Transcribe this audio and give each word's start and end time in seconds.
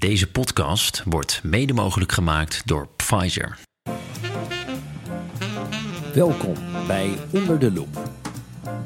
Deze 0.00 0.30
podcast 0.30 1.02
wordt 1.04 1.40
mede 1.44 1.72
mogelijk 1.72 2.12
gemaakt 2.12 2.62
door 2.64 2.88
Pfizer. 2.96 3.58
Welkom 6.14 6.54
bij 6.86 7.14
Onder 7.32 7.58
de 7.58 7.72
Loep, 7.72 8.10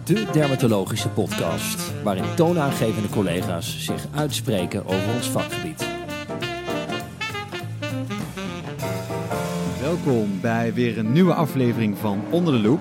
de 0.05 0.27
dermatologische 0.33 1.09
podcast 1.09 2.03
waarin 2.03 2.35
toonaangevende 2.35 3.09
collega's 3.09 3.85
zich 3.85 4.07
uitspreken 4.15 4.87
over 4.87 5.15
ons 5.15 5.31
vakgebied. 5.31 5.87
Welkom 9.81 10.41
bij 10.41 10.75
weer 10.75 10.99
een 10.99 11.13
nieuwe 11.13 11.35
aflevering 11.35 11.99
van 11.99 12.25
Onder 12.31 12.53
de 12.53 12.61
Loep. 12.61 12.81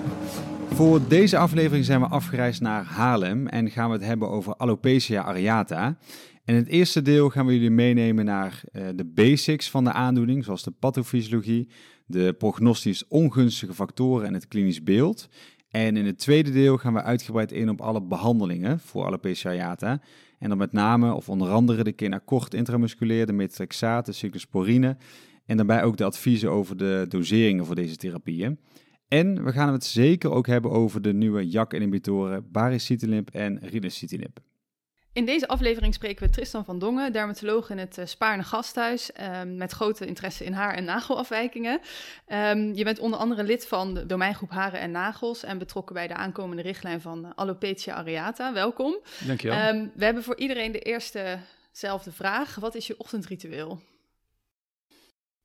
Voor 0.72 1.08
deze 1.08 1.38
aflevering 1.38 1.84
zijn 1.84 2.00
we 2.00 2.06
afgereisd 2.06 2.60
naar 2.60 2.84
Haarlem 2.84 3.46
en 3.46 3.70
gaan 3.70 3.88
we 3.88 3.96
het 3.96 4.04
hebben 4.04 4.30
over 4.30 4.54
alopecia 4.56 5.22
areata. 5.22 5.96
In 6.44 6.54
het 6.54 6.66
eerste 6.66 7.02
deel 7.02 7.30
gaan 7.30 7.46
we 7.46 7.52
jullie 7.52 7.70
meenemen 7.70 8.24
naar 8.24 8.62
uh, 8.72 8.88
de 8.94 9.04
basics 9.04 9.70
van 9.70 9.84
de 9.84 9.92
aandoening, 9.92 10.44
zoals 10.44 10.62
de 10.62 10.70
pathofysiologie, 10.70 11.68
de 12.06 12.34
prognostisch 12.38 13.06
ongunstige 13.08 13.74
factoren 13.74 14.26
en 14.26 14.34
het 14.34 14.48
klinisch 14.48 14.82
beeld. 14.82 15.28
En 15.68 15.96
in 15.96 16.06
het 16.06 16.18
tweede 16.18 16.50
deel 16.50 16.76
gaan 16.76 16.92
we 16.92 17.02
uitgebreid 17.02 17.52
in 17.52 17.68
op 17.68 17.80
alle 17.80 18.02
behandelingen 18.02 18.80
voor 18.80 19.04
alopecia 19.04 19.50
areata. 19.50 20.00
En 20.38 20.48
dan 20.48 20.58
met 20.58 20.72
name 20.72 21.14
of 21.14 21.28
onder 21.28 21.48
andere 21.48 21.84
de 21.84 21.92
kenacort 21.92 22.54
intramusculair, 22.54 23.26
de 23.26 23.32
methotrexaat, 23.32 24.06
de 24.06 24.12
cyclosporine 24.12 24.96
en 25.46 25.56
daarbij 25.56 25.84
ook 25.84 25.96
de 25.96 26.04
adviezen 26.04 26.50
over 26.50 26.76
de 26.76 27.04
doseringen 27.08 27.66
voor 27.66 27.74
deze 27.74 27.96
therapieën. 27.96 28.58
En 29.08 29.44
we 29.44 29.52
gaan 29.52 29.72
het 29.72 29.84
zeker 29.84 30.30
ook 30.30 30.46
hebben 30.46 30.70
over 30.70 31.02
de 31.02 31.12
nieuwe 31.12 31.48
JAK-inhibitoren 31.48 32.50
baricitinib 32.50 33.28
en 33.30 33.58
rilucitinib. 33.58 34.40
In 35.14 35.24
deze 35.24 35.48
aflevering 35.48 35.94
spreken 35.94 36.26
we 36.26 36.32
Tristan 36.32 36.64
van 36.64 36.78
Dongen, 36.78 37.12
dermatoloog 37.12 37.70
in 37.70 37.78
het 37.78 37.98
uh, 37.98 38.06
Spaarne 38.06 38.42
Gasthuis, 38.42 39.10
um, 39.40 39.56
met 39.56 39.72
grote 39.72 40.06
interesse 40.06 40.44
in 40.44 40.52
haar- 40.52 40.74
en 40.74 40.84
nagelafwijkingen. 40.84 41.80
Um, 42.28 42.74
je 42.74 42.84
bent 42.84 42.98
onder 42.98 43.18
andere 43.18 43.42
lid 43.42 43.66
van 43.66 43.94
de 43.94 44.06
domeingroep 44.06 44.50
Haren 44.50 44.80
en 44.80 44.90
Nagels 44.90 45.42
en 45.42 45.58
betrokken 45.58 45.94
bij 45.94 46.06
de 46.06 46.14
aankomende 46.14 46.62
richtlijn 46.62 47.00
van 47.00 47.34
Alopecia 47.34 47.94
areata. 47.94 48.52
Welkom. 48.52 48.98
Dankjewel. 49.26 49.74
Um, 49.74 49.92
we 49.94 50.04
hebben 50.04 50.22
voor 50.22 50.36
iedereen 50.36 50.72
de 50.72 50.78
eerstezelfde 50.78 52.12
vraag. 52.12 52.54
Wat 52.54 52.74
is 52.74 52.86
je 52.86 52.98
ochtendritueel? 52.98 53.80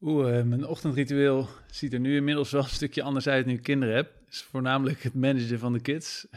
Oeh, 0.01 0.37
uh, 0.37 0.43
mijn 0.43 0.67
ochtendritueel 0.67 1.47
ziet 1.71 1.93
er 1.93 1.99
nu 1.99 2.15
inmiddels 2.15 2.51
wel 2.51 2.61
een 2.61 2.69
stukje 2.69 3.03
anders 3.03 3.27
uit 3.27 3.45
nu 3.45 3.53
ik 3.53 3.63
kinderen 3.63 3.95
heb. 3.95 4.11
Het 4.25 4.33
is 4.33 4.41
voornamelijk 4.41 5.03
het 5.03 5.13
managen 5.13 5.59
van 5.59 5.73
de 5.73 5.81
kids. 5.81 6.27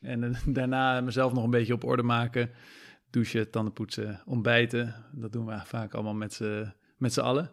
En 0.00 0.22
uh, 0.22 0.36
daarna 0.54 1.00
mezelf 1.00 1.32
nog 1.32 1.44
een 1.44 1.50
beetje 1.50 1.74
op 1.74 1.84
orde 1.84 2.02
maken. 2.02 2.50
Douchen, 3.16 3.50
tanden 3.50 3.72
poetsen, 3.72 4.20
ontbijten. 4.26 4.94
Dat 5.12 5.32
doen 5.32 5.46
we 5.46 5.60
vaak 5.64 5.94
allemaal 5.94 6.14
met 6.14 6.32
z'n, 6.32 6.72
met 6.96 7.12
z'n 7.12 7.20
allen. 7.20 7.50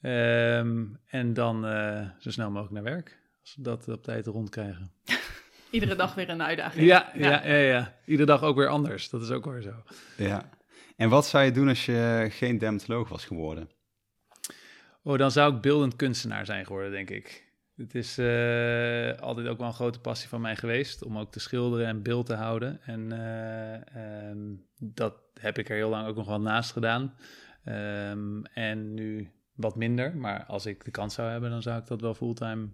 Um, 0.00 0.98
en 1.06 1.34
dan 1.34 1.66
uh, 1.66 2.08
zo 2.18 2.30
snel 2.30 2.50
mogelijk 2.50 2.74
naar 2.74 2.82
werk. 2.82 3.18
Als 3.40 3.54
we 3.56 3.62
dat 3.62 3.88
op 3.88 4.02
tijd 4.02 4.26
rondkrijgen. 4.26 4.92
Iedere 5.70 5.96
dag 5.96 6.14
weer 6.14 6.28
een 6.28 6.42
uitdaging. 6.42 6.86
Ja, 6.86 7.10
ja, 7.14 7.28
ja, 7.28 7.54
ja, 7.54 7.56
ja. 7.56 7.94
Iedere 8.04 8.26
dag 8.26 8.42
ook 8.42 8.56
weer 8.56 8.68
anders. 8.68 9.10
Dat 9.10 9.22
is 9.22 9.30
ook 9.30 9.44
weer 9.44 9.62
zo. 9.62 9.74
Ja. 10.16 10.50
En 10.96 11.08
wat 11.08 11.26
zou 11.26 11.44
je 11.44 11.50
doen 11.50 11.68
als 11.68 11.86
je 11.86 12.26
geen 12.30 12.58
dermatoloog 12.58 13.08
was 13.08 13.24
geworden? 13.24 13.70
Oh, 15.02 15.18
dan 15.18 15.30
zou 15.30 15.54
ik 15.54 15.60
beeldend 15.60 15.96
kunstenaar 15.96 16.46
zijn 16.46 16.66
geworden, 16.66 16.90
denk 16.90 17.10
ik. 17.10 17.45
Het 17.76 17.94
is 17.94 18.18
uh, 18.18 19.12
altijd 19.12 19.46
ook 19.46 19.58
wel 19.58 19.66
een 19.66 19.72
grote 19.72 20.00
passie 20.00 20.28
van 20.28 20.40
mij 20.40 20.56
geweest 20.56 21.04
om 21.04 21.18
ook 21.18 21.32
te 21.32 21.40
schilderen 21.40 21.86
en 21.86 22.02
beeld 22.02 22.26
te 22.26 22.34
houden. 22.34 22.82
En 22.82 23.12
uh, 23.12 24.28
um, 24.30 24.66
dat 24.78 25.14
heb 25.40 25.58
ik 25.58 25.68
er 25.68 25.76
heel 25.76 25.88
lang 25.88 26.08
ook 26.08 26.16
nog 26.16 26.26
wel 26.26 26.40
naast 26.40 26.72
gedaan. 26.72 27.14
Um, 27.64 28.44
en 28.44 28.94
nu 28.94 29.30
wat 29.54 29.76
minder, 29.76 30.16
maar 30.16 30.44
als 30.44 30.66
ik 30.66 30.84
de 30.84 30.90
kans 30.90 31.14
zou 31.14 31.30
hebben, 31.30 31.50
dan 31.50 31.62
zou 31.62 31.80
ik 31.80 31.86
dat 31.86 32.00
wel 32.00 32.14
fulltime 32.14 32.68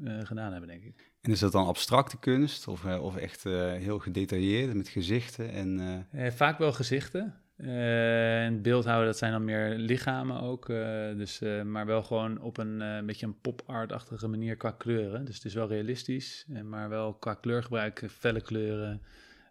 uh, 0.00 0.24
gedaan 0.24 0.52
hebben, 0.52 0.68
denk 0.68 0.82
ik. 0.82 1.12
En 1.20 1.30
is 1.30 1.40
dat 1.40 1.52
dan 1.52 1.66
abstracte 1.66 2.18
kunst 2.18 2.68
of, 2.68 2.84
of 2.84 3.16
echt 3.16 3.44
heel 3.44 3.98
gedetailleerd 3.98 4.74
met 4.74 4.88
gezichten? 4.88 5.50
En, 5.50 6.06
vaak 6.32 6.58
wel 6.58 6.72
gezichten. 6.72 7.34
En 7.56 8.62
beeldhouden, 8.62 9.06
dat 9.06 9.18
zijn 9.18 9.32
dan 9.32 9.44
meer 9.44 9.68
lichamen 9.68 10.40
ook. 10.40 10.68
Uh, 10.68 10.76
dus, 11.16 11.42
uh, 11.42 11.62
maar 11.62 11.86
wel 11.86 12.02
gewoon 12.02 12.40
op 12.40 12.58
een 12.58 13.06
beetje 13.06 13.26
een 13.26 13.40
pop-art-achtige 13.40 14.28
manier 14.28 14.56
qua 14.56 14.70
kleuren. 14.70 15.24
Dus 15.24 15.34
het 15.34 15.44
is 15.44 15.54
wel 15.54 15.68
realistisch, 15.68 16.46
maar 16.64 16.88
wel 16.88 17.14
qua 17.14 17.34
kleurgebruik, 17.34 18.04
felle 18.10 18.40
kleuren 18.40 19.02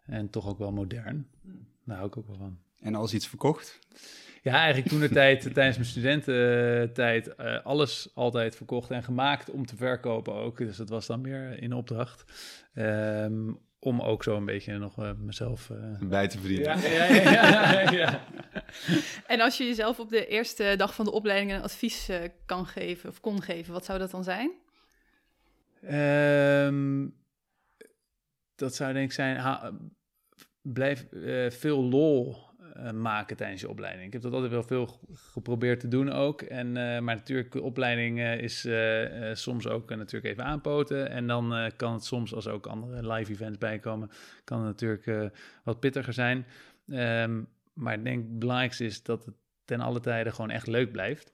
en 0.04 0.30
toch 0.30 0.48
ook 0.48 0.58
wel 0.58 0.72
modern. 0.72 1.26
Daar 1.84 1.96
hou 1.96 2.08
ik 2.08 2.16
ook 2.16 2.26
wel 2.26 2.36
van. 2.36 2.58
En 2.80 2.94
als 2.94 3.14
iets 3.14 3.28
verkocht? 3.28 3.78
Ja, 4.42 4.52
eigenlijk 4.52 4.88
toen 4.88 5.00
de 5.00 5.08
tijd, 5.08 5.42
tijdens 5.54 5.76
mijn 5.76 5.88
studententijd, 5.88 7.36
alles 7.64 8.10
altijd 8.14 8.56
verkocht 8.56 8.90
en 8.90 9.02
gemaakt 9.02 9.50
om 9.50 9.66
te 9.66 9.76
verkopen 9.76 10.34
ook. 10.34 10.58
Dus 10.58 10.76
dat 10.76 10.88
was 10.88 11.06
dan 11.06 11.20
meer 11.20 11.62
in 11.62 11.72
opdracht. 11.72 12.24
Um, 12.74 13.58
om 13.86 14.00
ook 14.00 14.22
zo 14.22 14.36
een 14.36 14.44
beetje 14.44 14.78
nog 14.78 14.98
uh, 14.98 15.10
mezelf 15.18 15.68
uh... 15.68 16.08
bij 16.08 16.28
te 16.28 16.38
verdienen. 16.38 16.80
Ja, 16.80 16.88
ja, 16.88 17.04
ja, 17.04 17.80
ja, 17.80 17.90
ja. 17.90 18.26
En 19.26 19.40
als 19.40 19.58
je 19.58 19.64
jezelf 19.64 19.98
op 19.98 20.08
de 20.08 20.26
eerste 20.26 20.74
dag 20.76 20.94
van 20.94 21.04
de 21.04 21.10
opleiding 21.10 21.52
een 21.52 21.62
advies 21.62 22.10
uh, 22.10 22.18
kan 22.46 22.66
geven 22.66 23.08
of 23.08 23.20
kon 23.20 23.42
geven, 23.42 23.72
wat 23.72 23.84
zou 23.84 23.98
dat 23.98 24.10
dan 24.10 24.24
zijn? 24.24 24.50
Um, 26.66 27.14
dat 28.54 28.74
zou 28.74 28.92
denk 28.92 29.04
ik 29.04 29.12
zijn, 29.12 29.36
ha, 29.36 29.72
blijf 30.62 31.06
veel 31.48 31.82
lol 31.82 32.45
uh, 32.80 32.90
maken 32.90 33.36
tijdens 33.36 33.60
je 33.60 33.68
opleiding. 33.68 34.06
Ik 34.06 34.12
heb 34.12 34.22
dat 34.22 34.32
altijd 34.32 34.52
wel 34.52 34.62
veel 34.62 34.98
geprobeerd 35.14 35.80
te 35.80 35.88
doen 35.88 36.12
ook. 36.12 36.42
En, 36.42 36.66
uh, 36.66 36.74
maar 36.74 37.14
natuurlijk, 37.14 37.54
opleiding 37.54 38.18
uh, 38.18 38.40
is 38.40 38.68
soms 39.42 39.68
ook 39.68 39.90
natuurlijk 39.90 40.32
even 40.32 40.44
aanpoten. 40.44 41.10
En 41.10 41.26
dan 41.26 41.72
kan 41.76 41.92
het 41.92 42.04
soms, 42.04 42.34
als 42.34 42.48
ook 42.48 42.66
andere 42.66 43.12
live 43.12 43.32
events 43.32 43.58
bijkomen, 43.58 44.10
kan 44.44 44.58
het 44.58 44.66
natuurlijk 44.66 45.32
wat 45.62 45.80
pittiger 45.80 46.12
zijn. 46.12 46.46
Um, 46.88 47.48
maar 47.72 47.94
ik 47.94 48.04
denk 48.04 48.22
het 48.22 48.38
belangrijkste 48.38 48.84
is 48.84 49.02
dat 49.02 49.24
het 49.24 49.34
ten 49.64 49.80
alle 49.80 50.00
tijde 50.00 50.30
gewoon 50.30 50.50
echt 50.50 50.66
leuk 50.66 50.92
blijft. 50.92 51.32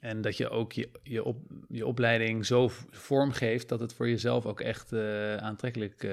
En 0.00 0.20
dat 0.20 0.36
je 0.36 0.48
ook 0.48 0.72
je, 0.72 0.88
je, 1.02 1.24
op, 1.24 1.38
je 1.68 1.86
opleiding 1.86 2.46
zo 2.46 2.70
vormgeeft 2.90 3.68
dat 3.68 3.80
het 3.80 3.92
voor 3.94 4.08
jezelf 4.08 4.46
ook 4.46 4.60
echt 4.60 4.92
uh, 4.92 5.36
aantrekkelijk 5.36 6.02
uh, 6.02 6.12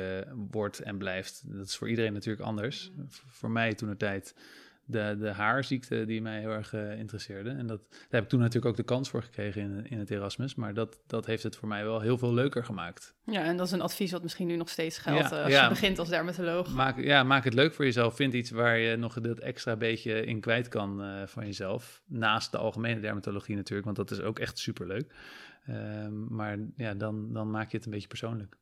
wordt 0.51 0.79
en 0.79 0.97
blijft. 0.97 1.43
Dat 1.45 1.65
is 1.65 1.75
voor 1.75 1.89
iedereen 1.89 2.13
natuurlijk 2.13 2.45
anders. 2.45 2.91
Voor 3.27 3.51
mij 3.51 3.73
toen 3.73 3.89
de 3.89 3.97
tijd 3.97 4.35
de, 4.85 5.15
de 5.19 5.29
haarziekte 5.29 6.05
die 6.05 6.21
mij 6.21 6.39
heel 6.39 6.51
erg 6.51 6.73
uh, 6.73 6.99
interesseerde. 6.99 7.49
En 7.49 7.67
dat, 7.67 7.81
daar 7.89 7.99
heb 8.09 8.23
ik 8.23 8.29
toen 8.29 8.39
natuurlijk 8.39 8.65
ook 8.65 8.75
de 8.75 8.83
kans 8.83 9.09
voor 9.09 9.23
gekregen 9.23 9.61
in, 9.61 9.89
in 9.89 9.99
het 9.99 10.09
Erasmus. 10.09 10.55
Maar 10.55 10.73
dat, 10.73 10.99
dat 11.07 11.25
heeft 11.25 11.43
het 11.43 11.55
voor 11.55 11.67
mij 11.67 11.83
wel 11.83 12.01
heel 12.01 12.17
veel 12.17 12.33
leuker 12.33 12.63
gemaakt. 12.63 13.15
Ja, 13.23 13.43
en 13.43 13.57
dat 13.57 13.65
is 13.65 13.71
een 13.71 13.81
advies 13.81 14.11
wat 14.11 14.23
misschien 14.23 14.47
nu 14.47 14.55
nog 14.55 14.69
steeds 14.69 14.97
geldt 14.97 15.29
ja, 15.29 15.43
als 15.43 15.51
ja, 15.51 15.63
je 15.63 15.69
begint 15.69 15.99
als 15.99 16.09
dermatoloog. 16.09 16.73
Maak, 16.73 16.99
ja, 16.99 17.23
maak 17.23 17.43
het 17.43 17.53
leuk 17.53 17.73
voor 17.73 17.85
jezelf. 17.85 18.15
Vind 18.15 18.33
iets 18.33 18.51
waar 18.51 18.77
je 18.77 18.95
nog 18.95 19.21
dat 19.21 19.39
extra 19.39 19.75
beetje 19.75 20.25
in 20.25 20.39
kwijt 20.39 20.67
kan 20.67 21.01
uh, 21.01 21.27
van 21.27 21.45
jezelf. 21.45 22.01
Naast 22.05 22.51
de 22.51 22.57
algemene 22.57 22.99
dermatologie 22.99 23.55
natuurlijk, 23.55 23.85
want 23.85 23.97
dat 23.97 24.11
is 24.11 24.21
ook 24.21 24.39
echt 24.39 24.59
superleuk. 24.59 25.13
Uh, 25.69 26.07
maar 26.29 26.57
ja, 26.75 26.93
dan, 26.93 27.33
dan 27.33 27.51
maak 27.51 27.71
je 27.71 27.77
het 27.77 27.85
een 27.85 27.91
beetje 27.91 28.07
persoonlijk. 28.07 28.57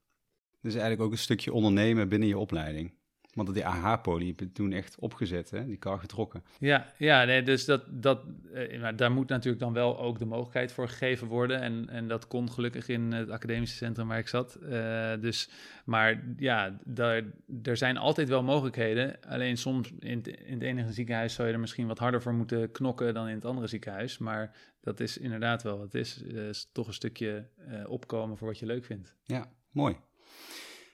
Dus 0.62 0.74
eigenlijk 0.74 1.02
ook 1.02 1.12
een 1.12 1.18
stukje 1.18 1.54
ondernemen 1.54 2.10
binnen 2.10 2.28
je 2.28 2.38
opleiding. 2.38 2.94
Want 3.34 3.54
die 3.54 3.66
AH-poli 3.66 4.28
heb 4.28 4.40
je 4.40 4.52
toen 4.52 4.72
echt 4.72 5.00
opgezet, 5.00 5.50
hè? 5.50 5.66
die 5.66 5.78
kar 5.78 6.00
getrokken. 6.00 6.44
Ja, 6.60 6.86
ja 6.98 7.24
nee, 7.24 7.44
dus 7.44 7.66
dat, 7.66 7.84
dat, 7.90 8.22
uh, 8.54 8.88
daar 8.96 9.12
moet 9.12 9.30
natuurlijk 9.30 9.64
dan 9.64 9.74
wel 9.74 10.00
ook 10.00 10.20
de 10.20 10.26
mogelijkheid 10.26 10.72
voor 10.72 10.88
gegeven 10.88 11.28
worden. 11.28 11.62
En, 11.62 11.90
en 11.90 12.08
dat 12.08 12.28
kon 12.28 12.52
gelukkig 12.52 12.88
in 12.88 13.12
het 13.12 13.30
academische 13.30 13.76
centrum 13.76 14.08
waar 14.08 14.18
ik 14.18 14.28
zat. 14.28 14.58
Uh, 14.62 15.12
dus, 15.22 15.50
maar 15.86 16.24
ja, 16.38 16.78
daar, 16.84 17.24
er 17.64 17.78
zijn 17.78 17.98
altijd 17.98 18.30
wel 18.30 18.44
mogelijkheden. 18.44 19.20
Alleen 19.28 19.58
soms 19.58 19.92
in, 20.00 20.24
in 20.24 20.54
het 20.54 20.62
enige 20.62 20.92
ziekenhuis 20.92 21.34
zou 21.34 21.48
je 21.48 21.54
er 21.54 21.60
misschien 21.60 21.88
wat 21.88 22.00
harder 22.00 22.22
voor 22.22 22.34
moeten 22.34 22.72
knokken 22.72 23.14
dan 23.14 23.28
in 23.28 23.36
het 23.36 23.46
andere 23.46 23.68
ziekenhuis. 23.68 24.18
Maar 24.18 24.56
dat 24.82 25.00
is 25.00 25.18
inderdaad 25.18 25.64
wel 25.64 25.78
wat 25.78 25.86
het 25.86 25.96
is. 25.96 26.24
Uh, 26.24 26.48
is 26.50 26.70
toch 26.72 26.88
een 26.88 26.94
stukje 26.94 27.48
opkomen 27.86 28.38
voor 28.38 28.48
wat 28.48 28.60
je 28.60 28.66
leuk 28.66 28.86
vindt. 28.86 29.16
Ja, 29.24 29.46
mooi. 29.72 29.96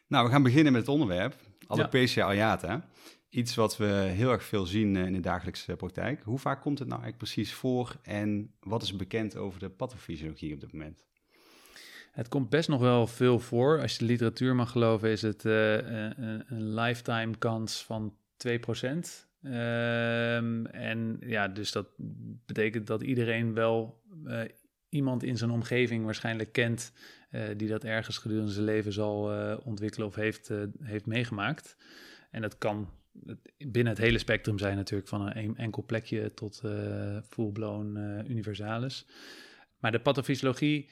Nou, 0.07 0.25
we 0.25 0.31
gaan 0.31 0.43
beginnen 0.43 0.71
met 0.71 0.81
het 0.81 0.91
onderwerp. 0.91 1.35
Alopecia 1.69 2.25
areata. 2.25 2.85
Iets 3.29 3.55
wat 3.55 3.77
we 3.77 3.85
heel 3.85 4.31
erg 4.31 4.43
veel 4.43 4.65
zien 4.65 4.95
in 4.95 5.13
de 5.13 5.19
dagelijkse 5.19 5.75
praktijk. 5.75 6.21
Hoe 6.23 6.39
vaak 6.39 6.61
komt 6.61 6.79
het 6.79 6.87
nou 6.87 7.01
eigenlijk 7.01 7.31
precies 7.31 7.53
voor 7.53 7.95
en 8.01 8.53
wat 8.59 8.81
is 8.81 8.95
bekend 8.95 9.35
over 9.35 9.59
de 9.59 9.69
pathofysiologie 9.69 10.53
op 10.53 10.59
dit 10.59 10.73
moment? 10.73 11.03
Het 12.11 12.27
komt 12.27 12.49
best 12.49 12.69
nog 12.69 12.81
wel 12.81 13.07
veel 13.07 13.39
voor. 13.39 13.81
Als 13.81 13.91
je 13.91 13.97
de 13.99 14.05
literatuur 14.05 14.55
mag 14.55 14.71
geloven, 14.71 15.09
is 15.09 15.21
het 15.21 15.45
uh, 15.45 15.73
een, 15.73 16.43
een, 16.47 16.73
lifetime 16.73 17.37
kans 17.37 17.83
van 17.83 18.13
2%. 18.47 18.57
Um, 19.41 20.65
en 20.65 21.17
ja, 21.19 21.47
dus 21.47 21.71
dat 21.71 21.87
betekent 22.45 22.87
dat 22.87 23.01
iedereen 23.01 23.53
wel 23.53 24.01
uh, 24.25 24.41
iemand 24.89 25.23
in 25.23 25.37
zijn 25.37 25.49
omgeving 25.49 26.05
waarschijnlijk 26.05 26.51
kent 26.51 26.91
uh, 27.31 27.43
die 27.57 27.67
dat 27.67 27.83
ergens 27.83 28.17
gedurende 28.17 28.51
zijn 28.51 28.65
leven 28.65 28.93
zal 28.93 29.33
uh, 29.33 29.57
ontwikkelen 29.63 30.07
of 30.07 30.15
heeft, 30.15 30.49
uh, 30.49 30.63
heeft 30.83 31.05
meegemaakt. 31.05 31.75
En 32.31 32.41
dat 32.41 32.57
kan 32.57 32.89
binnen 33.57 33.93
het 33.93 34.01
hele 34.01 34.17
spectrum 34.17 34.57
zijn 34.57 34.75
natuurlijk 34.75 35.09
van 35.09 35.37
een 35.37 35.57
enkel 35.57 35.83
plekje 35.83 36.33
tot 36.33 36.61
full-blown 37.29 37.97
universalis. 38.27 39.05
Maar 39.79 39.91
de 39.91 39.99
pathofysiologie 39.99 40.89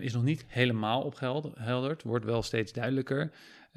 is 0.00 0.12
nog 0.12 0.22
niet 0.22 0.44
helemaal 0.48 1.02
opgehelderd, 1.02 2.02
wordt 2.02 2.24
wel 2.24 2.42
steeds 2.42 2.72
duidelijker. 2.72 3.32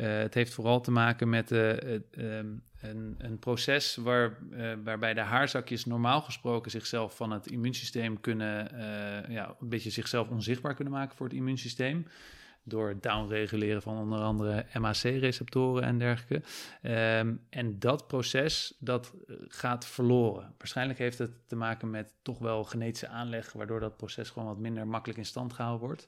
Het 0.05 0.33
heeft 0.33 0.53
vooral 0.53 0.81
te 0.81 0.91
maken 0.91 1.29
met 1.29 1.51
ehm, 1.51 2.45
een, 2.81 3.15
een, 3.17 3.39
proces 3.39 3.95
waar, 3.95 4.37
waarbij 4.83 5.13
de 5.13 5.21
haarzakjes 5.21 5.85
normaal 5.85 6.21
gesproken 6.21 6.71
zichzelf 6.71 7.15
van 7.15 7.31
het 7.31 7.47
immuunsysteem 7.47 8.19
kunnen, 8.19 8.71
ja, 9.29 9.55
een 9.59 9.69
beetje 9.69 9.89
zichzelf 9.89 10.29
onzichtbaar 10.29 10.73
kunnen 10.73 10.93
maken 10.93 11.15
voor 11.15 11.25
het 11.25 11.35
immuunsysteem 11.35 12.05
door 12.67 12.87
het 12.87 13.03
downreguleren 13.03 13.81
van 13.81 13.97
onder 13.97 14.19
andere 14.19 14.65
MAC-receptoren 14.79 15.83
en 15.83 15.97
dergelijke. 15.97 16.47
Ehm, 16.81 17.35
en 17.49 17.79
dat 17.79 18.07
proces, 18.07 18.75
dat 18.79 19.13
eh, 19.27 19.35
gaat 19.47 19.85
verloren. 19.85 20.53
Waarschijnlijk 20.57 20.99
heeft 20.99 21.17
het 21.17 21.31
te 21.47 21.55
maken 21.55 21.89
met 21.89 22.13
toch 22.21 22.39
wel 22.39 22.63
genetische 22.63 23.07
aanleg, 23.07 23.53
waardoor 23.53 23.79
dat 23.79 23.97
proces 23.97 24.29
gewoon 24.29 24.47
wat 24.47 24.57
minder 24.57 24.87
makkelijk 24.87 25.19
in 25.19 25.25
stand 25.25 25.53
gehouden 25.53 25.87
wordt. 25.87 26.07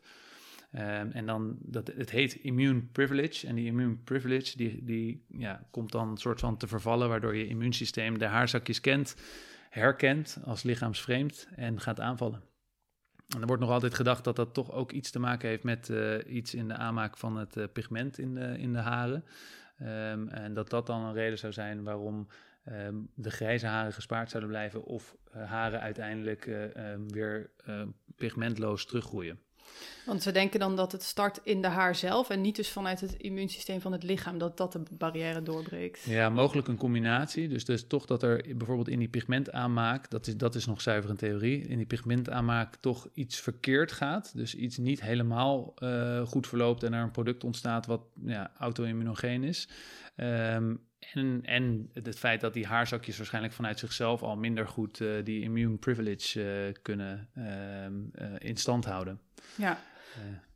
Um, 0.76 1.12
en 1.12 1.26
dan, 1.26 1.58
dat, 1.62 1.88
het 1.88 2.10
heet 2.10 2.34
immune 2.34 2.82
privilege. 2.82 3.48
En 3.48 3.56
die 3.56 3.66
immune 3.66 3.96
privilege, 3.96 4.58
die, 4.58 4.84
die 4.84 5.26
ja, 5.28 5.68
komt 5.72 5.92
dan 5.92 6.10
een 6.10 6.18
soort 6.18 6.40
van 6.40 6.58
te 6.58 6.68
vervallen, 6.68 7.10
waardoor 7.10 7.36
je 7.36 7.48
immuunsysteem 7.48 8.18
de 8.18 8.26
haarzakjes 8.26 8.82
kent, 8.82 9.16
herkent 9.70 10.40
als 10.44 10.64
lichaamsvreemd 10.64 11.48
en 11.56 11.80
gaat 11.80 12.00
aanvallen. 12.00 12.42
En 13.36 13.42
er 13.42 13.48
wordt 13.48 13.62
nog 13.62 13.72
altijd 13.72 13.94
gedacht 13.94 14.24
dat 14.24 14.36
dat 14.36 14.54
toch 14.54 14.72
ook 14.72 14.92
iets 14.92 15.12
te 15.12 15.20
maken 15.20 15.50
heeft 15.50 15.64
met 15.64 15.90
uh, 15.90 16.18
iets 16.26 16.54
in 16.54 16.68
de 16.68 16.74
aanmaak 16.74 17.18
van 17.18 17.38
het 17.38 17.58
uh, 17.58 17.64
pigment 17.74 18.20
in 18.20 18.34
de, 18.34 18.58
in 18.58 18.74
de 18.74 18.80
haren. 18.80 19.24
Um, 19.82 20.28
en 20.28 20.54
dat 20.54 20.70
dat 20.70 20.86
dan 20.88 21.04
een 21.04 21.14
reden 21.14 21.38
zou 21.38 21.54
zijn 21.54 21.84
waarom 21.84 22.28
um, 22.66 23.10
de 23.16 23.32
grijze 23.32 23.68
haren 23.68 23.94
gespaard 23.94 24.30
zouden 24.30 24.52
blijven 24.52 24.84
of 24.84 25.16
uh, 25.36 25.50
haren 25.50 25.82
uiteindelijk 25.82 26.50
weer 27.08 27.52
pigmentloos 28.16 28.86
teruggroeien. 28.86 29.40
Want 30.06 30.24
we 30.24 30.32
denken 30.32 30.60
dan 30.60 30.76
dat 30.76 30.92
het 30.92 31.04
start 31.04 31.40
in 31.44 31.62
de 31.62 31.68
haar 31.68 31.96
zelf 31.96 32.30
en 32.30 32.42
niet 32.42 32.56
dus 32.56 32.70
vanuit 32.70 33.02
het 33.02 33.14
immuunsysteem 33.14 33.82
van 33.82 33.92
het 33.92 34.04
lichaam, 34.04 34.38
dat 34.38 34.58
dat 34.58 34.72
de 34.72 34.84
barrière 34.92 35.44
doorbreekt. 35.44 36.04
Ja, 36.04 36.30
mogelijk 36.30 36.68
een 36.68 36.78
combinatie. 36.78 37.48
Dus, 37.48 37.66
dus 37.66 37.88
toch 37.88 38.06
dat 38.06 38.24
er 38.24 38.46
bijvoorbeeld 38.58 38.88
in 38.88 39.00
die 39.00 39.08
pigmentaanmaak, 39.08 40.10
dat 40.10 40.28
is, 40.28 40.38
dat 40.38 40.56
is 40.56 40.66
nog 40.66 40.82
zuiver 40.82 41.10
een 41.10 41.18
theorie, 41.18 41.68
in 41.68 41.78
die 41.78 41.86
pigmentaanmaak 41.86 42.76
toch 42.76 43.08
iets 43.14 43.40
verkeerd 43.40 43.92
gaat. 43.92 44.32
Dus 44.36 44.56
iets 44.56 44.78
niet 44.78 45.02
helemaal 45.02 45.74
uh, 45.80 46.28
goed 46.28 46.48
verloopt 46.48 46.84
en 46.84 46.94
er 46.94 47.04
een 47.04 47.12
product 47.12 47.44
ontstaat 47.44 47.86
wat 47.86 48.02
ja, 48.26 48.52
auto-immunogeen 48.58 49.44
is. 49.44 49.70
Um, 50.16 50.88
en, 51.00 51.42
en 51.44 51.90
het 51.94 52.20
feit 52.20 52.42
dat 52.42 52.54
die 52.54 52.66
haarzakjes 52.66 53.18
waarschijnlijk 53.18 53.54
vanuit 53.54 53.80
zichzelf 53.80 54.24
al 54.24 54.36
minder 54.36 54.68
goed 54.68 55.00
uh, 55.00 55.24
die 55.24 55.42
immune 55.42 55.78
privilege 55.78 56.40
uh, 56.68 56.74
kunnen 56.82 57.30
uh, 57.36 58.36
in 58.38 58.58
stand 58.58 58.86
houden. 58.86 59.20
Ja. 59.56 59.80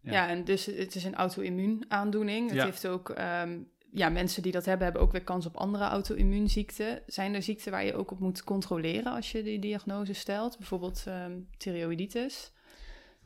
ja. 0.01 0.11
ja. 0.11 0.29
en 0.29 0.43
dus 0.43 0.65
het 0.65 0.95
is 0.95 1.03
een 1.03 1.15
auto-immuun 1.15 1.85
aandoening. 1.87 2.47
Het 2.49 2.57
ja. 2.57 2.65
heeft 2.65 2.87
ook, 2.87 3.09
um, 3.09 3.69
ja, 3.91 4.09
mensen 4.09 4.41
die 4.41 4.51
dat 4.51 4.65
hebben, 4.65 4.83
hebben 4.83 5.01
ook 5.01 5.11
weer 5.11 5.23
kans 5.23 5.45
op 5.45 5.55
andere 5.57 5.83
auto-immuunziekten. 5.83 7.01
Zijn 7.07 7.33
er 7.33 7.43
ziekten 7.43 7.71
waar 7.71 7.85
je 7.85 7.95
ook 7.95 8.11
op 8.11 8.19
moet 8.19 8.43
controleren 8.43 9.13
als 9.13 9.31
je 9.31 9.43
die 9.43 9.59
diagnose 9.59 10.13
stelt? 10.13 10.57
Bijvoorbeeld 10.57 11.05
um, 11.07 11.47
thyreoiditis? 11.57 12.51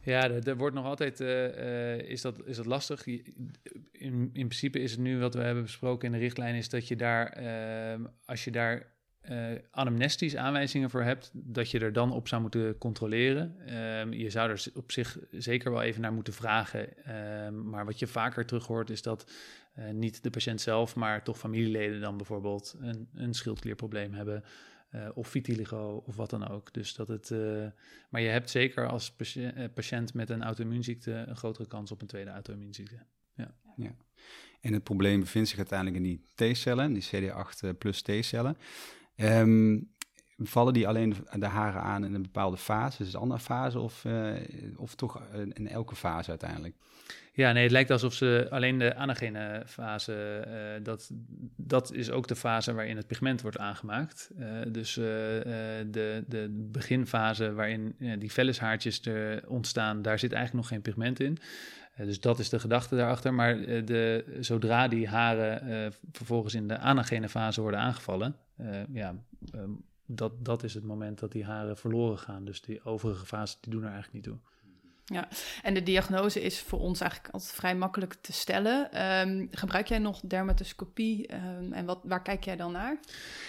Ja, 0.07 0.29
er, 0.29 0.57
wordt 0.57 0.75
nog 0.75 0.85
altijd, 0.85 1.19
uh, 1.19 1.57
uh, 1.57 1.97
is, 1.97 2.21
dat, 2.21 2.45
is 2.45 2.55
dat 2.55 2.65
lastig. 2.65 3.05
In, 3.05 3.29
in 3.91 4.29
principe 4.31 4.79
is 4.79 4.91
het 4.91 4.99
nu 4.99 5.19
wat 5.19 5.33
we 5.33 5.41
hebben 5.41 5.63
besproken 5.63 6.07
in 6.07 6.13
de 6.13 6.17
richtlijn, 6.19 6.55
is 6.55 6.69
dat 6.69 6.87
je 6.87 6.95
daar, 6.95 7.41
uh, 7.99 8.05
als 8.25 8.43
je 8.43 8.51
daar 8.51 8.95
anamnestisch 9.71 10.35
aanwijzingen 10.35 10.89
voor 10.89 11.03
hebt, 11.03 11.31
dat 11.33 11.71
je 11.71 11.79
er 11.79 11.93
dan 11.93 12.11
op 12.11 12.27
zou 12.27 12.41
moeten 12.41 12.77
controleren. 12.77 13.55
Ehm, 13.65 14.13
je 14.13 14.29
zou 14.29 14.49
er 14.49 14.65
op 14.73 14.91
zich 14.91 15.17
zeker 15.31 15.71
wel 15.71 15.81
even 15.81 16.01
naar 16.01 16.13
moeten 16.13 16.33
vragen. 16.33 17.03
Ehm, 17.05 17.69
maar 17.69 17.85
wat 17.85 17.99
je 17.99 18.07
vaker 18.07 18.45
terug 18.45 18.67
hoort, 18.67 18.89
is 18.89 19.01
dat 19.01 19.31
niet 19.91 20.23
de 20.23 20.29
patiënt 20.29 20.61
zelf, 20.61 20.95
maar 20.95 21.23
toch 21.23 21.37
familieleden 21.37 22.01
dan 22.01 22.17
bijvoorbeeld 22.17 22.75
een, 22.79 23.09
een 23.13 23.33
schildklierprobleem 23.33 24.13
hebben. 24.13 24.43
Uh, 24.91 25.07
of 25.13 25.27
vitiligo 25.27 26.03
of 26.05 26.15
wat 26.15 26.29
dan 26.29 26.47
ook. 26.47 26.73
Dus 26.73 26.95
dat 26.95 27.07
het, 27.07 27.29
uh, 27.29 27.65
maar 28.09 28.21
je 28.21 28.27
hebt 28.27 28.49
zeker 28.49 28.89
als 28.89 29.11
patiënt, 29.11 29.57
uh, 29.57 29.65
patiënt 29.73 30.13
met 30.13 30.29
een 30.29 30.43
auto-immuunziekte 30.43 31.11
een 31.11 31.35
grotere 31.35 31.67
kans 31.67 31.91
op 31.91 32.01
een 32.01 32.07
tweede 32.07 32.29
auto-immuunziekte. 32.29 33.05
Ja. 33.33 33.55
ja. 33.75 33.95
En 34.61 34.73
het 34.73 34.83
probleem 34.83 35.19
bevindt 35.19 35.49
zich 35.49 35.57
uiteindelijk 35.57 35.97
in 35.97 36.03
die 36.03 36.23
T-cellen, 36.35 36.93
die 36.93 37.31
CD8 37.31 37.77
plus 37.77 38.01
T-cellen. 38.01 38.57
Um, 39.15 39.95
vallen 40.37 40.73
die 40.73 40.87
alleen 40.87 41.15
de 41.33 41.45
haren 41.45 41.81
aan 41.81 42.05
in 42.05 42.13
een 42.13 42.21
bepaalde 42.21 42.57
fase? 42.57 42.99
Is 42.99 43.05
het 43.05 43.15
een 43.15 43.21
andere 43.21 43.39
fase 43.39 43.79
of, 43.79 44.05
of 44.75 44.95
toch 44.95 45.21
in 45.33 45.67
elke 45.67 45.95
fase 45.95 46.29
uiteindelijk? 46.29 46.75
Ja, 47.37 47.51
nee, 47.51 47.63
het 47.63 47.71
lijkt 47.71 47.91
alsof 47.91 48.13
ze 48.13 48.47
alleen 48.49 48.77
de 48.77 48.95
anagene 48.95 49.63
fase, 49.65 50.45
uh, 50.47 50.83
dat, 50.83 51.11
dat 51.55 51.93
is 51.93 52.11
ook 52.11 52.27
de 52.27 52.35
fase 52.35 52.73
waarin 52.73 52.97
het 52.97 53.07
pigment 53.07 53.41
wordt 53.41 53.57
aangemaakt. 53.57 54.31
Uh, 54.39 54.47
dus 54.67 54.97
uh, 54.97 55.05
de, 55.05 56.23
de 56.27 56.67
beginfase 56.71 57.53
waarin 57.53 57.95
die 58.19 58.31
vellishaartjes 58.31 59.05
er 59.05 59.43
ontstaan, 59.47 60.01
daar 60.01 60.19
zit 60.19 60.31
eigenlijk 60.31 60.63
nog 60.63 60.73
geen 60.73 60.81
pigment 60.81 61.19
in. 61.19 61.37
dus 61.97 62.19
dat 62.19 62.39
is 62.39 62.49
de 62.49 62.59
gedachte 62.59 62.95
daarachter. 62.95 63.33
Maar 63.33 63.55
de, 63.85 64.37
zodra 64.39 64.87
die 64.87 65.07
haren 65.07 65.93
vervolgens 66.11 66.53
in 66.53 66.67
de 66.67 66.77
anagene 66.77 67.29
fase 67.29 67.61
worden 67.61 67.79
aangevallen, 67.79 68.35
ja, 68.91 69.15
um, 69.55 69.83
dat, 70.05 70.45
dat 70.45 70.63
is 70.63 70.73
het 70.73 70.83
moment 70.83 71.19
dat 71.19 71.31
die 71.31 71.45
haren 71.45 71.77
verloren 71.77 72.17
gaan. 72.17 72.45
Dus 72.45 72.61
die 72.61 72.83
overige 72.83 73.25
fases 73.25 73.57
die 73.61 73.71
doen 73.71 73.83
er 73.83 73.91
eigenlijk 73.91 74.13
niet 74.13 74.33
toe. 74.33 74.37
Ja, 75.13 75.27
en 75.61 75.73
de 75.73 75.83
diagnose 75.83 76.41
is 76.41 76.59
voor 76.59 76.79
ons 76.79 77.01
eigenlijk 77.01 77.33
altijd 77.33 77.51
vrij 77.51 77.75
makkelijk 77.75 78.13
te 78.21 78.33
stellen. 78.33 79.01
Um, 79.21 79.47
gebruik 79.51 79.87
jij 79.87 79.99
nog 79.99 80.19
dermatoscopie 80.19 81.33
um, 81.33 81.73
en 81.73 81.85
wat, 81.85 81.99
waar 82.03 82.21
kijk 82.21 82.43
jij 82.43 82.55
dan 82.55 82.71
naar? 82.71 82.99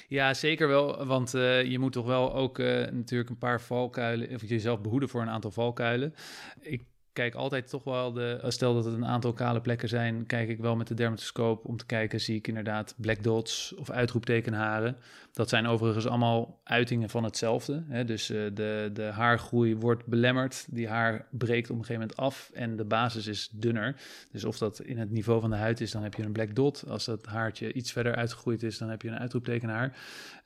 Ja, 0.08 0.34
zeker 0.34 0.68
wel, 0.68 1.06
want 1.06 1.34
uh, 1.34 1.64
je 1.64 1.78
moet 1.78 1.92
toch 1.92 2.06
wel 2.06 2.34
ook 2.34 2.58
uh, 2.58 2.66
natuurlijk 2.90 3.30
een 3.30 3.38
paar 3.38 3.60
valkuilen, 3.60 4.34
of 4.34 4.48
jezelf 4.48 4.80
behoeden 4.80 5.08
voor 5.08 5.20
een 5.20 5.30
aantal 5.30 5.50
valkuilen. 5.50 6.14
Ik 6.60 6.84
kijk 7.18 7.34
altijd 7.34 7.68
toch 7.68 7.84
wel 7.84 8.12
de. 8.12 8.40
Stel 8.48 8.74
dat 8.74 8.84
het 8.84 8.94
een 8.94 9.06
aantal 9.06 9.32
kale 9.32 9.60
plekken 9.60 9.88
zijn, 9.88 10.26
kijk 10.26 10.48
ik 10.48 10.58
wel 10.58 10.76
met 10.76 10.86
de 10.86 10.94
dermatoscoop 10.94 11.64
om 11.64 11.76
te 11.76 11.86
kijken. 11.86 12.20
Zie 12.20 12.36
ik 12.36 12.48
inderdaad 12.48 12.94
black 12.96 13.22
dots 13.22 13.74
of 13.74 13.90
uitroeptekenharen. 13.90 14.96
Dat 15.32 15.48
zijn 15.48 15.66
overigens 15.66 16.06
allemaal 16.06 16.60
uitingen 16.64 17.08
van 17.08 17.24
hetzelfde. 17.24 17.84
Hè? 17.88 18.04
Dus 18.04 18.30
uh, 18.30 18.50
de, 18.54 18.90
de 18.92 19.02
haargroei 19.02 19.76
wordt 19.76 20.06
belemmerd. 20.06 20.66
Die 20.70 20.88
haar 20.88 21.26
breekt 21.30 21.70
op 21.70 21.78
een 21.78 21.84
gegeven 21.84 22.00
moment 22.00 22.16
af 22.16 22.50
en 22.54 22.76
de 22.76 22.84
basis 22.84 23.26
is 23.26 23.48
dunner. 23.52 23.96
Dus 24.32 24.44
of 24.44 24.58
dat 24.58 24.80
in 24.80 24.98
het 24.98 25.10
niveau 25.10 25.40
van 25.40 25.50
de 25.50 25.56
huid 25.56 25.80
is, 25.80 25.90
dan 25.90 26.02
heb 26.02 26.14
je 26.14 26.22
een 26.22 26.32
black 26.32 26.54
dot. 26.54 26.84
Als 26.88 27.04
dat 27.04 27.26
haartje 27.26 27.72
iets 27.72 27.92
verder 27.92 28.14
uitgegroeid 28.14 28.62
is, 28.62 28.78
dan 28.78 28.88
heb 28.88 29.02
je 29.02 29.08
een 29.08 29.18
uitroeptekenhaar. 29.18 29.96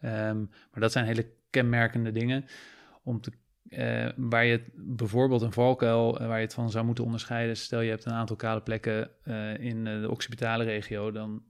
Um, 0.05 0.51
maar 0.71 0.81
dat 0.81 0.93
zijn 0.93 1.05
hele 1.05 1.27
kenmerkende 1.51 2.13
dingen 2.13 2.45
om 3.03 3.21
te 3.21 3.33
uh, 3.79 4.09
waar 4.17 4.45
je 4.45 4.63
bijvoorbeeld 4.75 5.43
een 5.43 5.53
valkuil, 5.53 6.21
uh, 6.21 6.27
waar 6.27 6.37
je 6.37 6.45
het 6.45 6.55
van 6.55 6.71
zou 6.71 6.85
moeten 6.85 7.05
onderscheiden. 7.05 7.57
Stel 7.57 7.81
je 7.81 7.91
hebt 7.91 8.05
een 8.05 8.13
aantal 8.13 8.37
kale 8.37 8.61
plekken 8.61 9.11
uh, 9.25 9.59
in 9.59 9.85
de 9.85 10.11
occipitale 10.11 10.65
regio, 10.65 11.11
dan 11.11 11.43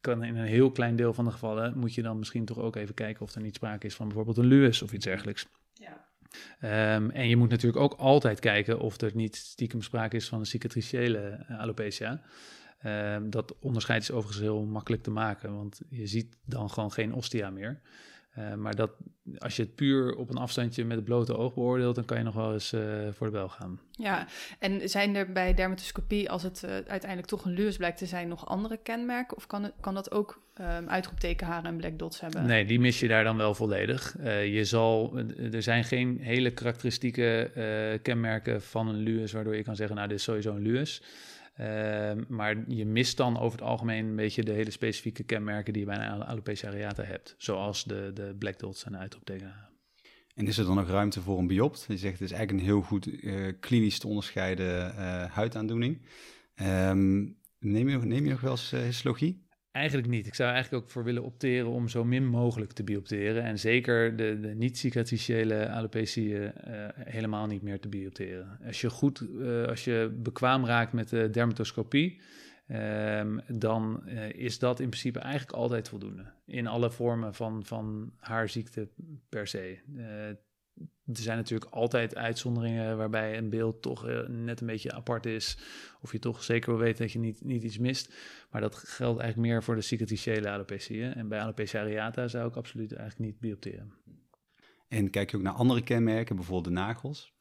kan 0.00 0.24
in 0.24 0.36
een 0.36 0.46
heel 0.46 0.70
klein 0.70 0.96
deel 0.96 1.14
van 1.14 1.24
de 1.24 1.30
gevallen 1.30 1.78
moet 1.78 1.94
je 1.94 2.02
dan 2.02 2.18
misschien 2.18 2.44
toch 2.44 2.58
ook 2.58 2.76
even 2.76 2.94
kijken 2.94 3.22
of 3.22 3.34
er 3.34 3.42
niet 3.42 3.54
sprake 3.54 3.86
is 3.86 3.94
van 3.94 4.06
bijvoorbeeld 4.06 4.36
een 4.36 4.46
lues 4.46 4.82
of 4.82 4.92
iets 4.92 5.04
dergelijks. 5.04 5.46
Ja. 5.72 6.94
Um, 6.96 7.10
en 7.10 7.28
je 7.28 7.36
moet 7.36 7.50
natuurlijk 7.50 7.82
ook 7.82 7.94
altijd 7.94 8.40
kijken 8.40 8.80
of 8.80 9.00
er 9.00 9.10
niet 9.14 9.36
stiekem 9.36 9.82
sprake 9.82 10.16
is 10.16 10.28
van 10.28 10.38
een 10.38 10.46
cicatriciële 10.46 11.44
alopecia. 11.48 12.20
Um, 12.84 13.30
dat 13.30 13.58
onderscheid 13.58 14.02
is 14.02 14.10
overigens 14.10 14.40
heel 14.40 14.64
makkelijk 14.64 15.02
te 15.02 15.10
maken, 15.10 15.54
want 15.54 15.80
je 15.88 16.06
ziet 16.06 16.36
dan 16.44 16.70
gewoon 16.70 16.92
geen 16.92 17.12
ostia 17.14 17.50
meer. 17.50 17.80
Uh, 18.38 18.54
maar 18.54 18.74
dat, 18.74 18.90
als 19.38 19.56
je 19.56 19.62
het 19.62 19.74
puur 19.74 20.14
op 20.14 20.30
een 20.30 20.36
afstandje 20.36 20.84
met 20.84 20.96
het 20.96 21.04
blote 21.04 21.36
oog 21.36 21.54
beoordeelt, 21.54 21.94
dan 21.94 22.04
kan 22.04 22.18
je 22.18 22.24
nog 22.24 22.34
wel 22.34 22.52
eens 22.52 22.72
uh, 22.72 22.82
voor 23.12 23.26
de 23.26 23.32
bel 23.32 23.48
gaan. 23.48 23.80
Ja, 23.90 24.26
en 24.58 24.88
zijn 24.88 25.14
er 25.14 25.32
bij 25.32 25.54
dermatoscopie, 25.54 26.30
als 26.30 26.42
het 26.42 26.62
uh, 26.64 26.70
uiteindelijk 26.70 27.26
toch 27.26 27.44
een 27.44 27.52
luus 27.52 27.76
blijkt 27.76 27.98
te 27.98 28.06
zijn, 28.06 28.28
nog 28.28 28.48
andere 28.48 28.76
kenmerken? 28.76 29.36
Of 29.36 29.46
kan, 29.46 29.62
het, 29.62 29.72
kan 29.80 29.94
dat 29.94 30.10
ook 30.10 30.42
um, 30.60 30.88
uitroeptekenharen 30.88 31.64
en 31.64 31.76
black 31.76 31.98
dots 31.98 32.20
hebben? 32.20 32.46
Nee, 32.46 32.64
die 32.64 32.80
mis 32.80 33.00
je 33.00 33.08
daar 33.08 33.24
dan 33.24 33.36
wel 33.36 33.54
volledig. 33.54 34.16
je 34.44 34.64
zal, 34.64 35.18
er 35.52 35.62
zijn 35.62 35.84
geen 35.84 36.18
hele 36.20 36.50
karakteristieke 36.50 37.50
kenmerken 38.02 38.62
van 38.62 38.88
een 38.88 39.02
luus, 39.02 39.32
waardoor 39.32 39.56
je 39.56 39.62
kan 39.62 39.76
zeggen, 39.76 39.96
nou, 39.96 40.08
dit 40.08 40.18
is 40.18 40.24
sowieso 40.24 40.54
een 40.54 40.62
luus. 40.62 41.02
Uh, 41.60 42.12
maar 42.28 42.70
je 42.70 42.86
mist 42.86 43.16
dan 43.16 43.38
over 43.38 43.58
het 43.58 43.68
algemeen 43.68 44.06
een 44.06 44.16
beetje 44.16 44.44
de 44.44 44.52
hele 44.52 44.70
specifieke 44.70 45.22
kenmerken 45.22 45.72
die 45.72 45.82
je 45.82 45.88
bij 45.88 46.06
een 46.06 46.22
alopecia 46.22 46.68
areata 46.68 47.02
hebt. 47.02 47.34
Zoals 47.38 47.84
de, 47.84 48.10
de 48.14 48.34
black 48.38 48.58
dots 48.58 48.84
en 48.84 48.92
de 48.92 48.98
uitroeptekenen. 48.98 49.54
En 50.34 50.46
is 50.46 50.58
er 50.58 50.64
dan 50.64 50.76
nog 50.76 50.88
ruimte 50.88 51.20
voor 51.20 51.38
een 51.38 51.46
biopt? 51.46 51.84
Je 51.88 51.96
zegt 51.96 52.18
het 52.18 52.30
is 52.30 52.36
eigenlijk 52.36 52.62
een 52.62 52.72
heel 52.72 52.82
goed 52.82 53.06
uh, 53.06 53.52
klinisch 53.60 53.98
te 53.98 54.08
onderscheiden 54.08 54.94
uh, 54.94 55.24
huidaandoening. 55.24 56.02
Um, 56.62 57.36
neem, 57.58 57.88
je, 57.88 57.98
neem 57.98 58.24
je 58.24 58.30
nog 58.30 58.40
wel 58.40 58.50
eens 58.50 58.72
uh, 58.72 58.80
histologie? 58.80 59.45
Eigenlijk 59.76 60.08
niet. 60.08 60.26
Ik 60.26 60.34
zou 60.34 60.52
eigenlijk 60.52 60.84
ook 60.84 60.90
voor 60.90 61.04
willen 61.04 61.22
opteren 61.22 61.70
om 61.70 61.88
zo 61.88 62.04
min 62.04 62.26
mogelijk 62.26 62.72
te 62.72 62.84
biopteren. 62.84 63.42
En 63.42 63.58
zeker 63.58 64.16
de, 64.16 64.40
de 64.40 64.54
niet-cicatriciële 64.54 65.68
alopecie 65.68 66.28
uh, 66.34 66.50
helemaal 66.94 67.46
niet 67.46 67.62
meer 67.62 67.80
te 67.80 67.88
biopteren. 67.88 68.58
Als 68.66 68.80
je 68.80 68.90
goed, 68.90 69.20
uh, 69.20 69.64
als 69.64 69.84
je 69.84 70.16
bekwaam 70.22 70.66
raakt 70.66 70.92
met 70.92 71.08
de 71.08 71.30
dermatoscopie, 71.30 72.20
um, 72.68 73.40
dan 73.48 74.02
uh, 74.06 74.32
is 74.32 74.58
dat 74.58 74.80
in 74.80 74.88
principe 74.88 75.18
eigenlijk 75.18 75.52
altijd 75.52 75.88
voldoende. 75.88 76.24
In 76.46 76.66
alle 76.66 76.90
vormen 76.90 77.34
van, 77.34 77.64
van 77.64 78.12
haarziekte 78.18 78.88
per 79.28 79.46
se 79.46 79.78
er 81.06 81.22
zijn 81.22 81.36
natuurlijk 81.36 81.72
altijd 81.72 82.16
uitzonderingen 82.16 82.96
waarbij 82.96 83.38
een 83.38 83.50
beeld 83.50 83.82
toch 83.82 84.08
uh, 84.08 84.26
net 84.28 84.60
een 84.60 84.66
beetje 84.66 84.92
apart 84.92 85.26
is. 85.26 85.58
Of 86.00 86.12
je 86.12 86.18
toch 86.18 86.42
zeker 86.42 86.70
wil 86.70 86.78
weten 86.78 87.02
dat 87.02 87.12
je 87.12 87.18
niet, 87.18 87.44
niet 87.44 87.62
iets 87.62 87.78
mist. 87.78 88.14
Maar 88.50 88.60
dat 88.60 88.74
geldt 88.74 89.20
eigenlijk 89.20 89.50
meer 89.52 89.62
voor 89.62 89.74
de 89.74 89.80
cicatriciële 89.80 90.48
alopecia. 90.48 91.14
En 91.14 91.28
bij 91.28 91.40
alopecia 91.40 91.80
areata 91.80 92.28
zou 92.28 92.48
ik 92.48 92.56
absoluut 92.56 92.92
eigenlijk 92.92 93.30
niet 93.30 93.40
biopteren. 93.40 93.92
En 94.88 95.10
kijk 95.10 95.30
je 95.30 95.36
ook 95.36 95.42
naar 95.42 95.52
andere 95.52 95.82
kenmerken, 95.82 96.36
bijvoorbeeld 96.36 96.74
de 96.74 96.80
nagels? 96.80 97.34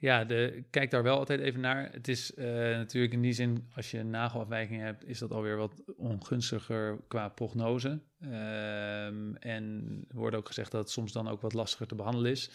Ja, 0.00 0.24
de, 0.24 0.64
kijk 0.70 0.90
daar 0.90 1.02
wel 1.02 1.18
altijd 1.18 1.40
even 1.40 1.60
naar. 1.60 1.88
Het 1.92 2.08
is 2.08 2.32
uh, 2.36 2.44
natuurlijk 2.54 3.12
in 3.12 3.20
die 3.20 3.32
zin, 3.32 3.68
als 3.74 3.90
je 3.90 3.98
een 3.98 4.10
nagelafwijking 4.10 4.80
hebt, 4.80 5.06
is 5.06 5.18
dat 5.18 5.32
alweer 5.32 5.56
wat 5.56 5.82
ongunstiger 5.96 7.00
qua 7.08 7.28
prognose. 7.28 7.88
Um, 7.88 9.36
en 9.36 9.84
er 10.08 10.16
wordt 10.16 10.36
ook 10.36 10.46
gezegd 10.46 10.70
dat 10.70 10.80
het 10.80 10.90
soms 10.90 11.12
dan 11.12 11.28
ook 11.28 11.40
wat 11.40 11.52
lastiger 11.52 11.86
te 11.86 11.94
behandelen 11.94 12.30
is. 12.30 12.50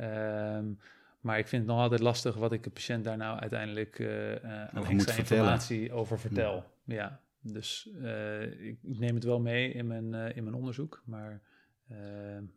Um, 0.00 0.78
maar 1.20 1.38
ik 1.38 1.48
vind 1.48 1.62
het 1.62 1.70
nog 1.70 1.80
altijd 1.80 2.00
lastig 2.00 2.34
wat 2.34 2.52
ik 2.52 2.62
de 2.62 2.70
patiënt 2.70 3.04
daar 3.04 3.16
nou 3.16 3.38
uiteindelijk 3.38 3.98
uh, 3.98 4.34
aan 4.44 4.86
extra 4.86 5.14
informatie 5.14 5.92
over 5.92 6.20
vertel. 6.20 6.64
Ja, 6.84 6.94
ja 6.94 7.20
dus 7.40 7.88
uh, 8.02 8.66
ik 8.66 8.78
neem 8.82 9.14
het 9.14 9.24
wel 9.24 9.40
mee 9.40 9.72
in 9.72 9.86
mijn, 9.86 10.12
uh, 10.12 10.36
in 10.36 10.42
mijn 10.42 10.56
onderzoek, 10.56 11.02
maar... 11.04 11.40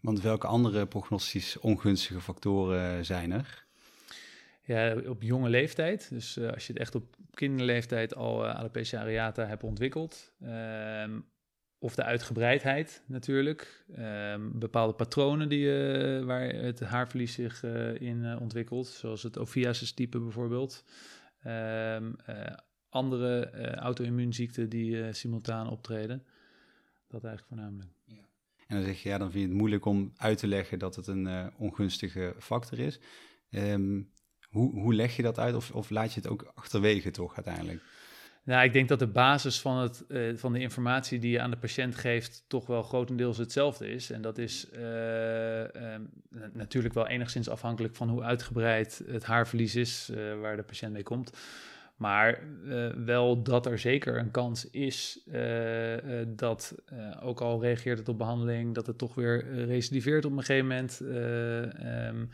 Want 0.02 0.22
welke 0.22 0.48
andere 0.48 0.86
prognostisch 0.86 1.60
ongunstige 1.60 2.22
factoren 2.22 3.06
zijn 3.06 3.32
er? 3.32 3.63
Ja, 4.66 4.96
op 5.08 5.22
jonge 5.22 5.50
leeftijd. 5.50 6.10
Dus 6.10 6.38
uh, 6.38 6.52
als 6.52 6.68
je 6.68 6.74
het 6.74 6.82
echt 6.82 6.96
op 6.96 7.16
kinderleeftijd 7.34 8.16
al 8.16 8.46
uh, 8.46 8.56
alopecia 8.56 9.00
areata 9.00 9.46
hebt 9.46 9.64
ontwikkeld. 9.64 10.34
Um, 10.44 11.26
of 11.78 11.96
de 11.96 12.04
uitgebreidheid 12.04 13.04
natuurlijk. 13.08 13.86
Um, 14.00 14.60
bepaalde 14.60 14.94
patronen 14.94 15.50
die, 15.50 15.66
uh, 15.66 16.26
waar 16.26 16.50
het 16.50 16.80
haarverlies 16.80 17.34
zich 17.34 17.64
in 17.94 18.38
ontwikkelt. 18.40 18.88
Zoals 18.88 19.24
het 19.24 19.38
Ophiasis 19.38 19.94
type 19.94 20.20
bijvoorbeeld. 20.20 20.84
Um, 21.48 22.16
andere 22.90 23.50
auto-immuunziekten 23.76 24.70
die 24.70 25.14
simultaan 25.14 25.70
optreden. 25.70 26.24
Dat 27.08 27.24
eigenlijk 27.24 27.48
voornamelijk. 27.48 27.92
Ja. 28.06 28.28
En 28.68 28.76
dan 28.76 28.86
zeg 28.86 29.02
je, 29.02 29.10
ja, 29.10 29.18
dan 29.18 29.32
vind 29.32 29.44
je 29.44 29.50
het 29.50 29.58
moeilijk 29.58 29.86
om 29.86 30.14
uit 30.18 30.38
te 30.38 30.48
leggen 30.48 30.80
dat 30.80 30.96
het 30.96 31.08
een 31.08 31.52
ongunstige 31.58 32.36
factor 32.40 32.80
is. 32.80 33.00
Hoe, 34.54 34.72
hoe 34.72 34.94
leg 34.94 35.16
je 35.16 35.22
dat 35.22 35.40
uit 35.40 35.56
of, 35.56 35.72
of 35.72 35.90
laat 35.90 36.14
je 36.14 36.20
het 36.20 36.30
ook 36.30 36.52
achterwege 36.56 37.12
toch 37.12 37.36
uiteindelijk? 37.36 37.82
Nou, 38.46 38.64
ik 38.64 38.74
denk 38.74 38.88
dat 38.88 39.00
de 39.00 39.08
basis 39.08 39.62
van, 39.62 39.78
het, 39.78 40.04
uh, 40.08 40.38
van 40.38 40.54
de 40.54 40.60
informatie 40.60 41.20
die 41.20 41.32
je 41.32 41.40
aan 41.40 41.52
de 41.52 41.58
patiënt 41.58 41.96
geeft 41.96 42.44
toch 42.48 42.68
wel 42.68 42.84
grotendeels 42.84 43.38
hetzelfde 43.38 43.88
is. 43.88 44.12
En 44.12 44.22
dat 44.22 44.38
is 44.38 44.68
uh, 44.74 45.60
uh, 45.60 45.68
natuurlijk 46.54 46.94
wel 46.94 47.08
enigszins 47.08 47.50
afhankelijk 47.50 47.96
van 47.96 48.10
hoe 48.10 48.24
uitgebreid 48.24 49.04
het 49.08 49.24
haarverlies 49.24 49.76
is 49.76 50.12
waar 50.42 50.56
de 50.56 50.64
patiënt 50.64 50.94
mee 50.94 51.04
komt. 51.04 51.38
Maar 51.96 52.44
wel 53.06 53.44
dat 53.44 53.66
er 53.66 53.80
zeker 53.80 54.18
een 54.18 54.32
kans 54.32 54.70
is 54.70 55.30
dat, 56.28 56.76
ook 57.22 57.42
al 57.42 57.62
reageert 57.62 57.98
het 57.98 58.10
op 58.10 58.18
behandeling, 58.18 58.74
dat 58.76 58.88
het 58.88 58.98
toch 58.98 59.16
weer 59.16 59.66
recidiveert 59.66 60.26
op 60.26 60.32
een 60.32 60.44
gegeven 60.44 60.68
moment. 60.68 61.00
Um, 61.00 62.30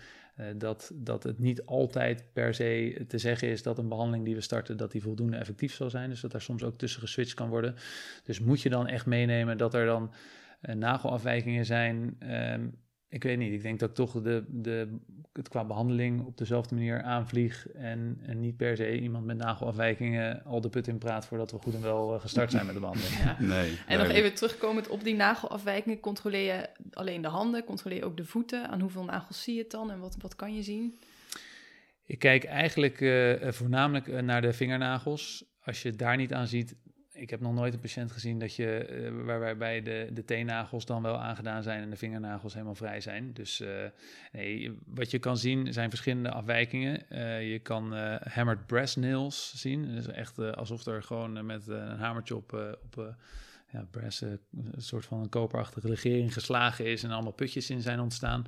dat, 0.58 0.91
dat 0.96 1.24
het 1.24 1.39
niet 1.39 1.65
altijd 1.65 2.24
per 2.34 2.53
se 2.53 3.03
te 3.08 3.17
zeggen 3.17 3.48
is 3.48 3.63
dat 3.63 3.77
een 3.77 3.89
behandeling 3.89 4.25
die 4.25 4.36
we 4.36 4.41
starten, 4.41 4.77
dat 4.77 4.91
die 4.91 5.01
voldoende 5.01 5.38
effectief 5.38 5.74
zal 5.74 5.89
zijn. 5.89 6.10
Dus 6.10 6.22
dat 6.22 6.31
daar 6.31 6.41
soms 6.41 6.63
ook 6.63 6.77
tussen 6.77 7.01
geswitcht 7.01 7.34
kan 7.34 7.50
worden. 7.50 7.75
Dus 8.24 8.39
moet 8.39 8.62
je 8.62 8.69
dan 8.69 8.88
echt 8.88 9.05
meenemen 9.05 9.58
dat 9.58 9.74
er 9.74 9.86
dan 9.86 10.13
uh, 10.62 10.75
nagelafwijkingen 10.75 11.65
zijn. 11.65 12.17
Um, 12.53 12.77
ik 13.10 13.24
weet 13.24 13.38
niet, 13.38 13.54
ik 13.54 13.62
denk 13.62 13.80
dat 13.80 13.89
ik 13.89 13.96
toch 13.96 14.22
de, 14.22 14.44
de, 14.48 14.98
het 15.34 15.50
qua 15.50 15.66
behandeling 15.66 16.25
op 16.25 16.38
dezelfde 16.38 16.75
manier 16.75 17.01
aanvlieg 17.01 17.68
en, 17.70 18.20
en 18.22 18.39
niet 18.39 18.58
per 18.58 18.75
se 18.75 19.00
iemand 19.00 19.25
met 19.25 19.38
nagelafwijkingen 19.38 20.44
al 20.44 20.62
de 20.62 20.70
put 20.70 20.88
in 20.88 20.98
praat 20.98 21.25
voordat 21.25 21.51
we 21.51 21.58
goed 21.58 21.74
en 21.74 21.82
wel 21.82 22.13
eh, 22.13 22.22
gestart 22.22 22.51
zijn 22.51 22.66
met 22.66 22.74
de 22.74 22.80
behandeling. 22.80 23.13
Ja. 23.20 23.36
Nee, 23.39 23.78
en 23.88 23.98
nog 23.98 24.08
even 24.08 24.34
terugkomend 24.34 24.88
op 24.88 25.04
die 25.04 25.16
nagelafwijkingen, 25.16 26.00
controleer 26.00 26.56
je 26.56 26.70
alleen 26.94 27.22
de 27.22 27.28
handen, 27.28 27.63
controleer 27.63 27.98
je 27.98 28.06
ook 28.06 28.18
de 28.18 28.25
voeten? 28.25 28.70
Aan 28.70 28.82
hoeveel 28.82 29.04
nagels 29.04 29.44
zie 29.44 29.56
je 29.56 29.62
het 29.62 29.72
dan 29.72 29.92
en 29.92 30.00
wat, 30.00 30.16
wat 30.20 30.36
kan 30.36 30.56
je 30.56 30.63
zien? 30.63 31.00
Ik 32.06 32.20
kijk 32.20 32.44
eigenlijk 32.44 33.00
uh, 33.00 33.51
voornamelijk 33.51 34.08
uh, 34.08 34.20
naar 34.20 34.42
de 34.42 34.54
vingernagels. 34.54 35.46
Als 35.63 35.82
je 35.82 35.89
het 35.89 36.00
daar 36.00 36.18
niet 36.18 36.34
aan 36.34 36.48
ziet, 36.48 36.75
ik 37.20 37.30
heb 37.30 37.40
nog 37.40 37.54
nooit 37.54 37.74
een 37.74 37.80
patiënt 37.80 38.12
gezien 38.12 38.40
dat 38.40 38.56
je, 38.56 38.88
uh, 39.12 39.26
waarbij 39.26 39.82
de, 39.82 40.10
de 40.14 40.26
teennagels 40.26 40.86
dan 40.86 41.02
wel 41.02 41.18
aangedaan 41.18 41.64
zijn 41.64 41.82
en 41.82 41.90
de 41.90 41.96
vingernagels 41.96 42.54
helemaal 42.54 42.76
vrij 42.76 43.02
zijn. 43.02 43.34
Dus 43.34 43.62
uh, 43.62 43.68
nee, 44.32 44.78
wat 44.86 45.12
je 45.12 45.20
kan 45.20 45.38
zien 45.38 45.74
zijn 45.74 45.90
verschillende 45.90 46.32
afwijkingen. 46.32 47.02
Uh, 47.10 47.52
je 47.52 47.60
kan 47.60 47.94
hammered 48.20 48.66
breast 48.66 48.98
nails 48.98 49.54
zien. 49.56 49.96
Dus 49.96 50.08
echt 50.08 50.40
alsof 50.40 50.86
er 50.86 51.04
gewoon 51.04 51.46
met 51.46 51.68
een 51.68 51.98
hamertje 51.98 52.36
op, 52.36 52.78
op 52.84 53.16
ja, 53.72 53.88
brass, 53.92 54.22
een 54.22 54.40
soort 54.78 55.06
van 55.06 55.20
een 55.20 55.30
koperachtige 55.30 55.88
legering 55.88 56.34
geslagen 56.34 56.86
is 56.86 57.04
en 57.04 57.12
allemaal 57.12 57.32
putjes 57.32 57.70
in 57.70 57.82
zijn 57.82 58.00
ontstaan. 58.00 58.46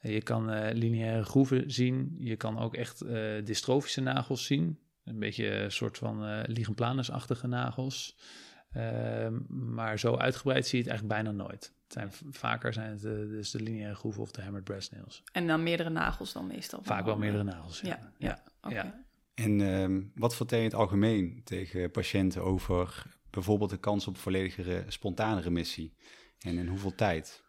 je 0.00 0.22
kan 0.22 0.68
lineaire 0.72 1.24
groeven 1.24 1.70
zien. 1.70 2.16
Je 2.18 2.36
kan 2.36 2.58
ook 2.58 2.74
echt 2.74 3.04
dystrofische 3.44 4.00
nagels 4.00 4.46
zien. 4.46 4.78
Een 5.04 5.18
beetje 5.18 5.50
een 5.50 5.72
soort 5.72 5.98
van 5.98 6.28
uh, 6.28 6.40
ligenplanusachtige 6.44 7.46
nagels. 7.46 8.16
Uh, 8.76 9.28
maar 9.48 9.98
zo 9.98 10.16
uitgebreid 10.16 10.66
zie 10.66 10.78
je 10.78 10.84
het 10.84 10.92
eigenlijk 10.92 11.22
bijna 11.22 11.44
nooit. 11.44 11.74
Het 11.82 11.92
zijn, 11.92 12.32
vaker 12.34 12.72
zijn 12.72 12.90
het 12.90 13.00
de, 13.00 13.28
dus 13.28 13.50
de 13.50 13.60
lineaire 13.60 13.94
groeven 13.94 14.22
of 14.22 14.30
de 14.30 14.42
hammered 14.42 14.64
breast 14.64 14.92
nails. 14.92 15.22
En 15.32 15.46
dan 15.46 15.62
meerdere 15.62 15.90
nagels 15.90 16.32
dan 16.32 16.46
meestal? 16.46 16.80
Vaak 16.82 17.04
wel 17.04 17.18
meerdere 17.18 17.42
nagels, 17.42 17.80
ja. 17.80 17.88
Ja, 17.88 18.12
ja. 18.18 18.42
Okay. 18.60 18.84
ja. 18.84 19.04
En 19.34 19.60
um, 19.60 20.12
wat 20.14 20.36
vertel 20.36 20.58
je 20.58 20.64
in 20.64 20.70
het 20.70 20.78
algemeen 20.78 21.40
tegen 21.44 21.90
patiënten 21.90 22.42
over 22.42 23.02
bijvoorbeeld 23.30 23.70
de 23.70 23.80
kans 23.80 24.06
op 24.06 24.16
volledige 24.16 24.84
spontane 24.88 25.40
remissie? 25.40 25.96
En 26.38 26.58
in 26.58 26.66
hoeveel 26.66 26.94
tijd? 26.94 27.44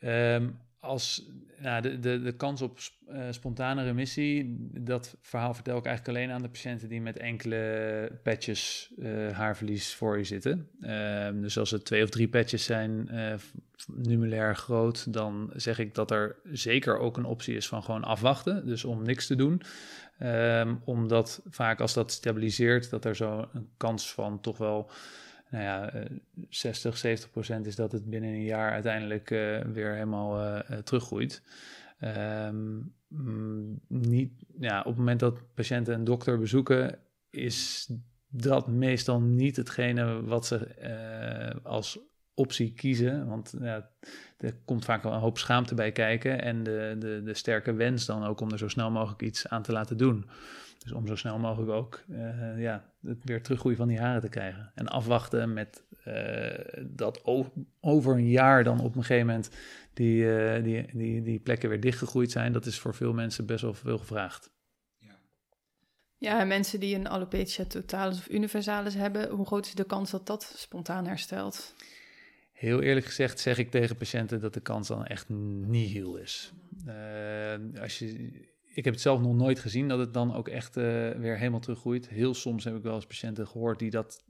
Um, 0.00 0.60
als 0.82 1.26
nou, 1.58 1.82
de, 1.82 1.98
de, 1.98 2.22
de 2.22 2.32
kans 2.32 2.62
op 2.62 2.78
uh, 3.08 3.24
spontane 3.30 3.84
remissie, 3.84 4.56
dat 4.80 5.16
verhaal 5.20 5.54
vertel 5.54 5.76
ik 5.76 5.86
eigenlijk 5.86 6.18
alleen 6.18 6.30
aan 6.30 6.42
de 6.42 6.48
patiënten 6.48 6.88
die 6.88 7.00
met 7.00 7.18
enkele 7.18 8.20
patches 8.22 8.92
uh, 8.98 9.30
haarverlies 9.30 9.94
voor 9.94 10.18
je 10.18 10.24
zitten. 10.24 10.68
Uh, 10.80 11.28
dus 11.32 11.58
als 11.58 11.70
het 11.70 11.84
twee 11.84 12.02
of 12.02 12.10
drie 12.10 12.28
patches 12.28 12.64
zijn, 12.64 13.08
uh, 13.12 13.34
numerair 13.86 14.56
groot, 14.56 15.12
dan 15.12 15.50
zeg 15.54 15.78
ik 15.78 15.94
dat 15.94 16.10
er 16.10 16.36
zeker 16.44 16.98
ook 16.98 17.16
een 17.16 17.24
optie 17.24 17.56
is 17.56 17.68
van 17.68 17.82
gewoon 17.82 18.04
afwachten. 18.04 18.66
Dus 18.66 18.84
om 18.84 19.02
niks 19.02 19.26
te 19.26 19.36
doen. 19.36 19.62
Ehm, 20.18 20.74
omdat 20.84 21.42
vaak 21.48 21.80
als 21.80 21.94
dat 21.94 22.12
stabiliseert, 22.12 22.90
dat 22.90 23.04
er 23.04 23.16
zo 23.16 23.48
een 23.52 23.68
kans 23.76 24.12
van 24.12 24.40
toch 24.40 24.58
wel 24.58 24.90
nou 25.52 25.64
ja, 25.64 25.92
60, 26.48 26.92
eh, 26.92 26.98
70 26.98 27.30
procent 27.30 27.66
is 27.66 27.76
dat 27.76 27.92
het 27.92 28.10
binnen 28.10 28.30
een 28.30 28.44
jaar 28.44 28.72
uiteindelijk 28.72 29.30
uh, 29.30 29.60
weer 29.60 29.92
helemaal 29.92 30.40
uh, 30.40 30.58
teruggroeit. 30.78 31.42
Um, 32.00 32.94
niet, 33.88 34.32
ja, 34.58 34.78
op 34.78 34.86
het 34.86 34.96
moment 34.96 35.20
dat 35.20 35.54
patiënten 35.54 35.94
een 35.94 36.04
dokter 36.04 36.38
bezoeken, 36.38 36.98
is 37.30 37.88
dat 38.28 38.68
meestal 38.68 39.20
niet 39.20 39.56
hetgene 39.56 40.24
wat 40.24 40.46
ze 40.46 40.68
uh, 41.54 41.64
als 41.64 41.98
optie 42.34 42.72
kiezen. 42.72 43.26
Want 43.26 43.54
ja, 43.60 43.90
er 44.38 44.54
komt 44.64 44.84
vaak 44.84 45.02
wel 45.02 45.12
een 45.12 45.20
hoop 45.20 45.38
schaamte 45.38 45.74
bij 45.74 45.92
kijken. 45.92 46.42
En 46.42 46.62
de, 46.62 46.96
de, 46.98 47.22
de 47.24 47.34
sterke 47.34 47.72
wens 47.72 48.06
dan 48.06 48.24
ook 48.24 48.40
om 48.40 48.50
er 48.50 48.58
zo 48.58 48.68
snel 48.68 48.90
mogelijk 48.90 49.22
iets 49.22 49.48
aan 49.48 49.62
te 49.62 49.72
laten 49.72 49.96
doen. 49.96 50.28
Dus 50.82 50.92
om 50.92 51.06
zo 51.06 51.16
snel 51.16 51.38
mogelijk 51.38 51.70
ook 51.70 52.02
uh, 52.08 52.60
ja, 52.60 52.84
het 53.06 53.24
weer 53.24 53.42
teruggroeien 53.42 53.78
van 53.78 53.88
die 53.88 54.00
haren 54.00 54.20
te 54.20 54.28
krijgen. 54.28 54.72
En 54.74 54.88
afwachten 54.88 55.52
met 55.52 55.84
uh, 56.06 56.58
dat 56.86 57.22
over 57.80 58.14
een 58.14 58.28
jaar 58.28 58.64
dan 58.64 58.80
op 58.80 58.96
een 58.96 59.04
gegeven 59.04 59.26
moment 59.26 59.50
die, 59.92 60.22
uh, 60.22 60.64
die, 60.64 60.86
die, 60.92 61.22
die 61.22 61.40
plekken 61.40 61.68
weer 61.68 61.80
dichtgegroeid 61.80 62.30
zijn. 62.30 62.52
Dat 62.52 62.66
is 62.66 62.78
voor 62.78 62.94
veel 62.94 63.12
mensen 63.12 63.46
best 63.46 63.62
wel 63.62 63.74
veel 63.74 63.98
gevraagd. 63.98 64.50
Ja, 64.98 65.14
ja 66.18 66.44
mensen 66.44 66.80
die 66.80 66.94
een 66.94 67.08
alopecia 67.08 67.64
totalis 67.64 68.18
of 68.18 68.28
universalis 68.28 68.94
hebben, 68.94 69.30
hoe 69.30 69.46
groot 69.46 69.66
is 69.66 69.74
de 69.74 69.84
kans 69.84 70.10
dat 70.10 70.26
dat 70.26 70.52
spontaan 70.56 71.06
herstelt? 71.06 71.74
Heel 72.62 72.82
eerlijk 72.82 73.06
gezegd 73.06 73.40
zeg 73.40 73.58
ik 73.58 73.70
tegen 73.70 73.96
patiënten 73.96 74.40
dat 74.40 74.54
de 74.54 74.60
kans 74.60 74.88
dan 74.88 75.04
echt 75.04 75.28
niet 75.28 75.90
heel 75.90 76.16
is. 76.16 76.52
als 77.80 77.98
je 77.98 78.50
ik 78.74 78.84
heb 78.84 78.94
het 78.94 79.02
zelf 79.02 79.20
nog 79.20 79.34
nooit 79.34 79.58
gezien 79.58 79.88
dat 79.88 79.98
het 79.98 80.14
dan 80.14 80.34
ook 80.34 80.48
echt 80.48 80.76
uh, 80.76 80.82
weer 81.10 81.38
helemaal 81.38 81.60
teruggroeit. 81.60 82.08
Heel 82.08 82.34
soms 82.34 82.64
heb 82.64 82.76
ik 82.76 82.82
wel 82.82 82.94
eens 82.94 83.06
patiënten 83.06 83.48
gehoord 83.48 83.78
die 83.78 83.90
dat 83.90 84.24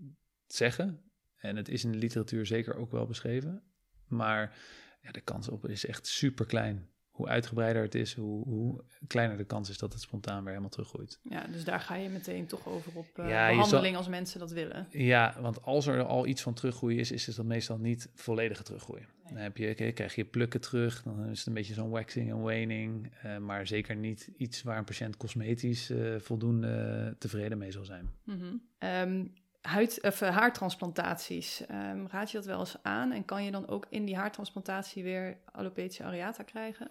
zeggen. 0.46 1.02
En 1.36 1.56
het 1.56 1.68
is 1.68 1.84
in 1.84 1.92
de 1.92 1.98
literatuur 1.98 2.46
zeker 2.46 2.76
ook 2.76 2.90
wel 2.90 3.06
beschreven. 3.06 3.62
Maar 4.06 4.56
ja, 5.02 5.10
de 5.10 5.20
kans 5.20 5.48
op 5.48 5.68
is 5.68 5.86
echt 5.86 6.06
super 6.06 6.46
klein. 6.46 6.88
Hoe 7.12 7.28
uitgebreider 7.28 7.82
het 7.82 7.94
is, 7.94 8.14
hoe, 8.14 8.44
hoe 8.44 8.84
kleiner 9.06 9.36
de 9.36 9.44
kans 9.44 9.68
is 9.68 9.78
dat 9.78 9.92
het 9.92 10.02
spontaan 10.02 10.38
weer 10.38 10.48
helemaal 10.48 10.68
teruggroeit. 10.70 11.20
Ja, 11.22 11.46
dus 11.46 11.64
daar 11.64 11.80
ga 11.80 11.94
je 11.94 12.08
meteen 12.08 12.46
toch 12.46 12.66
over 12.68 12.92
op 12.94 13.06
uh, 13.16 13.28
Ja, 13.28 13.48
behandeling 13.50 13.96
als 13.96 14.08
mensen 14.08 14.40
dat 14.40 14.50
willen. 14.50 14.86
Ja, 14.90 15.36
want 15.40 15.62
als 15.62 15.86
er 15.86 16.02
al 16.02 16.26
iets 16.26 16.42
van 16.42 16.54
teruggroei 16.54 16.98
is, 16.98 17.12
is 17.12 17.26
het 17.26 17.36
dan 17.36 17.46
meestal 17.46 17.78
niet 17.78 18.08
volledige 18.14 18.62
teruggroei. 18.62 19.02
Dan 19.26 19.36
heb 19.36 19.56
je, 19.56 19.92
krijg 19.92 20.14
je 20.14 20.24
plukken 20.24 20.60
terug, 20.60 21.02
dan 21.02 21.26
is 21.30 21.38
het 21.38 21.46
een 21.46 21.54
beetje 21.54 21.74
zo'n 21.74 21.90
waxing 21.90 22.30
en 22.30 22.40
waning. 22.40 23.12
eh, 23.22 23.38
maar 23.38 23.66
zeker 23.66 23.96
niet 23.96 24.30
iets 24.36 24.62
waar 24.62 24.78
een 24.78 24.84
patiënt 24.84 25.16
cosmetisch 25.16 25.90
eh, 25.90 26.14
voldoende 26.18 27.16
tevreden 27.18 27.58
mee 27.58 27.70
zal 27.72 27.84
zijn. 27.84 28.10
Mhm. 28.24 28.54
Ehm, 28.78 29.24
huid, 29.62 29.98
of, 30.02 30.20
eh, 30.20 30.36
haartransplantaties, 30.36 31.66
Ehm, 31.66 32.06
raad 32.06 32.30
je 32.30 32.36
dat 32.36 32.46
wel 32.46 32.58
eens 32.58 32.76
aan? 32.82 33.12
En 33.12 33.24
kan 33.24 33.44
je 33.44 33.50
dan 33.50 33.68
ook 33.68 33.86
in 33.88 34.04
die 34.04 34.16
haartransplantatie 34.16 35.02
weer 35.02 35.36
alopecia 35.52 36.06
areata 36.06 36.42
krijgen? 36.42 36.90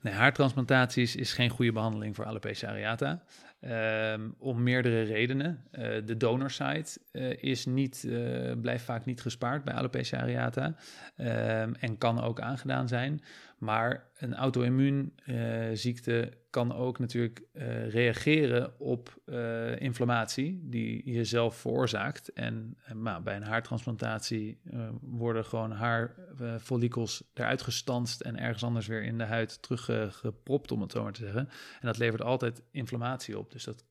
Nee, 0.00 0.12
haartransplantaties 0.12 1.16
is 1.16 1.32
geen 1.32 1.50
goede 1.50 1.72
behandeling 1.72 2.14
voor 2.14 2.24
alopecia 2.24 2.68
areata. 2.68 3.22
Ehm, 3.62 4.28
om 4.38 4.62
meerdere 4.62 5.02
redenen. 5.02 5.64
Eh, 5.70 5.90
de 6.04 6.16
donorsite 6.16 7.00
eh, 7.12 7.42
is 7.42 7.66
niet, 7.66 8.04
eh, 8.04 8.52
blijft 8.60 8.84
vaak 8.84 9.04
niet 9.04 9.20
gespaard 9.20 9.64
bij 9.64 9.74
alopecia 9.74 10.20
areata 10.20 10.74
ehm, 11.16 11.72
en 11.80 11.98
kan 11.98 12.22
ook 12.22 12.40
aangedaan 12.40 12.88
zijn. 12.88 13.22
Maar 13.58 14.06
een 14.18 14.34
auto-immuunziekte 14.34 16.32
kan 16.52 16.74
ook 16.74 16.98
natuurlijk 16.98 17.42
eh, 17.52 17.88
reageren 17.88 18.80
op 18.80 19.20
eh, 19.24 19.80
inflammatie 19.80 20.60
die 20.62 21.12
je 21.12 21.24
zelf 21.24 21.56
veroorzaakt. 21.56 22.32
En 22.32 22.76
eh, 22.84 22.94
maar 22.94 23.22
bij 23.22 23.36
een 23.36 23.42
haartransplantatie 23.42 24.60
worden 25.00 25.44
gewoon 25.44 25.72
haarfollikels 25.72 27.24
eruit 27.34 27.62
gestanst 27.62 28.20
en 28.20 28.38
ergens 28.38 28.64
anders 28.64 28.86
weer 28.86 29.02
in 29.02 29.18
de 29.18 29.24
huid 29.24 29.62
teruggepropt, 29.62 30.72
om 30.72 30.80
het 30.80 30.92
zo 30.92 31.02
maar 31.02 31.12
te 31.12 31.24
zeggen. 31.24 31.48
En 31.80 31.86
dat 31.86 31.98
levert 31.98 32.22
altijd 32.22 32.62
inflammatie 32.70 33.38
op. 33.38 33.52
Dus 33.52 33.64
dat, 33.64 33.84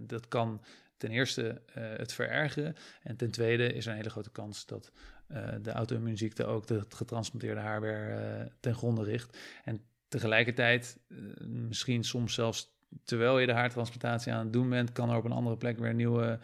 dat 0.00 0.28
kan 0.28 0.62
ten 0.96 1.10
eerste 1.10 1.62
het 1.72 2.12
verergeren. 2.12 2.74
En 3.02 3.16
ten 3.16 3.30
tweede 3.30 3.72
is 3.72 3.84
er 3.84 3.90
een 3.90 3.98
hele 3.98 4.10
grote 4.10 4.30
kans 4.30 4.66
dat 4.66 4.92
de 5.62 5.70
auto-immuunziekte 5.70 6.44
ook 6.44 6.68
het 6.68 6.94
getransplanteerde 6.94 7.60
haar 7.60 7.80
weer 7.80 8.52
ten 8.60 8.74
gronde 8.74 9.04
richt. 9.04 9.38
En 9.64 9.80
tegelijkertijd, 10.14 11.00
eh, 11.08 11.16
misschien 11.46 12.04
soms 12.04 12.34
zelfs 12.34 12.72
terwijl 13.04 13.38
je 13.38 13.46
de 13.46 13.52
haartransplantatie 13.52 14.32
aan 14.32 14.44
het 14.44 14.52
doen 14.52 14.68
bent, 14.68 14.92
kan 14.92 15.10
er 15.10 15.16
op 15.16 15.24
een 15.24 15.32
andere 15.32 15.56
plek 15.56 15.78
weer 15.78 15.90
een 15.90 15.96
nieuwe 15.96 16.38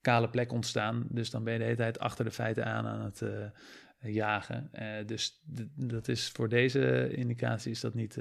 kale 0.00 0.30
plek 0.30 0.52
ontstaan. 0.52 1.06
Dus 1.08 1.30
dan 1.30 1.44
ben 1.44 1.52
je 1.52 1.58
de 1.58 1.64
hele 1.64 1.76
tijd 1.76 1.98
achter 1.98 2.24
de 2.24 2.30
feiten 2.30 2.64
aan 2.64 2.86
aan 2.86 3.00
het 3.00 3.22
eh, 3.22 4.14
jagen. 4.14 4.68
Eh, 4.72 5.06
dus 5.06 5.42
dat 5.74 6.08
is 6.08 6.28
voor 6.28 6.48
deze 6.48 7.14
indicatie 7.16 7.70
is 7.70 7.80
dat 7.80 7.94
niet. 7.94 8.18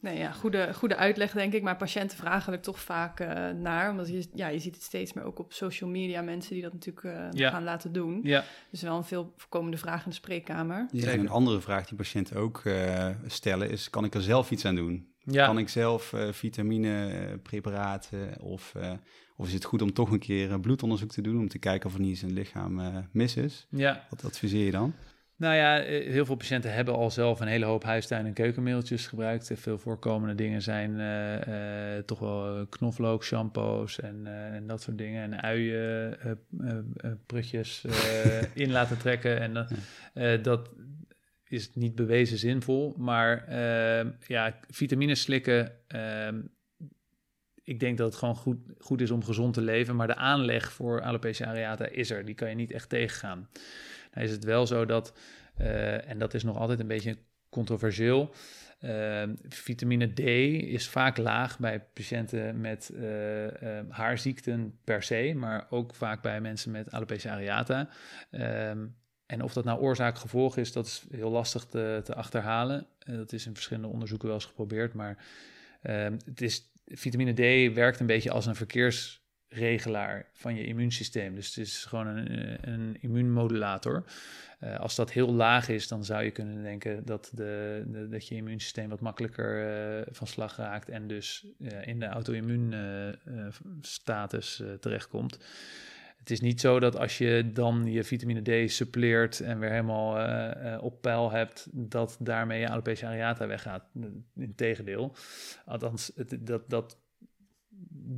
Nee, 0.00 0.18
ja, 0.18 0.32
goede, 0.32 0.74
goede 0.74 0.96
uitleg 0.96 1.32
denk 1.32 1.52
ik. 1.52 1.62
Maar 1.62 1.76
patiënten 1.76 2.16
vragen 2.18 2.52
er 2.52 2.60
toch 2.60 2.80
vaak 2.80 3.20
eh, 3.20 3.50
naar. 3.50 3.90
Omdat 3.90 4.08
je, 4.08 4.26
ja, 4.34 4.48
je 4.48 4.58
ziet 4.58 4.74
het 4.74 4.82
steeds 4.84 5.12
meer 5.12 5.24
ook 5.24 5.38
op 5.38 5.52
social 5.52 5.90
media. 5.90 6.22
Mensen 6.22 6.52
die 6.54 6.62
dat 6.62 6.72
natuurlijk 6.72 7.04
eh, 7.06 7.26
Ja. 7.30 7.50
gaan 7.50 7.64
laten 7.64 7.92
doen. 7.92 8.20
ja, 8.22 8.44
Dus 8.70 8.82
wel 8.82 8.96
een 8.96 9.04
veel 9.04 9.32
voorkomende 9.36 9.76
vraag 9.76 10.04
in 10.04 10.10
de 10.10 10.16
spreekkamer. 10.16 10.88
Ja, 10.92 11.10
en 11.10 11.20
een 11.20 11.28
andere 11.28 11.60
vraag 11.60 11.86
die 11.86 11.96
patiënten 11.96 12.36
ook 12.36 12.60
eh, 12.64 13.08
stellen 13.26 13.70
is, 13.70 13.90
kan 13.90 14.04
ik 14.04 14.14
er 14.14 14.22
zelf 14.22 14.50
iets 14.50 14.64
aan 14.64 14.74
doen? 14.74 15.08
ja. 15.24 15.46
Kan 15.46 15.58
ik 15.58 15.68
zelf 15.68 16.12
eh 16.12 16.32
vitaminepreparaten 16.32 18.40
of, 18.40 18.74
eh, 18.74 18.92
of 19.36 19.46
is 19.46 19.52
het 19.52 19.64
goed 19.64 19.82
om 19.82 19.92
toch 19.92 20.10
een 20.10 20.18
keer 20.18 20.52
een 20.52 20.60
bloedonderzoek 20.60 21.10
te 21.10 21.22
doen 21.22 21.38
om 21.38 21.48
te 21.48 21.58
kijken 21.58 21.88
of 21.88 21.94
er 21.94 22.00
niet 22.00 22.10
eens 22.10 22.22
een 22.22 22.32
lichaam 22.32 22.80
eh, 22.80 22.96
mis 23.12 23.36
is? 23.36 23.66
ja. 23.70 24.06
Wat 24.10 24.24
adviseer 24.24 24.64
je 24.64 24.70
dan? 24.70 24.94
Nou 25.40 25.54
ja, 25.54 25.80
eh, 25.82 26.10
heel 26.12 26.24
veel 26.26 26.34
patiënten 26.34 26.72
hebben 26.72 26.94
al 26.94 27.10
zelf 27.10 27.40
een 27.40 27.46
hele 27.48 27.64
hoop 27.64 27.82
huistuin- 27.84 28.26
en 28.26 28.32
keukenmiddeltjes 28.32 29.06
gebruikt. 29.06 29.50
Eh, 29.50 29.56
Veel 29.56 29.78
voorkomende 29.78 30.34
dingen 30.34 30.62
zijn 30.62 31.00
eh, 31.00 31.98
toch 31.98 32.18
wel 32.18 32.66
knoflook, 32.66 33.24
shampoos 33.24 34.00
en, 34.00 34.26
en 34.26 34.66
dat 34.66 34.82
soort 34.82 34.98
dingen. 34.98 35.22
En 35.22 35.40
uien, 35.42 36.18
prutjes 37.26 37.84
in 38.54 38.70
laten 38.70 38.98
trekken. 38.98 39.40
En 39.40 39.52
dat- 39.54 39.72
dat 40.44 40.70
is 41.48 41.74
niet 41.74 41.94
bewezen 41.94 42.38
zinvol. 42.38 42.94
Maar 42.98 43.44
eh, 43.46 44.06
ja, 44.26 44.58
vitamines 44.70 45.20
slikken... 45.20 45.72
ehm, 45.86 46.40
ik 47.64 47.80
denk 47.80 47.98
dat 47.98 48.06
het 48.06 48.16
gewoon 48.16 48.36
goed, 48.36 48.58
goed 48.78 49.00
is 49.00 49.10
om 49.10 49.24
gezond 49.24 49.54
te 49.54 49.60
leven. 49.60 49.96
Maar 49.96 50.06
de 50.06 50.14
aanleg 50.16 50.72
voor 50.72 51.02
alopecia 51.02 51.46
areata 51.46 51.86
is 51.86 52.10
er. 52.10 52.24
Die 52.24 52.34
kan 52.34 52.48
je 52.48 52.54
niet 52.54 52.70
echt 52.72 52.88
tegengaan. 52.88 53.48
Nou 54.12 54.26
is 54.26 54.32
het 54.32 54.44
wel 54.44 54.66
zo 54.66 54.84
dat, 54.84 55.12
eh, 55.56 56.08
en 56.08 56.18
dat 56.18 56.34
is 56.34 56.42
nog 56.42 56.56
altijd 56.56 56.80
een 56.80 56.86
beetje 56.86 57.18
controversieel, 57.48 58.34
eh, 58.80 59.22
vitamine 59.48 60.12
D 60.12 60.18
is 60.18 60.88
vaak 60.88 61.16
laag 61.16 61.58
bij 61.58 61.80
patiënten 61.80 62.60
met 62.60 62.88
eh, 62.88 63.78
haarziekten 63.88 64.78
per 64.84 65.02
se, 65.02 65.32
maar 65.36 65.66
ook 65.70 65.94
vaak 65.94 66.22
bij 66.22 66.40
mensen 66.40 66.70
met 66.70 66.90
alopecia 66.90 67.32
areata. 67.32 67.88
Ehm, 68.30 68.86
en 69.26 69.42
of 69.42 69.52
dat 69.52 69.64
nou 69.64 69.80
oorzaak-gevolg 69.80 70.56
is, 70.56 70.72
dat 70.72 70.86
is 70.86 71.04
heel 71.10 71.30
lastig 71.30 71.64
te, 71.64 72.00
te 72.04 72.14
achterhalen. 72.14 72.86
Dat 72.98 73.32
is 73.32 73.46
in 73.46 73.54
verschillende 73.54 73.88
onderzoeken 73.88 74.26
wel 74.26 74.36
eens 74.36 74.46
geprobeerd, 74.46 74.94
maar 74.94 75.24
ehm, 75.82 76.16
het 76.24 76.42
is, 76.42 76.72
vitamine 76.84 77.32
D 77.32 77.74
werkt 77.74 78.00
een 78.00 78.06
beetje 78.06 78.30
als 78.30 78.46
een 78.46 78.54
verkeersregelaar 79.50 80.26
van 80.32 80.54
je 80.54 80.64
immuunsysteem. 80.64 81.34
Dus 81.34 81.46
het 81.46 81.56
is 81.56 81.84
gewoon 81.84 82.06
een, 82.06 82.28
eh, 82.28 82.72
een 82.72 82.96
immuunmodulator. 83.00 84.04
Eh, 84.58 84.78
als 84.78 84.94
dat 84.94 85.12
heel 85.12 85.32
laag 85.32 85.68
is, 85.68 85.88
dan 85.88 86.04
zou 86.04 86.24
je 86.24 86.30
kunnen 86.30 86.62
denken 86.62 87.04
dat, 87.04 87.30
de, 87.34 87.82
dat 88.10 88.28
je 88.28 88.34
immuunsysteem 88.34 88.88
wat 88.88 89.00
makkelijker 89.00 89.66
eh, 89.66 90.02
van 90.10 90.26
slag 90.26 90.56
raakt 90.56 90.88
en 90.88 91.08
dus 91.08 91.46
in 91.82 92.00
de 92.00 92.06
auto-immuunstatus 92.06 94.62
terechtkomt. 94.80 95.38
Het 96.18 96.30
is 96.30 96.40
niet 96.40 96.60
zo 96.60 96.80
dat 96.80 96.96
als 96.96 97.18
je 97.18 97.50
dan 97.52 97.92
je 97.92 98.04
vitamine 98.04 98.66
D 98.66 98.70
suppleert 98.70 99.40
en 99.40 99.58
weer 99.58 99.70
helemaal 99.70 100.80
op 100.80 101.02
peil 101.02 101.30
hebt, 101.30 101.68
dat 101.72 102.16
daarmee 102.20 102.60
je 102.60 102.68
alopecia 102.68 103.08
areata 103.08 103.46
weggaat. 103.46 103.84
Integendeel. 104.36 105.14
Althans, 105.64 106.12
het, 106.14 106.36
dat, 106.40 106.70
dat 106.70 106.96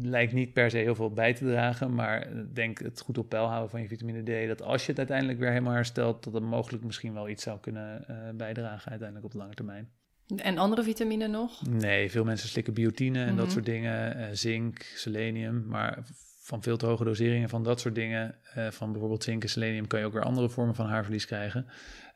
lijkt 0.00 0.32
niet 0.32 0.52
per 0.52 0.70
se 0.70 0.76
heel 0.76 0.94
veel 0.94 1.10
bij 1.12 1.34
te 1.34 1.44
dragen, 1.44 1.94
maar 1.94 2.28
denk 2.52 2.78
het 2.78 3.00
goed 3.00 3.18
op 3.18 3.28
peil 3.28 3.46
houden 3.46 3.70
van 3.70 3.80
je 3.80 3.88
vitamine 3.88 4.44
D, 4.44 4.48
dat 4.48 4.62
als 4.62 4.82
je 4.82 4.88
het 4.88 4.98
uiteindelijk 4.98 5.38
weer 5.38 5.48
helemaal 5.50 5.72
herstelt, 5.74 6.24
dat 6.24 6.32
het 6.32 6.42
mogelijk 6.42 6.84
misschien 6.84 7.12
wel 7.14 7.28
iets 7.28 7.42
zou 7.42 7.60
kunnen 7.60 8.08
eh, 8.08 8.16
bijdragen 8.34 8.90
uiteindelijk 8.90 9.24
op 9.24 9.32
de 9.32 9.38
lange 9.38 9.54
termijn. 9.54 9.90
En 10.36 10.58
andere 10.58 10.82
vitamine 10.82 11.26
nog? 11.28 11.66
Nee, 11.68 12.10
veel 12.10 12.24
mensen 12.24 12.48
slikken 12.48 12.74
biotine 12.74 13.24
en 13.24 13.36
dat 13.36 13.44
Mhm. 13.44 13.52
soort 13.52 13.64
dingen, 13.64 14.16
eh, 14.16 14.28
zink, 14.32 14.82
selenium, 14.82 15.64
maar 15.66 15.98
van 16.40 16.62
veel 16.62 16.76
te 16.76 16.86
hoge 16.86 17.04
doseringen 17.04 17.48
van 17.48 17.62
dat 17.62 17.80
soort 17.80 17.94
dingen, 17.94 18.34
eh, 18.54 18.70
van 18.70 18.90
bijvoorbeeld 18.90 19.22
zink 19.24 19.42
en 19.42 19.48
selenium, 19.48 19.86
kan 19.86 20.00
je 20.00 20.06
ook 20.06 20.12
weer 20.12 20.22
andere 20.22 20.48
vormen 20.48 20.74
van 20.74 20.86
haarverlies 20.86 21.26
krijgen. 21.26 21.66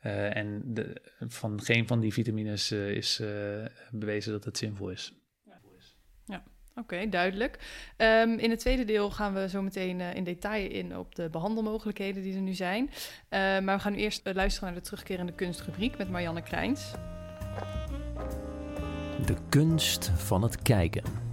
En 0.00 0.62
de, 0.64 1.02
van 1.18 1.62
geen 1.62 1.86
van 1.86 2.00
die 2.00 2.12
vitamines 2.12 2.72
is 2.72 3.22
bewezen 3.90 4.32
dat 4.32 4.44
het 4.44 4.58
zinvol 4.58 4.90
is. 4.90 5.14
Oké, 6.80 7.08
duidelijk. 7.08 7.58
Ehm, 7.96 8.30
in 8.30 8.50
het 8.50 8.58
tweede 8.58 8.84
deel 8.84 9.10
gaan 9.10 9.34
we 9.34 9.48
zo 9.48 9.62
meteen 9.62 10.00
eh, 10.00 10.14
in 10.14 10.24
detail 10.24 10.70
in 10.70 10.96
op 10.98 11.14
de 11.14 11.28
behandelmogelijkheden 11.30 12.22
die 12.22 12.34
er 12.34 12.40
nu 12.40 12.52
zijn. 12.52 12.90
Eh, 13.28 13.40
maar 13.40 13.76
we 13.76 13.82
gaan 13.82 13.92
nu 13.92 13.98
eerst 13.98 14.26
eh, 14.26 14.34
luisteren 14.34 14.68
naar 14.68 14.78
de 14.78 14.84
terugkerende 14.84 15.32
kunstrubriek 15.32 15.98
met 15.98 16.10
Marianne 16.10 16.42
Krijns. 16.42 16.92
De 19.26 19.36
kunst 19.48 20.10
van 20.16 20.42
het 20.42 20.62
kijken. 20.62 21.25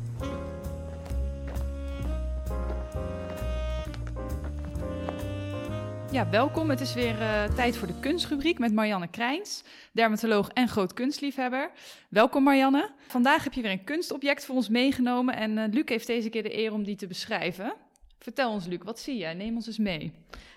Ja, 6.13 6.29
welkom. 6.29 6.69
Het 6.69 6.81
is 6.81 6.93
weer 6.93 7.21
eh, 7.21 7.43
tijd 7.43 7.77
voor 7.77 7.87
de 7.87 7.99
kunstrubriek 7.99 8.59
met 8.59 8.73
Marianne 8.73 9.07
Krijns, 9.07 9.63
dermatoloog 9.91 10.49
en 10.49 10.67
groot 10.67 10.93
kunstliefhebber. 10.93 11.71
Welkom 12.09 12.43
Marianne. 12.43 12.89
Vandaag 13.07 13.43
heb 13.43 13.53
je 13.53 13.61
weer 13.61 13.71
een 13.71 13.83
kunstobject 13.83 14.45
voor 14.45 14.55
ons 14.55 14.69
meegenomen 14.69 15.35
en 15.35 15.57
eh, 15.57 15.71
Luc 15.71 15.83
heeft 15.85 16.07
deze 16.07 16.29
keer 16.29 16.43
de 16.43 16.57
eer 16.57 16.73
om 16.73 16.83
die 16.83 16.95
te 16.95 17.07
beschrijven. 17.07 17.73
Vertel 18.19 18.51
ons 18.51 18.65
Luc, 18.65 18.79
wat 18.83 18.99
zie 18.99 19.17
jij? 19.17 19.33
Neem 19.33 19.55
ons 19.55 19.67
eens 19.67 19.77
mee. 19.77 20.13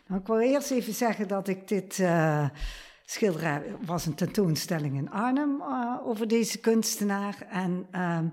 Nou, 0.07 0.21
ik 0.21 0.27
wil 0.27 0.41
eerst 0.41 0.71
even 0.71 0.93
zeggen 0.93 1.29
dat 1.29 1.49
ik 1.49 1.69
dit 1.69 1.99
eh 2.01 2.49
schilderij 3.09 3.63
was 3.85 4.07
een 4.07 4.15
tentoonstelling 4.15 4.97
in 4.97 5.11
Arnhem 5.11 5.61
eh, 5.61 5.95
over 6.05 6.29
deze 6.29 6.59
kunstenaar. 6.59 7.47
En 7.51 7.87
ehm, 7.91 8.25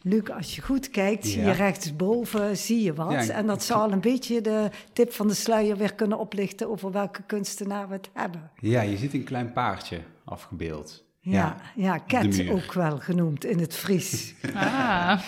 Luc, 0.00 0.28
als 0.30 0.54
je 0.56 0.62
goed 0.62 0.90
kijkt, 0.90 1.26
zie 1.26 1.42
je 1.42 1.50
rechtsboven 1.50 2.56
zie 2.56 2.82
je 2.82 2.94
wat. 2.94 3.26
Ja, 3.26 3.34
en 3.34 3.46
dat 3.46 3.62
zal 3.62 3.92
een 3.92 4.00
beetje 4.00 4.40
de 4.40 4.70
tip 4.92 5.12
van 5.12 5.28
de 5.28 5.34
sluier 5.34 5.76
weer 5.76 5.94
kunnen 5.94 6.18
oplichten 6.18 6.68
over 6.70 6.92
welke 6.92 7.22
kunstenaar 7.22 7.88
we 7.88 7.94
het 7.94 8.10
hebben. 8.12 8.50
Ja, 8.60 8.80
je 8.80 8.96
ziet 8.96 9.14
een 9.14 9.24
klein 9.24 9.52
paardje 9.52 10.00
afgebeeld. 10.24 11.04
Ja, 11.20 11.56
ja, 11.74 12.02
muur. 12.22 12.52
ook 12.52 12.72
wel 12.72 12.98
genoemd 12.98 13.44
in 13.44 13.58
het 13.58 13.74
Fries. 13.74 14.34
Ah, 14.54 15.20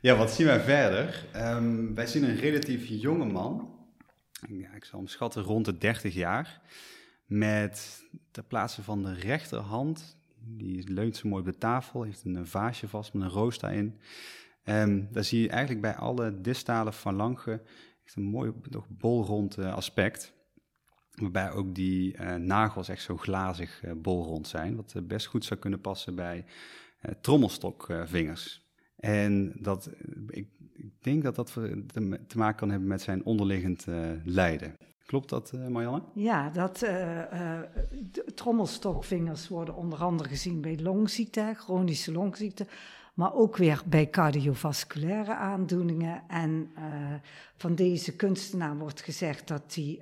Ja, 0.00 0.16
wat 0.16 0.30
zien 0.30 0.46
wij 0.46 0.60
verder? 0.60 1.26
Ehm, 1.32 1.94
wij 1.94 2.06
zien 2.06 2.24
een 2.24 2.36
relatief 2.36 2.86
jonge 2.86 3.24
man. 3.24 3.74
ja, 4.48 4.68
ik 4.74 4.84
zal 4.84 4.98
hem 4.98 5.08
schatten, 5.08 5.42
rond 5.42 5.64
de 5.64 5.78
30 5.78 6.14
jaar. 6.14 6.60
Met 7.26 8.02
ter 8.30 8.44
plaatse 8.44 8.82
van 8.82 9.02
de 9.02 9.14
rechterhand, 9.14 10.16
die 10.40 10.92
leunt 10.92 11.16
zo 11.16 11.28
mooi 11.28 11.40
op 11.40 11.52
de 11.52 11.58
tafel, 11.58 12.02
heeft 12.02 12.24
een 12.24 12.46
vaasje 12.46 12.88
vast 12.88 13.12
met 13.12 13.22
een 13.22 13.28
roos 13.28 13.58
daarin. 13.58 13.98
Um, 14.64 15.08
daar 15.12 15.24
zie 15.24 15.40
je 15.40 15.48
eigenlijk 15.48 15.80
bij 15.80 15.94
alle 15.94 16.40
distale 16.40 16.92
phalangen 16.92 17.60
echt 18.06 18.16
een 18.16 18.22
mooi, 18.22 18.52
nog 18.70 18.86
bolrond 18.88 19.58
uh, 19.58 19.74
aspect. 19.74 20.34
Waarbij 21.10 21.50
ook 21.50 21.74
die 21.74 22.16
uh, 22.18 22.34
nagels 22.34 22.88
echt 22.88 23.02
zo 23.02 23.16
glazig 23.16 23.84
uh, 23.84 23.92
bolrond 23.96 24.48
zijn. 24.48 24.76
Wat 24.76 24.94
best 25.02 25.26
goed 25.26 25.44
zou 25.44 25.60
kunnen 25.60 25.80
passen 25.80 26.14
bij 26.14 26.44
trommelstokvingers. 27.20 28.64
en 28.96 29.52
dat, 29.60 29.90
ik, 30.28 30.48
ik, 30.72 31.02
denk 31.02 31.22
dat 31.22 31.34
dat 31.34 31.52
te, 31.52 32.36
maken 32.36 32.56
kan 32.56 32.70
hebben 32.70 32.88
met 32.88 33.02
zijn 33.02 33.24
onderliggend 33.24 33.86
lijden. 34.24 34.76
Klopt 35.06 35.28
dat, 35.28 35.52
Marianne? 35.52 36.02
Ja, 36.14 36.50
dat 36.50 36.86
trommelstokvingers 38.34 39.48
worden 39.48 39.74
onder 39.74 40.02
andere 40.02 40.28
gezien 40.28 40.60
bij 40.60 40.78
longziekte, 40.78 41.52
chronische 41.56 42.12
longziekte 42.12 42.66
maar 43.16 43.34
ook 43.34 43.56
weer 43.56 43.82
bij 43.86 44.10
cardiovasculaire 44.10 45.34
aandoeningen. 45.34 46.22
En 46.28 46.72
van 47.56 47.74
deze 47.74 48.16
kunstenaar 48.16 48.78
wordt 48.78 49.00
gezegd 49.00 49.48
dat 49.48 49.74
hij 49.74 50.00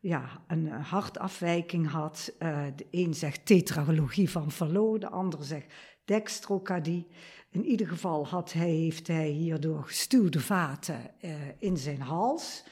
ja, 0.00 0.28
een 0.46 0.68
hartafwijking 0.68 1.90
had. 1.90 2.32
De 2.76 2.86
een 2.90 3.14
zegt 3.14 3.46
tetralogie 3.46 4.30
van 4.30 4.52
Fallot, 4.52 5.00
de 5.00 5.08
ander 5.08 5.44
zegt 5.44 5.74
dextrocardie. 6.04 7.06
In 7.50 7.64
ieder 7.64 7.88
geval 7.88 8.26
had 8.26 8.52
hij, 8.52 8.70
heeft 8.70 9.06
hij 9.06 9.28
hierdoor 9.28 9.84
gestuwde 9.84 10.40
vaten 10.40 11.10
in 11.58 11.76
zijn 11.76 12.00
hals. 12.00 12.64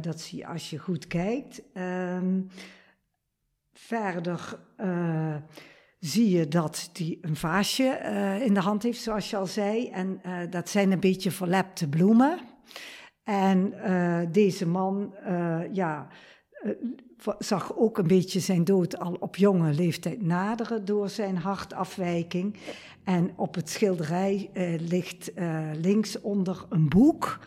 Dat 0.00 0.20
zie 0.20 0.38
je 0.38 0.46
als 0.46 0.70
je 0.70 0.78
goed 0.78 1.06
kijkt. 1.06 1.62
Ehm, 1.72 2.40
verder 3.72 4.58
zie 5.98 6.30
je 6.30 6.48
dat 6.48 6.90
hij 6.92 7.18
een 7.20 7.36
vaasje 7.36 8.00
uh, 8.02 8.40
in 8.40 8.54
de 8.54 8.60
hand 8.60 8.82
heeft, 8.82 9.02
zoals 9.02 9.30
je 9.30 9.36
al 9.36 9.46
zei. 9.46 9.88
En 9.88 10.20
dat 10.50 10.68
zijn 10.68 10.92
een 10.92 11.00
beetje 11.00 11.30
verlepte 11.30 11.88
bloemen. 11.88 12.38
En 13.22 13.74
deze 14.32 14.66
man, 14.66 15.14
ja, 15.72 16.08
zag 17.38 17.76
ook 17.76 17.98
een 17.98 18.06
beetje 18.06 18.40
zijn 18.40 18.64
dood 18.64 18.98
al 18.98 19.16
op 19.20 19.36
jonge 19.36 19.72
leeftijd 19.72 20.22
naderen 20.22 20.84
door 20.84 21.08
zijn 21.08 21.36
hartafwijking. 21.36 22.56
En 23.04 23.32
op 23.36 23.54
het 23.54 23.70
schilderij 23.70 24.50
ligt 24.80 25.32
linksonder 25.74 26.64
een 26.68 26.88
boek. 26.88 27.38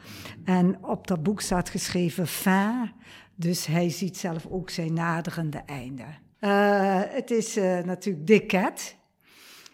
En 0.44 0.84
op 0.84 1.08
dat 1.08 1.24
boek 1.24 1.42
staat 1.42 1.70
geschreven 1.70 2.28
fin. 2.28 2.92
Dus 3.36 3.66
hij 3.66 3.90
ziet 3.90 4.18
zelf 4.18 4.46
ook 4.50 4.70
zijn 4.70 4.94
naderende 4.94 5.62
einde. 5.66 6.04
Uh, 6.40 7.02
het 7.04 7.32
is 7.32 7.58
uh, 7.58 7.80
natuurlijk 7.80 8.28
Dick 8.28 8.48
Cat. 8.48 8.96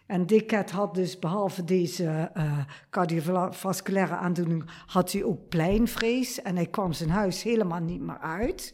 En 0.05 0.25
Dick 0.25 0.47
Cat 0.47 0.71
had 0.71 0.95
dus 0.95 1.19
behalve 1.19 1.63
deze 1.63 2.31
uh, 2.37 2.57
cardiovasculaire 2.89 4.15
aandoening, 4.15 4.63
had 4.85 5.11
hij 5.11 5.23
ook 5.23 5.49
pleinvrees. 5.49 6.41
En 6.41 6.55
hij 6.55 6.65
kwam 6.65 6.93
zijn 6.93 7.09
huis 7.09 7.43
helemaal 7.43 7.79
niet 7.81 8.01
meer 8.01 8.19
uit. 8.19 8.73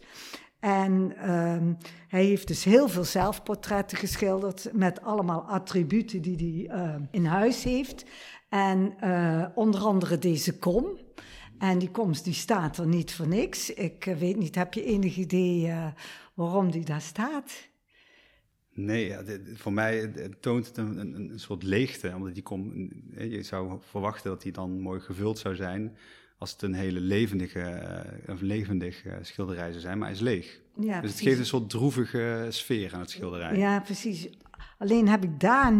En 0.59 1.29
um, 1.29 1.77
hij 2.07 2.23
heeft 2.23 2.47
dus 2.47 2.63
heel 2.63 2.89
veel 2.89 3.03
zelfportretten 3.03 3.97
geschilderd 3.97 4.69
met 4.73 5.01
allemaal 5.01 5.41
attributen 5.41 6.21
die 6.21 6.67
hij 6.67 6.99
in 7.11 7.25
huis 7.25 7.63
heeft. 7.63 8.05
En 8.49 8.93
onder 9.55 9.81
andere 9.81 10.17
deze 10.17 10.57
kom. 10.57 10.97
En 11.57 11.79
die 11.79 11.91
komst 11.91 12.23
die 12.23 12.33
staat 12.33 12.77
er 12.77 12.87
niet 12.87 13.13
voor 13.13 13.27
niks. 13.27 13.73
Ik 13.73 14.03
weet 14.19 14.37
niet, 14.37 14.55
heb 14.55 14.73
je 14.73 14.83
enig 14.83 15.17
idee 15.17 15.73
waarom 16.33 16.71
die 16.71 16.85
daar 16.85 17.01
staat? 17.01 17.69
Nee, 18.73 19.15
voor 19.53 19.73
mij 19.73 20.11
toont 20.39 20.67
het 20.67 20.77
een, 20.77 20.97
een, 20.97 21.31
een, 21.31 21.39
soort 21.39 21.63
leegte. 21.63 22.13
Omdat 22.15 22.33
die 22.33 22.43
kom, 22.43 22.89
je 23.17 23.43
zou 23.43 23.77
verwachten 23.81 24.29
dat 24.29 24.41
die 24.41 24.51
dan 24.51 24.79
mooi 24.79 24.99
gevuld 24.99 25.37
zou 25.37 25.55
zijn. 25.55 25.97
Als 26.39 26.51
het 26.51 26.61
een 26.61 26.73
hele 26.73 26.99
levendige, 26.99 27.59
eh, 27.59 28.35
levendig 28.39 29.05
eh, 29.05 29.13
schilderij 29.21 29.69
zou 29.69 29.79
zijn, 29.79 29.97
maar 29.97 30.07
hij 30.07 30.15
is 30.15 30.23
leeg. 30.23 30.59
Ja, 30.79 31.01
dus 31.01 31.11
het 31.11 31.19
geeft 31.19 31.39
een 31.39 31.45
soort 31.45 31.69
droevige 31.69 32.45
sfeer 32.49 32.93
aan 32.93 32.99
het 32.99 33.09
schilderij. 33.09 33.57
Ja, 33.57 33.79
precies. 33.79 34.29
Alleen 34.77 35.07
heb 35.07 35.23
ik 35.23 35.39
daar, 35.39 35.73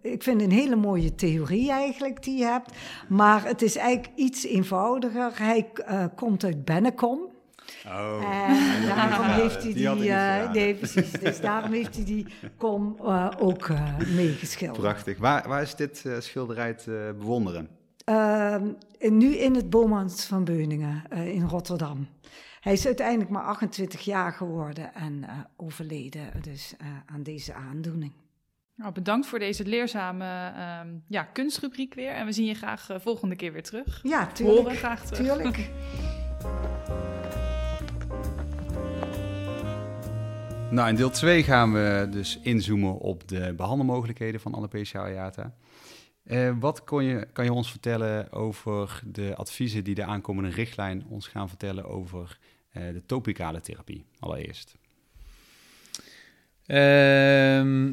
ik 0.00 0.22
vind 0.22 0.42
een 0.42 0.50
hele 0.50 0.76
mooie 0.76 1.14
theorie 1.14 1.70
eigenlijk 1.70 2.22
die 2.22 2.38
je 2.38 2.44
hebt. 2.44 2.72
Maar 3.08 3.44
het 3.44 3.62
is 3.62 3.76
eigenlijk 3.76 4.12
iets 4.14 4.44
eenvoudiger. 4.44 5.38
Hij 5.38 5.70
uh, 5.88 6.04
komt 6.14 6.44
uit 6.44 6.64
Bennekom. 6.64 7.20
Oh, 7.86 8.46
en 8.48 8.86
daarom 8.86 9.26
heeft 9.26 9.62
hij 9.62 9.72
die, 9.72 9.94
die 9.94 10.08
uh, 10.08 10.52
nee, 10.52 10.74
precies, 10.74 11.10
dus 11.10 11.40
daarom 11.40 11.72
heeft 11.72 11.96
hij 11.96 12.04
die 12.04 12.26
kom 12.56 12.96
uh, 13.02 13.30
ook 13.38 13.70
meegeschilderd. 14.14 14.80
Prachtig. 14.80 15.18
Waar, 15.18 15.48
waar 15.48 15.62
is 15.62 15.74
dit 15.74 16.04
schilderij 16.18 16.74
te 16.74 17.14
bewonderen? 17.18 17.75
Ehm, 18.06 18.72
nu 18.98 19.36
in 19.36 19.54
het 19.54 19.70
Bomans 19.70 20.24
van 20.24 20.44
Beuningen 20.44 21.02
in 21.10 21.42
Rotterdam. 21.42 22.08
Hij 22.60 22.72
is 22.72 22.86
uiteindelijk 22.86 23.30
maar 23.30 23.42
28 23.42 24.00
jaar 24.00 24.32
geworden 24.32 24.94
en 24.94 25.24
overleden 25.56 26.30
dus 26.40 26.74
aan 27.06 27.22
deze 27.22 27.54
aandoening. 27.54 28.12
Nou, 28.74 28.92
bedankt 28.92 29.26
voor 29.26 29.38
deze 29.38 29.64
leerzame 29.64 30.52
um, 30.84 31.02
ja, 31.08 31.22
kunstrubriek 31.22 31.94
weer. 31.94 32.10
En 32.10 32.26
we 32.26 32.32
zien 32.32 32.46
je 32.46 32.54
graag 32.54 32.88
volgende 32.96 33.36
keer 33.36 33.52
weer 33.52 33.62
terug. 33.62 34.00
Ja, 34.02 34.26
tuurlijk. 34.26 34.58
Horen 34.58 34.76
graag 34.76 35.06
terug. 35.06 35.26
Tuurlijk. 35.26 35.70
Nou, 40.70 40.88
in 40.88 40.94
deel 40.94 41.10
2 41.10 41.42
gaan 41.42 41.72
we 41.72 42.08
dus 42.10 42.40
inzoomen 42.42 42.98
op 42.98 43.28
de 43.28 43.54
behandelmogelijkheden 43.56 44.40
van 44.40 44.54
alopecia 44.54 45.00
areata. 45.00 45.54
Uh, 46.26 46.52
wat 46.60 46.84
kon 46.84 47.04
je, 47.04 47.26
kan 47.32 47.44
je 47.44 47.52
ons 47.52 47.70
vertellen 47.70 48.32
over 48.32 49.02
de 49.04 49.34
adviezen 49.36 49.84
die 49.84 49.94
de 49.94 50.04
aankomende 50.04 50.50
richtlijn 50.50 51.04
ons 51.08 51.28
gaan 51.28 51.48
vertellen 51.48 51.84
over 51.84 52.38
uh, 52.72 52.82
de 52.92 53.02
topicale 53.06 53.60
therapie 53.60 54.04
allereerst? 54.18 54.76
Uh, 56.66 57.92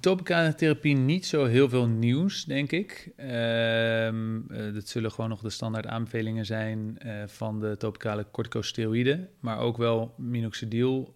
topicale 0.00 0.54
therapie 0.54 0.96
niet 0.96 1.26
zo 1.26 1.44
heel 1.44 1.68
veel 1.68 1.86
nieuws, 1.86 2.44
denk 2.44 2.72
ik. 2.72 3.12
Uh, 3.16 4.74
dat 4.74 4.88
zullen 4.88 5.10
gewoon 5.10 5.30
nog 5.30 5.40
de 5.40 5.50
standaard 5.50 5.86
aanbevelingen 5.86 6.46
zijn 6.46 6.98
van 7.26 7.60
de 7.60 7.76
topicale 7.76 8.26
corticosteroïden, 8.30 9.28
maar 9.40 9.58
ook 9.58 9.76
wel 9.76 10.14
minoxidil 10.16 11.14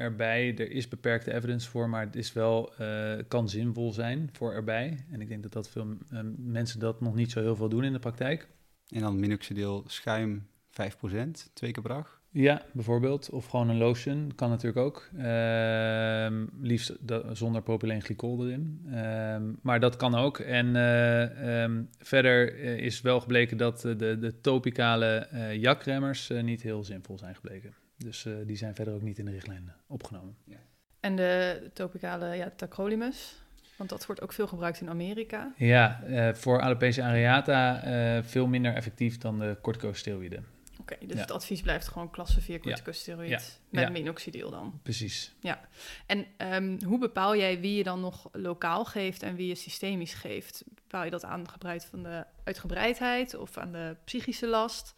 erbij. 0.00 0.54
Er 0.56 0.70
is 0.70 0.88
beperkte 0.88 1.34
evidence 1.34 1.68
voor, 1.68 1.88
maar 1.88 2.06
het 2.06 2.16
is 2.16 2.32
wel, 2.32 2.72
uh, 2.80 3.12
kan 3.28 3.48
zinvol 3.48 3.92
zijn 3.92 4.28
voor 4.32 4.52
erbij. 4.52 5.04
En 5.10 5.20
ik 5.20 5.28
denk 5.28 5.42
dat, 5.42 5.52
dat 5.52 5.68
veel 5.68 5.86
uh, 6.12 6.20
mensen 6.36 6.80
dat 6.80 7.00
nog 7.00 7.14
niet 7.14 7.30
zo 7.30 7.40
heel 7.40 7.56
veel 7.56 7.68
doen 7.68 7.84
in 7.84 7.92
de 7.92 7.98
praktijk. 7.98 8.48
En 8.88 9.00
dan 9.00 9.20
minoxidil 9.20 9.84
schuim 9.86 10.46
5%, 10.70 11.52
twee 11.52 11.72
keer 11.72 11.82
per 11.82 11.94
dag? 11.94 12.20
Ja, 12.32 12.62
bijvoorbeeld. 12.72 13.30
Of 13.30 13.46
gewoon 13.46 13.68
een 13.68 13.76
lotion, 13.76 14.32
kan 14.34 14.48
natuurlijk 14.50 14.86
ook. 14.86 15.08
Uh, 15.16 16.44
liefst 16.60 16.96
zonder 17.32 17.62
propyleenglycol 17.62 18.46
erin. 18.46 18.86
Ehm, 18.92 19.52
maar 19.62 19.80
dat 19.80 19.96
kan 19.96 20.14
ook. 20.14 20.38
En 20.38 20.76
eh, 20.76 21.62
ehm, 21.62 21.82
verder 21.98 22.58
is 22.78 23.00
wel 23.00 23.20
gebleken 23.20 23.56
dat 23.56 23.80
de, 23.80 23.96
de 23.96 24.40
topicale 24.40 25.28
jakremmers 25.52 26.30
niet 26.42 26.62
heel 26.62 26.84
zinvol 26.84 27.18
zijn 27.18 27.34
gebleken. 27.34 27.74
Dus 28.04 28.24
uh, 28.24 28.34
die 28.46 28.56
zijn 28.56 28.74
verder 28.74 28.94
ook 28.94 29.02
niet 29.02 29.18
in 29.18 29.24
de 29.24 29.30
richtlijn 29.30 29.72
opgenomen. 29.86 30.36
Ja. 30.44 30.58
En 31.00 31.16
de 31.16 31.70
topicale 31.72 32.36
ja, 32.36 32.52
tacrolimus? 32.56 33.42
Want 33.76 33.92
dat 33.92 34.06
wordt 34.06 34.20
ook 34.20 34.32
veel 34.32 34.46
gebruikt 34.46 34.80
in 34.80 34.88
Amerika. 34.88 35.52
Ja, 35.56 36.02
uh, 36.06 36.34
voor 36.34 36.60
alopecia 36.60 37.08
areata 37.08 37.86
uh, 38.16 38.22
veel 38.24 38.46
minder 38.46 38.74
effectief 38.74 39.18
dan 39.18 39.38
de 39.38 39.56
corticosteroïden. 39.62 40.46
Oké, 40.80 40.92
okay, 40.92 41.06
dus 41.06 41.16
ja. 41.16 41.22
het 41.22 41.30
advies 41.30 41.60
blijft 41.60 41.88
gewoon 41.88 42.10
klasse 42.10 42.40
4 42.40 42.60
corticosteroïd 42.60 43.30
ja. 43.70 43.80
met 43.80 43.92
minoxidil 43.92 44.50
dan? 44.50 44.80
Precies. 44.82 45.34
Ja, 45.40 45.68
en 46.06 46.26
um, 46.36 46.82
hoe 46.84 46.98
bepaal 46.98 47.36
jij 47.36 47.60
wie 47.60 47.76
je 47.76 47.82
dan 47.82 48.00
nog 48.00 48.28
lokaal 48.32 48.84
geeft 48.84 49.22
en 49.22 49.34
wie 49.34 49.46
je 49.46 49.54
systemisch 49.54 50.14
geeft? 50.14 50.64
Bepaal 50.74 51.04
je 51.04 51.10
dat 51.10 51.24
aan 51.24 51.48
gebruik 51.48 51.82
van 51.82 52.02
de 52.02 52.24
uitgebreidheid 52.44 53.34
of 53.34 53.58
aan 53.58 53.72
de 53.72 53.96
psychische 54.04 54.46
last? 54.46 54.94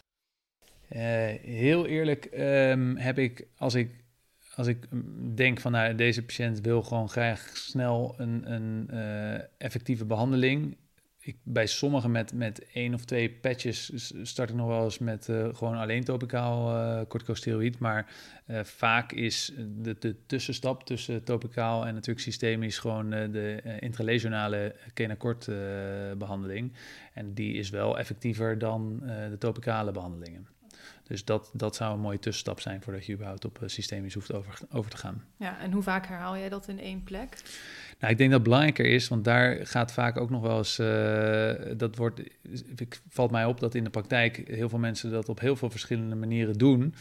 Uh, 0.96 1.00
heel 1.42 1.86
eerlijk 1.86 2.28
um, 2.38 2.96
heb 2.96 3.18
ik, 3.18 3.46
als 3.56 3.74
ik, 3.74 3.90
als 4.54 4.66
ik 4.66 4.78
denk 5.34 5.60
van 5.60 5.72
nou, 5.72 5.94
deze 5.94 6.24
patiënt 6.24 6.60
wil 6.60 6.82
gewoon 6.82 7.08
graag 7.08 7.50
snel 7.52 8.14
een, 8.16 8.52
een 8.52 8.88
uh, 8.90 9.40
effectieve 9.58 10.04
behandeling. 10.04 10.76
Ik, 11.18 11.36
bij 11.42 11.66
sommigen 11.66 12.10
met, 12.10 12.32
met 12.34 12.66
één 12.72 12.94
of 12.94 13.04
twee 13.04 13.30
patches 13.30 14.12
start 14.22 14.50
ik 14.50 14.56
nog 14.56 14.66
wel 14.66 14.84
eens 14.84 14.98
met 14.98 15.28
uh, 15.28 15.48
gewoon 15.54 15.76
alleen 15.76 16.04
topicaal 16.04 16.70
uh, 16.70 17.06
corticosteroïd. 17.08 17.78
Maar 17.78 18.06
vaak 18.62 19.12
is 19.12 19.52
de, 19.82 19.96
de 19.98 20.16
tussenstap 20.26 20.84
tussen 20.84 21.24
topicaal 21.24 21.86
en 21.86 21.94
natuurlijk 21.94 22.24
systemisch 22.24 22.78
gewoon 22.78 23.10
de 23.10 23.62
intralesionale 23.80 24.74
kenakort 24.94 25.46
behandeling. 26.18 26.72
En 27.14 27.34
die 27.34 27.54
is 27.54 27.70
wel 27.70 27.98
effectiever 27.98 28.58
dan 28.58 29.02
de 29.30 29.38
topicale 29.38 29.92
behandelingen. 29.92 30.48
Dus 31.02 31.24
dat, 31.24 31.50
dat 31.52 31.76
zou 31.76 31.94
een 31.94 32.00
mooie 32.00 32.18
tussenstap 32.18 32.60
zijn 32.60 32.82
voordat 32.82 33.06
je 33.06 33.12
überhaupt 33.12 33.44
op 33.44 33.58
systemisch 33.66 34.14
hoeft 34.14 34.32
over, 34.32 34.58
over 34.70 34.90
te 34.90 34.96
gaan. 34.96 35.24
Ja, 35.36 35.60
en 35.60 35.72
hoe 35.72 35.82
vaak 35.82 36.06
herhaal 36.06 36.36
jij 36.36 36.48
dat 36.48 36.68
in 36.68 36.80
één 36.80 37.02
plek? 37.02 37.36
Nou, 37.98 38.12
ik 38.12 38.18
denk 38.18 38.30
dat 38.30 38.40
het 38.40 38.48
belangrijker 38.48 38.86
is, 38.86 39.08
want 39.08 39.24
daar 39.24 39.66
gaat 39.66 39.92
vaak 39.92 40.16
ook 40.16 40.30
nog 40.30 40.42
wel 40.42 40.58
eens, 40.58 40.76
dat 41.78 41.96
wordt, 41.96 42.20
ik, 42.76 43.00
valt 43.08 43.30
mij 43.30 43.44
op 43.44 43.60
dat 43.60 43.74
in 43.74 43.84
de 43.84 43.90
praktijk 43.90 44.42
heel 44.46 44.68
veel 44.68 44.78
mensen 44.78 45.10
dat 45.10 45.28
op 45.28 45.40
heel 45.40 45.56
veel 45.56 45.70
verschillende 45.70 46.14
manieren 46.14 46.58
doen. 46.58 46.94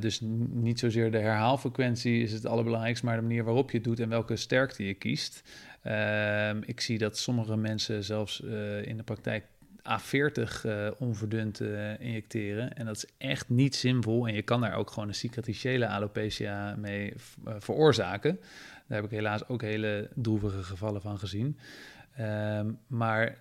dus 0.00 0.20
niet 0.50 0.78
zozeer 0.78 1.10
de 1.10 1.18
herhaalfrequentie 1.18 2.22
is 2.22 2.32
het 2.32 2.46
allerbelangrijkste, 2.46 3.06
maar 3.06 3.16
de 3.16 3.22
manier 3.22 3.44
waarop 3.44 3.70
je 3.70 3.76
het 3.76 3.86
doet 3.86 4.00
en 4.00 4.08
welke 4.08 4.36
sterkte 4.36 4.86
je 4.86 4.94
kiest. 4.94 5.42
Ehm, 5.82 6.60
ik 6.64 6.80
zie 6.80 6.98
dat 6.98 7.18
sommige 7.18 7.56
mensen 7.56 8.04
zelfs 8.04 8.40
in 8.82 8.96
de 8.96 9.02
praktijk 9.04 9.44
A40 9.82 10.64
uh, 10.66 10.86
eh, 10.86 10.92
onverdund 10.98 11.60
uh, 11.60 12.00
injecteren. 12.00 12.76
En 12.76 12.86
dat 12.86 12.96
is 12.96 13.06
echt 13.18 13.48
niet 13.48 13.76
zinvol. 13.76 14.26
En 14.26 14.34
je 14.34 14.42
kan 14.42 14.60
daar 14.60 14.74
ook 14.74 14.90
gewoon 14.90 15.08
een 15.08 15.14
cicatriciële 15.14 15.88
alopecia 15.88 16.74
mee 16.76 17.14
uh, 17.46 17.54
veroorzaken. 17.58 18.40
Daar 18.86 19.00
heb 19.00 19.04
ik 19.04 19.16
helaas 19.16 19.48
ook 19.48 19.62
hele 19.62 20.08
droevige 20.14 20.62
gevallen 20.62 21.00
van 21.00 21.18
gezien. 21.18 21.58
Um, 22.20 22.78
maar 22.86 23.38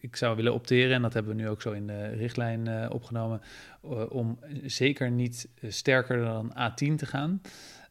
ik 0.00 0.16
zou 0.16 0.36
willen 0.36 0.54
opteren, 0.54 0.94
en 0.94 1.02
dat 1.02 1.14
hebben 1.14 1.36
we 1.36 1.42
nu 1.42 1.48
ook 1.48 1.62
zo 1.62 1.72
in 1.72 1.86
de 1.86 2.08
richtlijn 2.08 2.90
opgenomen, 2.90 3.40
om 4.08 4.38
zeker 4.64 5.10
niet 5.10 5.48
sterker 5.62 6.18
dan 6.24 6.52
A10 6.52 6.94
te 6.94 7.06
gaan. 7.06 7.40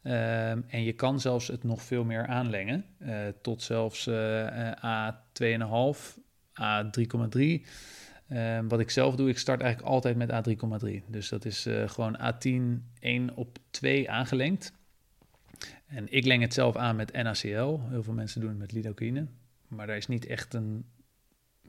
Um, 0.02 0.64
en 0.68 0.84
je 0.84 0.92
kan 0.92 1.20
zelfs 1.20 1.48
het 1.48 1.64
nog 1.64 1.82
veel 1.82 2.04
meer 2.04 2.26
aanlengen, 2.26 2.84
tot 3.40 3.62
zelfs 3.62 4.08
A2,5 4.76 6.18
A3,3. 6.60 7.66
Ehm, 8.28 8.68
wat 8.68 8.80
ik 8.80 8.90
zelf 8.90 9.16
doe, 9.16 9.28
ik 9.28 9.38
start 9.38 9.60
eigenlijk 9.60 9.92
altijd 9.92 10.16
met 10.16 10.30
A3,3. 10.30 11.02
Dus 11.06 11.28
dat 11.28 11.44
is 11.44 11.66
uh, 11.66 11.88
gewoon 11.88 12.18
A10 12.18 12.82
1 13.00 13.34
op 13.34 13.58
2 13.70 14.10
aangelengd. 14.10 14.72
En 15.86 16.06
ik 16.12 16.24
leng 16.24 16.42
het 16.42 16.54
zelf 16.54 16.76
aan 16.76 16.96
met 16.96 17.12
NaCl. 17.12 17.78
Heel 17.88 18.02
veel 18.02 18.12
mensen 18.12 18.40
doen 18.40 18.50
het 18.50 18.58
met 18.58 18.72
lidocaïne. 18.72 19.26
Maar 19.68 19.86
daar 19.86 19.96
is 19.96 20.06
niet 20.06 20.26
echt 20.26 20.54
een, 20.54 20.84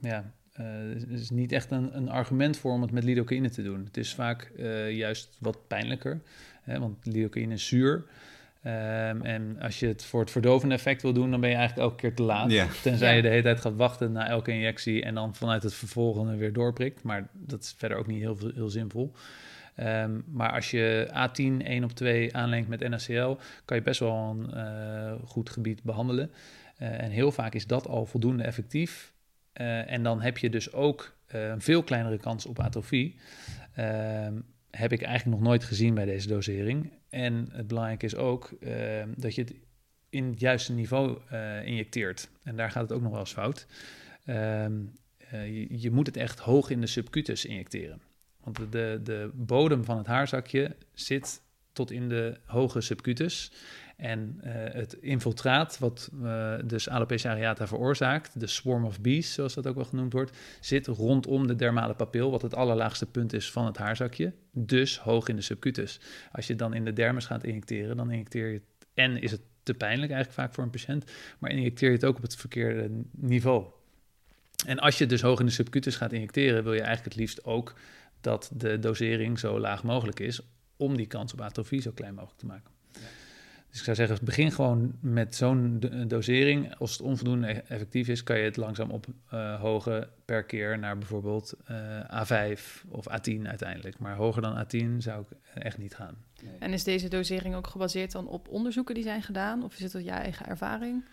ja, 0.00 0.34
uh, 0.60 0.90
is 0.90 1.30
niet 1.30 1.52
echt 1.52 1.70
een, 1.70 1.96
een, 1.96 2.08
argument 2.08 2.58
voor 2.58 2.72
om 2.72 2.82
het 2.82 2.90
met 2.90 3.04
lidocaïne 3.04 3.50
te 3.50 3.62
doen. 3.62 3.84
Het 3.84 3.96
is 3.96 4.14
vaak 4.14 4.52
uh, 4.56 4.90
juist 4.90 5.36
wat 5.38 5.66
pijnlijker, 5.66 6.22
hè, 6.62 6.78
want 6.78 7.06
lidocaïne 7.06 7.54
is 7.54 7.66
zuur. 7.66 8.04
Um, 8.64 9.22
en 9.22 9.56
als 9.60 9.80
je 9.80 9.86
het 9.86 10.04
voor 10.04 10.20
het 10.20 10.30
verdovende 10.30 10.74
effect 10.74 11.02
wil 11.02 11.12
doen, 11.12 11.30
dan 11.30 11.40
ben 11.40 11.50
je 11.50 11.56
eigenlijk 11.56 11.88
elke 11.88 12.00
keer 12.00 12.14
te 12.14 12.22
laat. 12.22 12.50
Ja. 12.50 12.66
Tenzij 12.82 13.16
je 13.16 13.22
de 13.22 13.28
hele 13.28 13.42
tijd 13.42 13.60
gaat 13.60 13.76
wachten 13.76 14.12
na 14.12 14.28
elke 14.28 14.52
injectie 14.52 15.04
en 15.04 15.14
dan 15.14 15.34
vanuit 15.34 15.62
het 15.62 15.74
vervolgende 15.74 16.36
weer 16.36 16.52
doorprikt. 16.52 17.02
Maar 17.02 17.28
dat 17.32 17.62
is 17.62 17.74
verder 17.78 17.98
ook 17.98 18.06
niet 18.06 18.20
heel, 18.20 18.38
heel 18.54 18.68
zinvol. 18.68 19.14
Um, 19.76 20.24
maar 20.26 20.52
als 20.52 20.70
je 20.70 21.08
A10 21.08 21.66
1 21.66 21.84
op 21.84 21.92
2 21.92 22.36
aanlengt 22.36 22.68
met 22.68 22.88
NaCl, 22.88 23.36
kan 23.64 23.76
je 23.76 23.82
best 23.82 24.00
wel 24.00 24.14
een 24.14 24.50
uh, 24.54 25.12
goed 25.24 25.50
gebied 25.50 25.82
behandelen. 25.82 26.30
Uh, 26.78 27.02
en 27.02 27.10
heel 27.10 27.32
vaak 27.32 27.54
is 27.54 27.66
dat 27.66 27.86
al 27.86 28.06
voldoende 28.06 28.42
effectief. 28.42 29.12
Uh, 29.60 29.90
en 29.90 30.02
dan 30.02 30.20
heb 30.20 30.38
je 30.38 30.50
dus 30.50 30.72
ook 30.72 31.18
een 31.26 31.60
veel 31.60 31.82
kleinere 31.82 32.18
kans 32.18 32.46
op 32.46 32.60
atrofie. 32.60 33.16
Heb 34.70 34.92
ik 34.92 35.02
eigenlijk 35.02 35.38
nog 35.38 35.48
nooit 35.48 35.64
gezien 35.64 35.94
bij 35.94 36.04
deze 36.04 36.28
dosering. 36.28 36.92
En 37.08 37.48
het 37.52 37.66
belangrijke 37.66 38.06
is 38.06 38.16
ook 38.16 38.52
uh, 38.60 38.72
dat 39.16 39.34
je 39.34 39.42
het 39.42 39.54
in 40.10 40.24
het 40.24 40.40
juiste 40.40 40.72
niveau 40.72 41.18
uh, 41.32 41.66
injecteert. 41.66 42.28
En 42.42 42.56
daar 42.56 42.70
gaat 42.70 42.82
het 42.82 42.92
ook 42.92 43.02
nog 43.02 43.10
wel 43.10 43.20
eens 43.20 43.32
fout. 43.32 43.66
Uh, 44.24 44.66
je, 45.30 45.80
je, 45.80 45.90
moet 45.90 46.06
het 46.06 46.16
echt 46.16 46.38
hoog 46.38 46.70
in 46.70 46.80
de 46.80 46.86
subcutus 46.86 47.44
injecteren. 47.44 48.00
Want 48.40 48.56
de, 48.56 48.66
de, 48.70 49.00
de 49.04 49.30
bodem 49.34 49.84
van 49.84 49.98
het 49.98 50.06
haarzakje 50.06 50.76
zit 50.92 51.42
tot 51.72 51.90
in 51.90 52.08
de 52.08 52.36
hoge 52.44 52.80
subcutus. 52.80 53.52
En 54.00 54.40
uh, 54.44 54.52
het 54.54 54.92
infiltraat, 54.92 55.78
wat 55.78 56.10
uh, 56.22 56.54
dus 56.64 56.88
alopecia 56.88 57.30
areata 57.30 57.66
veroorzaakt, 57.66 58.40
de 58.40 58.46
swarm 58.46 58.84
of 58.84 59.00
bees, 59.00 59.32
zoals 59.32 59.54
dat 59.54 59.66
ook 59.66 59.74
wel 59.74 59.84
genoemd 59.84 60.12
wordt, 60.12 60.36
zit 60.60 60.86
rondom 60.86 61.46
de 61.46 61.56
dermale 61.56 61.94
papil, 61.94 62.30
wat 62.30 62.42
het 62.42 62.54
allerlaagste 62.54 63.06
punt 63.06 63.32
is 63.32 63.50
van 63.50 63.66
het 63.66 63.76
haarzakje, 63.76 64.32
dus 64.52 64.98
hoog 64.98 65.28
in 65.28 65.36
de 65.36 65.42
subcutus. 65.42 66.00
Als 66.32 66.46
je 66.46 66.56
dan 66.56 66.74
in 66.74 66.84
de 66.84 66.92
dermis 66.92 67.26
gaat 67.26 67.44
injecteren, 67.44 67.96
dan 67.96 68.10
injecteer 68.10 68.46
je 68.46 68.54
het, 68.54 68.86
en 68.94 69.22
is 69.22 69.30
het 69.30 69.40
te 69.62 69.74
pijnlijk 69.74 70.12
eigenlijk 70.12 70.40
vaak 70.40 70.54
voor 70.54 70.64
een 70.64 70.70
patiënt, 70.70 71.04
maar 71.38 71.50
injecteer 71.50 71.88
je 71.88 71.94
het 71.94 72.04
ook 72.04 72.16
op 72.16 72.22
het 72.22 72.36
verkeerde 72.36 72.90
niveau. 73.10 73.64
En 74.66 74.78
als 74.78 74.98
je 74.98 75.06
dus 75.06 75.20
hoog 75.20 75.40
in 75.40 75.46
de 75.46 75.52
subcutus 75.52 75.96
gaat 75.96 76.12
injecteren, 76.12 76.64
wil 76.64 76.72
je 76.72 76.82
eigenlijk 76.82 77.08
het 77.14 77.20
liefst 77.22 77.44
ook 77.44 77.74
dat 78.20 78.50
de 78.54 78.78
dosering 78.78 79.38
zo 79.38 79.58
laag 79.58 79.82
mogelijk 79.82 80.20
is, 80.20 80.40
om 80.76 80.96
die 80.96 81.06
kans 81.06 81.32
op 81.32 81.40
atrofie 81.40 81.80
zo 81.80 81.90
klein 81.90 82.14
mogelijk 82.14 82.38
te 82.38 82.46
maken. 82.46 82.70
Dus 83.70 83.78
ik 83.78 83.84
zou 83.84 83.96
zeggen, 83.96 84.18
begin 84.24 84.52
gewoon 84.52 84.92
met 85.00 85.34
zo'n 85.34 85.80
dosering. 86.06 86.74
Als 86.76 86.92
het 86.92 87.00
onvoldoende 87.00 87.48
e-, 87.48 87.62
effectief 87.68 88.08
is, 88.08 88.22
kan 88.22 88.38
je 88.38 88.44
het 88.44 88.56
langzaam 88.56 88.90
ophogen 88.90 90.00
uh, 90.00 90.06
per 90.24 90.44
keer 90.44 90.78
naar 90.78 90.98
bijvoorbeeld 90.98 91.54
uh, 91.70 92.56
A5 92.56 92.60
of 92.88 93.06
A10 93.08 93.42
uiteindelijk. 93.42 93.98
Maar 93.98 94.14
hoger 94.14 94.42
dan 94.42 94.64
A10 94.64 94.96
zou 94.98 95.20
ik 95.20 95.62
echt 95.62 95.78
niet 95.78 95.94
gaan. 95.94 96.14
Nee. 96.42 96.52
En 96.58 96.72
is 96.72 96.84
deze 96.84 97.08
dosering 97.08 97.54
ook 97.54 97.66
gebaseerd 97.66 98.12
dan 98.12 98.28
op 98.28 98.48
onderzoeken 98.48 98.94
die 98.94 99.04
zijn 99.04 99.22
gedaan? 99.22 99.64
Of 99.64 99.80
is 99.80 99.92
het 99.92 100.04
je 100.04 100.10
eigen 100.10 100.46
ervaring? 100.46 101.04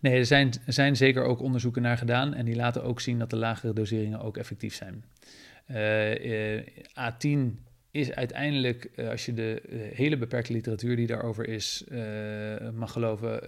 Nee, 0.00 0.18
er 0.18 0.26
zijn, 0.26 0.52
er 0.66 0.72
zijn 0.72 0.96
zeker 0.96 1.22
ook 1.22 1.40
onderzoeken 1.40 1.82
naar 1.82 1.98
gedaan. 1.98 2.34
En 2.34 2.44
die 2.44 2.56
laten 2.56 2.84
ook 2.84 3.00
zien 3.00 3.18
dat 3.18 3.30
de 3.30 3.36
lagere 3.36 3.72
doseringen 3.72 4.20
ook 4.20 4.36
effectief 4.36 4.74
zijn. 4.74 5.04
Uh, 5.70 6.60
A10 6.88 7.64
is 7.96 8.12
uiteindelijk, 8.12 8.90
uh, 8.96 9.08
als 9.08 9.26
je 9.26 9.34
de 9.34 9.62
hele 9.94 10.16
beperkte 10.16 10.52
literatuur 10.52 10.96
die 10.96 11.06
daarover 11.06 11.48
is, 11.48 11.84
uh, 11.88 12.70
mag 12.70 12.92
geloven, 12.92 13.40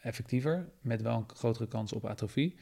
effectiever. 0.00 0.68
Met 0.80 1.02
wel 1.02 1.16
een 1.16 1.36
grotere 1.36 1.68
kans 1.68 1.92
op 1.92 2.06
atrofie. 2.06 2.54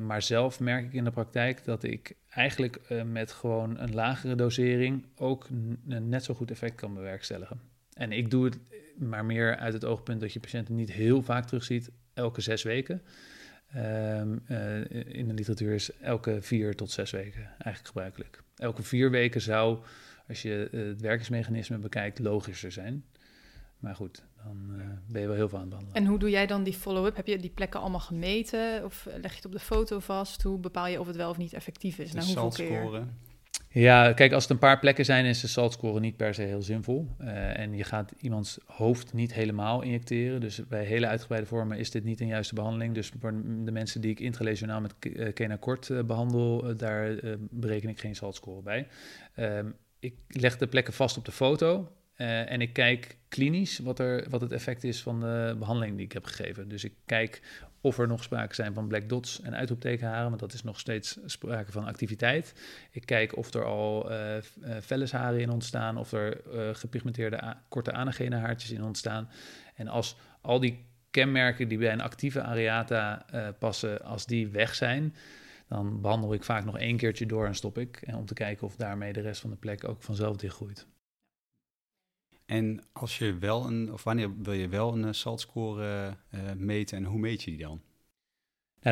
maar 0.00 0.22
zelf 0.22 0.60
merk 0.60 0.84
ik 0.84 0.92
in 0.92 1.04
de 1.04 1.10
praktijk 1.10 1.64
dat 1.64 1.82
ik 1.82 2.16
eigenlijk 2.30 2.80
met 3.06 3.32
gewoon 3.32 3.78
een 3.78 3.94
lagere 3.94 4.34
dosering 4.34 5.06
ook 5.16 5.48
een 5.48 6.08
net 6.08 6.24
zo 6.24 6.34
goed 6.34 6.50
effect 6.50 6.74
kan 6.74 6.94
bewerkstelligen. 6.94 7.60
En 7.92 8.12
ik 8.12 8.30
doe 8.30 8.44
het 8.44 8.58
maar 8.96 9.24
meer 9.24 9.56
uit 9.56 9.72
het 9.72 9.84
oogpunt 9.84 10.20
dat 10.20 10.32
je 10.32 10.40
patiënten 10.40 10.74
niet 10.74 10.92
heel 10.92 11.22
vaak 11.22 11.46
terugziet, 11.46 11.90
elke 12.14 12.40
zes 12.40 12.62
weken. 12.62 13.02
Um, 13.76 14.42
in 15.06 15.28
de 15.28 15.34
literatuur 15.34 15.74
is 15.74 15.90
elke 16.00 16.42
vier 16.42 16.74
tot 16.74 16.90
zes 16.90 17.10
weken 17.10 17.42
eigenlijk 17.42 17.86
gebruikelijk. 17.86 18.42
Elke 18.56 18.82
vier 18.82 19.10
weken 19.10 19.40
zou 19.40 19.78
als 20.28 20.42
je 20.42 20.68
uh, 20.72 20.86
het 20.86 21.00
werkingsmechanisme 21.00 21.78
bekijkt, 21.78 22.18
logischer 22.18 22.72
zijn. 22.72 23.04
Maar 23.78 23.94
goed, 23.94 24.24
dan 24.44 24.70
uh, 24.70 24.84
ben 25.08 25.20
je 25.20 25.26
wel 25.26 25.36
heel 25.36 25.48
veel 25.48 25.58
aan 25.58 25.64
het 25.64 25.70
behandelen. 25.70 26.02
En 26.02 26.08
hoe 26.08 26.18
doe 26.18 26.30
jij 26.30 26.46
dan 26.46 26.62
die 26.62 26.72
follow-up? 26.72 27.16
Heb 27.16 27.26
je 27.26 27.38
die 27.38 27.50
plekken 27.50 27.80
allemaal 27.80 28.00
gemeten? 28.00 28.84
Of 28.84 29.06
leg 29.20 29.30
je 29.30 29.36
het 29.36 29.44
op 29.44 29.52
de 29.52 29.58
foto 29.58 29.98
vast? 29.98 30.42
Hoe 30.42 30.58
bepaal 30.58 30.86
je 30.86 31.00
of 31.00 31.06
het 31.06 31.16
wel 31.16 31.30
of 31.30 31.36
niet 31.36 31.52
effectief 31.52 31.98
is? 31.98 32.10
De 32.10 32.16
Na 32.16 32.22
hoeveel 32.22 32.66
keer? 32.66 33.06
Ja, 33.68 34.12
kijk, 34.12 34.32
als 34.32 34.42
het 34.42 34.52
een 34.52 34.58
paar 34.58 34.78
plekken 34.78 35.04
zijn, 35.04 35.24
is 35.24 35.40
de 35.40 35.46
saltscore 35.46 36.00
niet 36.00 36.16
per 36.16 36.34
se 36.34 36.42
heel 36.42 36.62
zinvol. 36.62 37.08
Uh, 37.20 37.58
en 37.58 37.76
je 37.76 37.84
gaat 37.84 38.12
iemands 38.20 38.58
hoofd 38.66 39.12
niet 39.12 39.34
helemaal 39.34 39.82
injecteren. 39.82 40.40
Dus 40.40 40.66
bij 40.68 40.84
hele 40.84 41.06
uitgebreide 41.06 41.48
vormen 41.48 41.78
is 41.78 41.90
dit 41.90 42.04
niet 42.04 42.20
een 42.20 42.26
juiste 42.26 42.54
behandeling. 42.54 42.94
Dus 42.94 43.12
voor 43.20 43.42
de 43.64 43.72
mensen 43.72 44.00
die 44.00 44.10
ik 44.10 44.20
intralesionaal 44.20 44.80
met 44.80 44.94
Kenacort 45.34 45.88
uh, 45.88 46.02
behandel, 46.02 46.76
daar 46.76 47.16
bereken 47.50 47.88
ik 47.88 48.00
geen 48.00 48.14
saltscore 48.14 48.62
bij. 48.62 48.86
Um, 49.36 49.74
ik 50.04 50.14
leg 50.28 50.56
de 50.56 50.66
plekken 50.66 50.92
vast 50.92 51.16
op 51.16 51.24
de 51.24 51.32
foto 51.32 51.92
uh, 52.16 52.50
en 52.50 52.60
ik 52.60 52.72
kijk 52.72 53.16
klinisch 53.28 53.78
wat, 53.78 53.98
er, 53.98 54.30
wat 54.30 54.40
het 54.40 54.52
effect 54.52 54.84
is 54.84 55.02
van 55.02 55.20
de 55.20 55.56
behandeling 55.58 55.96
die 55.96 56.04
ik 56.04 56.12
heb 56.12 56.24
gegeven. 56.24 56.68
Dus 56.68 56.84
ik 56.84 56.94
kijk 57.06 57.42
of 57.80 57.98
er 57.98 58.06
nog 58.06 58.22
sprake 58.22 58.54
zijn 58.54 58.74
van 58.74 58.88
black 58.88 59.08
dots 59.08 59.40
en 59.40 59.54
uitroeptekenharen, 59.54 60.28
want 60.28 60.40
dat 60.40 60.52
is 60.52 60.62
nog 60.62 60.80
steeds 60.80 61.18
sprake 61.26 61.72
van 61.72 61.84
activiteit. 61.84 62.54
Ik 62.90 63.06
kijk 63.06 63.36
of 63.36 63.54
er 63.54 63.64
al 63.64 64.12
uh, 64.12 65.38
in 65.38 65.50
ontstaan, 65.50 65.96
of 65.96 66.12
er 66.12 66.40
gepigmenteerde 66.76 67.56
korte 67.68 67.92
anagene 67.92 68.36
haartjes 68.36 68.70
in 68.70 68.82
ontstaan. 68.82 69.28
En 69.74 69.88
als 69.88 70.16
al 70.40 70.60
die 70.60 70.84
kenmerken 71.10 71.68
die 71.68 71.78
bij 71.78 71.92
een 71.92 72.00
actieve 72.00 72.42
areata 72.42 73.26
passen, 73.58 74.02
als 74.02 74.26
die 74.26 74.48
weg 74.48 74.74
zijn, 74.74 75.14
dan 75.68 76.00
behandel 76.00 76.34
ik 76.34 76.44
vaak 76.44 76.64
nog 76.64 76.78
één 76.78 76.96
keertje 76.96 77.26
door 77.26 77.46
en 77.46 77.54
stop 77.54 77.78
ik. 77.78 77.96
En 77.96 78.16
om 78.16 78.26
te 78.26 78.34
kijken 78.34 78.66
of 78.66 78.76
daarmee 78.76 79.12
de 79.12 79.20
rest 79.20 79.40
van 79.40 79.50
de 79.50 79.56
plek 79.56 79.88
ook 79.88 80.02
vanzelf 80.02 80.36
dichtgroeit. 80.36 80.86
En 82.46 82.80
als 82.92 83.18
je 83.18 83.38
wel 83.38 83.66
een, 83.66 83.92
of 83.92 84.04
wanneer 84.04 84.42
wil 84.42 84.52
je 84.52 84.68
wel 84.68 84.92
een 84.92 85.04
uh, 85.04 85.12
saltscore 85.12 86.16
uh, 86.34 86.52
meten 86.56 86.96
en 86.96 87.04
hoe 87.04 87.18
meet 87.18 87.42
je 87.42 87.50
die 87.50 87.60
dan? 87.60 87.82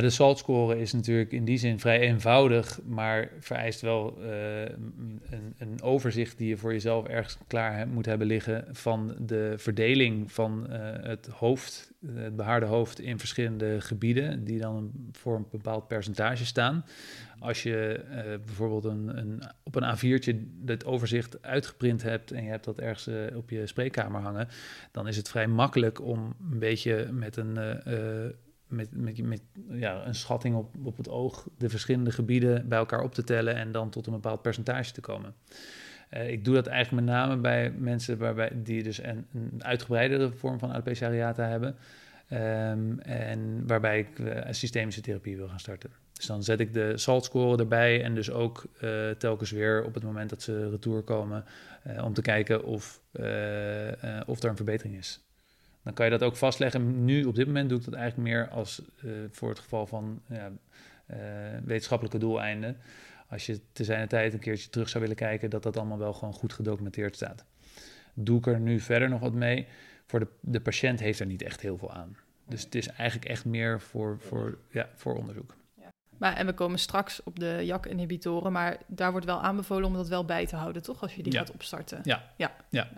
De 0.01 0.11
SALT-score 0.11 0.81
is 0.81 0.93
natuurlijk 0.93 1.33
in 1.33 1.45
die 1.45 1.59
zin 1.59 1.81
vrij 1.81 2.01
eenvoudig, 2.01 2.81
maar 2.85 3.31
vereist 3.41 3.81
wel 3.81 4.19
uh, 4.21 4.63
een, 4.63 5.55
een, 5.59 5.83
overzicht 5.83 6.39
die 6.39 6.49
je 6.49 6.57
voor 6.57 6.73
jezelf 6.73 7.07
ergens 7.07 7.39
klaar 7.47 7.89
moet 7.89 8.07
hebben 8.07 8.27
liggen 8.27 8.65
van 8.71 9.17
de 9.19 9.55
verdeling 9.57 10.33
van 10.33 10.67
uh, 10.71 10.77
het 11.03 11.27
hoofd, 11.27 11.93
het 12.07 12.37
behaarde 12.37 12.67
hoofd 12.67 13.01
in 13.01 13.19
verschillende 13.19 13.81
gebieden, 13.81 14.45
die 14.45 14.59
dan 14.59 14.93
voor 15.13 15.37
een 15.37 15.47
bepaald 15.51 15.89
percentage 15.89 16.45
staan. 16.45 16.85
Als 17.39 17.63
je 17.63 18.05
bijvoorbeeld 18.47 18.85
een, 18.85 19.19
een, 19.19 19.43
op 19.63 19.75
een 19.75 19.97
A4'tje 19.97 20.65
het 20.67 20.85
overzicht 20.85 21.43
uitgeprint 21.43 22.03
hebt 22.03 22.31
en 22.31 22.45
je 22.45 22.51
hebt 22.51 22.65
dat 22.65 22.79
ergens 22.79 23.35
op 23.35 23.51
je 23.51 23.67
spreekkamer 23.67 24.21
hangen, 24.21 24.49
dan 24.91 25.09
is 25.09 25.17
het 25.17 25.29
vrij 25.29 25.47
makkelijk 25.47 26.01
om 26.03 26.35
een 26.51 26.59
beetje 26.59 27.09
met 27.13 27.37
een 27.37 27.59
met, 28.73 28.89
met, 29.23 29.43
ja, 29.71 30.07
een 30.07 30.15
schatting 30.15 30.57
op, 30.57 30.75
op 30.83 30.97
het 30.97 31.09
oog 31.09 31.49
de 31.59 31.69
verschillende 31.69 32.11
gebieden 32.11 32.69
bij 32.69 32.79
elkaar 32.79 33.03
op 33.03 33.15
te 33.15 33.25
tellen 33.25 33.55
en 33.55 33.73
dan 33.73 33.91
tot 33.91 34.07
een 34.07 34.13
bepaald 34.13 34.43
percentage 34.43 34.93
te 34.93 35.01
komen. 35.01 35.35
Uh, 36.11 36.31
ik 36.31 36.45
doe 36.45 36.55
dat 36.55 36.67
eigenlijk 36.67 37.07
met 37.07 37.15
name 37.15 37.37
bij 37.37 37.71
mensen 37.71 38.19
waarbij, 38.19 38.51
die 38.55 38.83
dus 38.83 39.03
een, 39.03 39.27
een 39.35 39.65
uitgebreidere 39.65 40.33
vorm 40.33 40.59
van 40.59 40.71
alopecia 40.71 41.07
areata 41.07 41.49
hebben. 41.49 41.77
Um, 42.33 43.01
en 43.01 43.67
waarbij 43.67 43.99
ik 43.99 44.19
uh, 44.19 44.41
systemische 44.51 45.01
therapie 45.01 45.37
wil 45.37 45.49
gaan 45.49 45.61
starten. 45.61 45.91
Dus 46.13 46.27
dan 46.27 46.43
zet 46.43 46.61
ik 46.61 46.73
de 46.73 46.93
SALT-score 46.97 47.59
erbij 47.59 48.03
en 48.05 48.15
dus 48.15 48.31
ook 48.31 48.65
uh, 48.81 49.11
telkens 49.11 49.51
weer 49.51 49.85
op 49.85 49.95
het 49.95 50.03
moment 50.03 50.31
dat 50.31 50.43
ze 50.43 50.71
retour 50.71 51.03
komen 51.03 51.45
om 52.03 52.13
te 52.13 52.23
kijken 52.23 52.65
of, 52.65 53.01
of 54.27 54.43
er 54.43 54.49
een 54.49 54.57
verbetering 54.57 54.97
is. 54.97 55.21
Dan 55.83 55.93
kan 55.93 56.05
je 56.05 56.11
dat 56.11 56.23
ook 56.23 56.37
vastleggen. 56.37 57.05
Nu, 57.05 57.25
op 57.25 57.35
dit 57.35 57.47
moment, 57.47 57.69
doe 57.69 57.79
ik 57.79 57.85
dat 57.85 57.95
eigenlijk 57.95 58.29
meer 58.29 58.49
als 58.49 58.83
uh, 59.05 59.13
voor 59.31 59.49
het 59.49 59.59
geval 59.59 59.87
van 59.87 60.23
ja, 60.29 60.51
uh, 61.07 61.17
wetenschappelijke 61.65 62.19
doeleinden. 62.19 62.77
Als 63.29 63.47
je 63.47 63.61
te 63.73 63.85
zijn 63.85 64.09
tijd 64.09 64.33
een 64.33 64.39
keertje 64.39 64.71
terug 64.71 64.89
zou 64.89 65.03
willen 65.03 65.19
kijken, 65.19 65.51
dat 65.51 65.63
dat 65.63 65.77
allemaal 65.77 65.99
wel 65.99 66.13
gewoon 66.13 66.35
goed 66.35 66.53
gedocumenteerd 66.53 67.15
staat. 67.15 67.45
Doe 68.15 68.39
ik 68.39 68.47
er 68.47 68.61
nu 68.61 68.81
verder 68.81 69.09
nog 69.09 69.21
wat 69.21 69.35
mee? 69.35 69.67
Voor 70.07 70.21
de, 70.21 70.29
de 70.41 70.61
patiënt 70.61 71.01
heeft 71.01 71.21
er 71.21 71.27
niet 71.27 71.43
echt 71.43 71.61
heel 71.61 71.79
veel 71.79 71.93
aan. 71.93 72.17
Dus 72.49 72.65
het 72.65 72.75
is 72.75 72.89
eigenlijk 72.89 73.31
echt 73.31 73.45
meer 73.45 73.81
voor, 73.81 74.19
voor, 74.19 74.59
ja, 74.71 74.89
voor 74.95 75.17
onderzoek. 75.17 75.57
Maar, 76.23 76.37
en 76.37 76.47
we 76.47 76.53
komen 76.53 76.79
straks 76.79 77.23
op 77.23 77.39
de 77.39 77.61
JAK-inhibitoren, 77.65 78.53
maar 78.53 78.77
daar 78.87 79.11
wordt 79.11 79.27
wel 79.27 79.43
aanbevolen 79.43 79.85
om 79.85 79.95
dat 79.95 80.09
wel 80.09 80.25
bij 80.25 80.47
te 80.47 80.57
houden, 80.57 80.83
toch? 80.83 81.03
Als 81.03 81.15
je 81.15 81.23
die 81.23 81.33
gaat 81.33 81.51
opstarten. 81.51 82.01
Ja, 82.03 82.33
ja. 82.37 82.55
ja. 82.69 82.89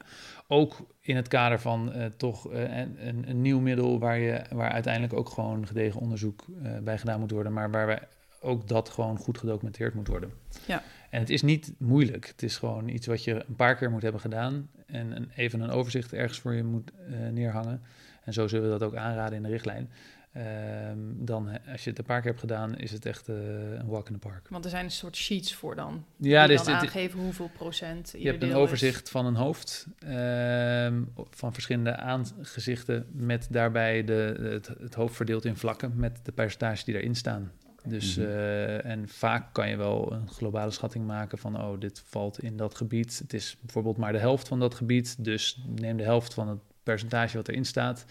Ook 0.47 0.87
in 1.01 1.17
het 1.17 1.29
kader 1.29 1.61
van 1.61 1.93
uh, 1.97 2.05
toch 2.05 2.53
uh, 2.53 2.79
een, 2.79 3.29
een, 3.29 3.43
nieuw 3.43 3.61
middel 3.61 3.99
waar, 3.99 4.19
je, 4.19 4.43
waar 4.51 4.71
uiteindelijk 4.71 5.13
ook 5.13 5.29
gewoon 5.29 5.67
gedegen 5.67 6.01
onderzoek 6.01 6.45
uh, 6.49 6.79
bij 6.79 6.99
gedaan 6.99 7.21
moet 7.21 7.31
worden, 7.31 7.53
maar 7.53 7.71
waar 7.71 7.87
we 7.87 7.99
ook 8.41 8.69
dat 8.69 8.89
gewoon 8.89 9.17
goed 9.17 9.39
gedocumenteerd 9.39 9.95
moet 9.95 10.09
worden. 10.09 10.31
Ja. 10.67 10.83
En 11.11 11.21
het 11.21 11.31
is 11.31 11.43
niet 11.43 11.73
moeilijk. 11.79 12.27
Het 12.27 12.43
is 12.43 12.57
gewoon 12.57 12.89
iets 12.89 13.07
wat 13.07 13.25
je 13.25 13.45
een 13.49 13.57
paar 13.57 13.77
keer 13.77 13.91
moet 13.91 14.03
hebben 14.03 14.21
gedaan 14.21 14.71
en 14.87 15.17
een, 15.17 15.31
even 15.37 15.61
een 15.61 15.71
overzicht 15.71 16.13
ergens 16.13 16.39
voor 16.39 16.55
je 16.55 16.65
moet 16.65 16.93
neerhangen. 17.33 17.83
En 18.25 18.33
zo 18.33 18.49
zullen 18.49 18.65
we 18.65 18.79
dat 18.79 18.89
ook 18.89 18.97
aanraden 18.97 19.37
in 19.37 19.43
de 19.43 19.49
richtlijn. 19.49 19.91
Um, 20.37 21.25
dan, 21.25 21.49
als 21.73 21.85
je 21.85 21.91
het 21.91 21.99
een 21.99 22.05
paar 22.05 22.21
keer 22.21 22.29
hebt 22.29 22.41
gedaan, 22.41 22.77
is 22.77 22.91
het 22.91 23.07
echt 23.07 23.29
uh, 23.29 23.37
een 23.37 23.87
walk 23.87 24.07
in 24.07 24.13
the 24.13 24.19
park. 24.19 24.49
Want 24.49 24.65
er 24.65 24.71
zijn 24.71 24.85
een 24.85 24.91
soort 24.91 25.17
sheets 25.17 25.55
voor 25.55 25.75
dan. 25.75 26.05
Ja, 26.17 26.47
die 26.47 26.57
dus 26.57 26.67
dan 26.67 26.75
aangeven 26.75 27.21
hoeveel 27.21 27.51
procent 27.57 28.15
Je 28.19 28.29
hebt 28.29 28.43
een 28.43 28.55
overzicht 28.55 29.05
is. 29.05 29.11
van 29.11 29.27
een 29.27 29.35
hoofd 29.35 29.87
um, 30.05 31.13
van 31.31 31.53
verschillende 31.53 31.97
aangezichten 31.97 33.07
met 33.13 33.47
daarbij 33.51 34.05
de, 34.05 34.37
het, 34.41 34.71
het, 34.81 34.95
hoofd 34.95 35.17
verdeeld 35.17 35.45
in 35.45 35.57
vlakken 35.57 35.93
met 35.97 36.21
de 36.23 36.33
percentages 36.33 36.85
die 36.85 36.95
erin 36.95 37.15
staan. 37.15 37.53
Dus, 37.85 38.17
mm 38.17 38.25
-hmm. 38.25 38.33
uh, 38.33 38.85
en 38.85 39.09
vaak 39.09 39.53
kan 39.53 39.69
je 39.69 39.77
wel 39.77 40.13
een 40.13 40.29
globale 40.29 40.71
schatting 40.71 41.07
maken 41.07 41.39
van, 41.39 41.63
oh, 41.63 41.81
dit 41.81 42.03
valt 42.07 42.43
in 42.43 42.57
dat 42.57 42.75
gebied. 42.75 43.19
Het 43.19 43.33
is 43.33 43.57
bijvoorbeeld 43.61 43.97
maar 43.97 44.13
de 44.13 44.19
helft 44.19 44.49
van 44.49 44.61
dat 44.61 44.75
gebied, 44.75 45.25
dus 45.25 45.65
neem 45.67 45.97
de 45.97 46.05
helft 46.05 46.35
van 46.35 46.49
het 46.49 46.61
percentage 46.83 47.37
wat 47.37 47.49
erin 47.49 47.65
staat. 47.65 48.05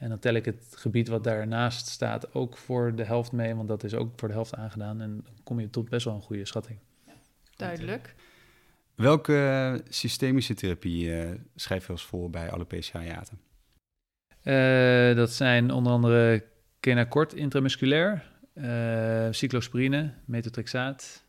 En 0.00 0.08
dan 0.08 0.18
tel 0.18 0.34
ik 0.34 0.44
het 0.44 0.74
gebied 0.76 1.08
wat 1.08 1.24
daarnaast 1.24 1.86
staat 1.86 2.34
ook 2.34 2.56
voor 2.56 2.94
de 2.94 3.04
helft 3.04 3.32
mee, 3.32 3.54
want 3.54 3.68
dat 3.68 3.84
is 3.84 3.94
ook 3.94 4.12
voor 4.16 4.28
de 4.28 4.34
helft 4.34 4.54
aangedaan. 4.54 5.00
En 5.00 5.22
dan 5.24 5.34
kom 5.42 5.60
je 5.60 5.70
tot 5.70 5.88
best 5.88 6.04
wel 6.04 6.14
een 6.14 6.22
goede 6.22 6.44
schatting. 6.44 6.78
Duidelijk. 7.56 8.14
Welke 8.94 9.82
systemische 9.88 10.54
therapie 10.54 11.06
uh, 11.06 11.30
schrijf 11.54 11.86
je 11.86 11.92
als 11.92 12.04
voor 12.04 12.30
bij 12.30 12.50
alopecia 12.50 13.00
areata? 13.00 13.32
Uh, 14.42 15.16
dat 15.16 15.30
zijn 15.30 15.70
onder 15.70 15.92
andere 15.92 16.44
kenacort 16.80 17.34
intramusculair, 17.34 18.30
uh, 18.54 19.28
cyclosporine, 19.30 20.14
metotrexaat. 20.24 21.24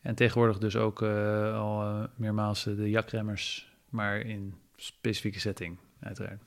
En 0.00 0.14
tegenwoordig 0.14 0.58
dus 0.58 0.76
ook 0.76 1.02
al 1.02 2.08
meermaals 2.16 2.64
de 2.64 2.90
jakremmers, 2.90 3.72
maar 3.88 4.20
in 4.20 4.54
specifieke 4.76 5.40
setting 5.40 5.78
uiteraard. 6.00 6.42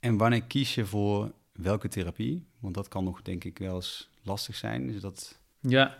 En 0.00 0.16
wanneer 0.16 0.42
kies 0.42 0.74
je 0.74 0.84
voor 0.84 1.32
welke 1.52 1.88
therapie? 1.88 2.46
Want 2.58 2.74
dat 2.74 2.88
kan 2.88 3.04
nog, 3.04 3.22
denk 3.22 3.44
ik, 3.44 3.58
wel 3.58 3.74
eens 3.74 4.10
lastig 4.22 4.56
zijn. 4.56 4.90
Is 4.90 5.00
dat... 5.00 5.38
Ja, 5.60 5.98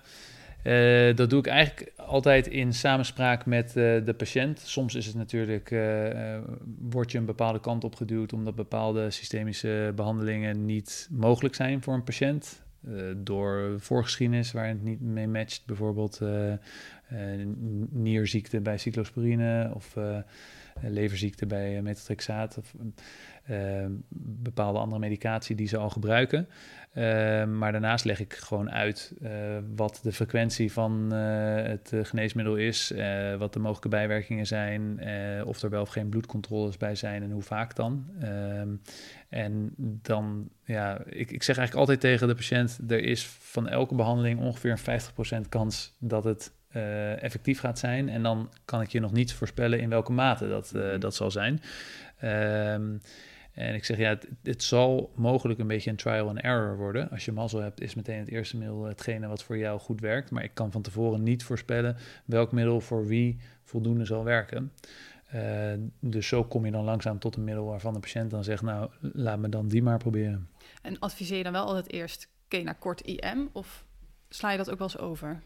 uh, 0.65 1.17
dat 1.17 1.31
doe 1.31 1.39
ik 1.39 1.47
eigenlijk 1.47 1.93
altijd 1.97 2.47
in 2.47 2.73
samenspraak 2.73 3.47
met 3.47 3.69
uh, 3.69 3.75
de 4.05 4.15
patiënt. 4.17 4.59
Soms 4.59 4.95
is 4.95 5.07
het 5.07 5.15
natuurlijk, 5.15 5.71
uh, 5.71 6.39
word 6.79 7.13
je 7.13 7.19
een 7.19 7.25
bepaalde 7.25 7.61
kant 7.61 7.85
op 7.85 7.95
geduwd 7.95 8.33
omdat 8.33 8.55
bepaalde 8.55 9.11
systemische 9.11 9.93
behandelingen 9.97 10.65
niet 10.65 11.09
mogelijk 11.11 11.55
zijn 11.55 11.83
voor 11.83 11.95
een 11.95 12.05
patiënt. 12.05 12.63
door 13.17 13.81
voorgeschiedenis 13.81 14.53
waar 14.53 14.69
het 14.69 14.83
niet 14.83 15.01
mee 15.01 15.29
matcht, 15.29 15.67
bijvoorbeeld 15.67 16.21
nierziekte 17.91 18.61
bij 18.61 18.79
cyclosporine 18.79 19.71
of 19.75 19.97
leverziekte 20.81 21.47
bij 21.47 21.83
metotrexaat. 21.83 22.59
Of, 22.59 22.75
Ehm, 23.51 23.93
bepaalde 24.43 24.79
andere 24.79 25.01
medicatie 25.01 25.57
die 25.57 25.69
ze 25.69 25.77
al 25.77 25.91
gebruiken. 25.91 26.49
Ehm, 26.93 27.59
maar 27.59 27.73
daarnaast 27.73 28.05
leg 28.05 28.21
ik 28.21 28.33
gewoon 28.33 28.71
uit 28.71 29.15
uh, 29.23 29.31
wat 29.77 30.01
de 30.03 30.13
frequentie 30.13 30.73
van 30.73 31.09
uh, 31.13 31.55
het 31.63 31.91
uh, 31.95 32.05
geneesmiddel 32.05 32.57
is, 32.57 32.93
wat 33.39 33.53
de 33.53 33.59
mogelijke 33.59 33.89
bijwerkingen 33.89 34.47
zijn, 34.47 35.01
of 35.45 35.63
er 35.63 35.71
wel 35.71 35.81
of 35.83 35.89
geen 35.89 36.09
bloedcontroles 36.09 36.77
bij 36.77 36.95
zijn 36.95 37.23
en 37.23 37.31
hoe 37.31 37.43
vaak 37.43 37.77
dan. 37.77 38.07
Um, 38.23 38.81
en 39.29 39.75
dan, 39.77 40.49
ja, 40.65 40.99
ik, 41.07 41.31
ik 41.31 41.43
zeg 41.43 41.57
eigenlijk 41.57 41.75
altijd 41.75 42.01
tegen 42.01 42.29
de 42.29 42.35
patiënt, 42.35 42.79
er 42.89 43.03
is 43.03 43.27
van 43.27 43.69
elke 43.69 43.95
behandeling 43.95 44.41
ongeveer 44.41 44.79
een 44.85 45.45
50% 45.45 45.49
kans 45.49 45.95
dat 45.99 46.25
het 46.25 46.53
effectief 47.21 47.61
gaat 47.61 47.79
zijn. 47.79 48.09
En 48.09 48.23
dan 48.23 48.51
kan 48.65 48.81
ik 48.81 48.89
je 48.89 49.01
nog 49.01 49.13
niet 49.13 49.33
voorspellen 49.33 49.81
in 49.81 49.89
welke 49.89 50.13
mate 50.13 50.49
dat, 50.49 50.73
dat 50.99 51.15
zal 51.15 51.31
zijn. 51.31 51.61
Um, 52.25 53.01
en 53.61 53.75
ik 53.75 53.85
zeg, 53.85 53.99
ja, 53.99 54.18
het, 54.42 54.62
zal 54.62 55.12
mogelijk 55.14 55.61
een 55.61 55.66
beetje 55.66 55.90
een 55.90 55.96
trial 55.96 56.29
and 56.29 56.40
error 56.40 56.77
worden. 56.77 57.11
Als 57.11 57.25
je 57.25 57.33
mazzel 57.33 57.61
hebt, 57.61 57.81
is 57.81 57.94
meteen 57.94 58.18
het 58.18 58.29
eerste 58.29 58.57
middel 58.57 58.85
hetgene 58.85 59.27
wat 59.27 59.42
voor 59.42 59.59
jou 59.59 59.81
goed 59.81 60.01
werkt. 60.01 60.31
Maar 60.31 60.44
ik 60.44 60.55
kan 60.55 60.73
van 60.73 60.83
tevoren 60.83 61.23
niet 61.23 61.44
voorspellen 61.44 61.96
welk 62.25 62.53
middel 62.53 62.81
voor 62.81 63.07
wie 63.07 63.38
voldoende 63.64 64.05
zal 64.05 64.25
werken. 64.25 64.73
Uh, 65.35 65.73
dus 66.01 66.27
zo 66.27 66.44
kom 66.44 66.64
je 66.64 66.70
dan 66.70 66.85
langzaam 66.85 67.18
tot 67.18 67.37
een 67.37 67.44
middel 67.44 67.64
waarvan 67.64 67.94
de 67.94 68.01
patiënt 68.01 68.31
dan 68.31 68.44
zegt, 68.44 68.62
nou, 68.62 68.90
laat 69.01 69.38
me 69.38 69.49
dan 69.49 69.68
die 69.68 69.83
maar 69.83 69.99
proberen. 69.99 70.49
En 70.83 70.99
adviseer 70.99 71.37
je 71.37 71.42
dan 71.42 71.53
wel 71.53 71.64
altijd 71.64 71.92
eerst, 71.92 72.29
oké, 72.44 72.62
naar 72.62 72.79
kort 72.79 73.01
IM 73.01 73.49
of 73.53 73.85
sla 74.29 74.51
je 74.51 74.57
dat 74.57 74.70
ook 74.70 74.79
wel 74.79 74.88
eens 74.88 74.99
over? 74.99 75.42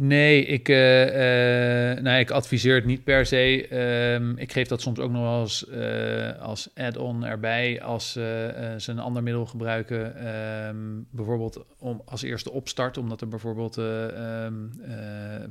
Nee, 0.00 0.44
ik, 0.44 0.68
uh, 0.68 2.18
ik 2.18 2.30
adviseer 2.30 2.74
het 2.74 2.84
niet 2.84 3.04
per 3.04 3.26
se. 3.26 3.74
Um, 4.14 4.36
ik 4.36 4.52
geef 4.52 4.68
dat 4.68 4.80
soms 4.80 4.98
ook 4.98 5.10
nog 5.10 5.22
wel 5.22 5.78
uh, 5.78 6.38
als 6.40 6.70
add-on 6.74 7.24
erbij 7.24 7.82
als 7.82 8.12
ze 8.12 8.84
een 8.86 8.98
ander 8.98 9.22
middel 9.22 9.46
gebruiken. 9.46 10.28
Um, 10.66 11.06
bijvoorbeeld 11.10 11.64
om, 11.78 12.02
als 12.04 12.22
eerste 12.22 12.50
opstart, 12.50 12.98
omdat 12.98 13.20
er 13.20 13.28
bijvoorbeeld 13.28 13.76
um, 13.76 14.70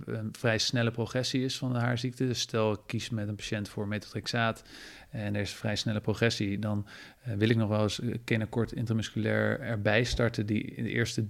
een 0.05 0.29
vrij 0.31 0.57
snelle 0.57 0.91
progressie 0.91 1.43
is 1.43 1.57
van 1.57 1.73
de 1.73 1.79
haarziekte. 1.79 2.27
Dus 2.27 2.39
stel 2.39 2.71
ik 2.71 2.79
kies 2.85 3.09
met 3.09 3.27
een 3.27 3.35
patiënt 3.35 3.69
voor 3.69 3.87
metotrexaat 3.87 4.63
en 5.09 5.35
er 5.35 5.41
is 5.41 5.53
vrij 5.53 5.75
snelle 5.75 6.01
progressie, 6.01 6.59
dan 6.59 6.87
wil 7.23 7.49
ik 7.49 7.57
nog 7.57 7.69
wel 7.69 7.81
eens 7.81 8.01
kenakort 8.23 8.71
intramusculair 8.71 9.59
erbij 9.59 10.03
starten 10.03 10.45
die 10.45 10.63
in 10.63 10.83
de 10.83 10.91
eerste 10.91 11.25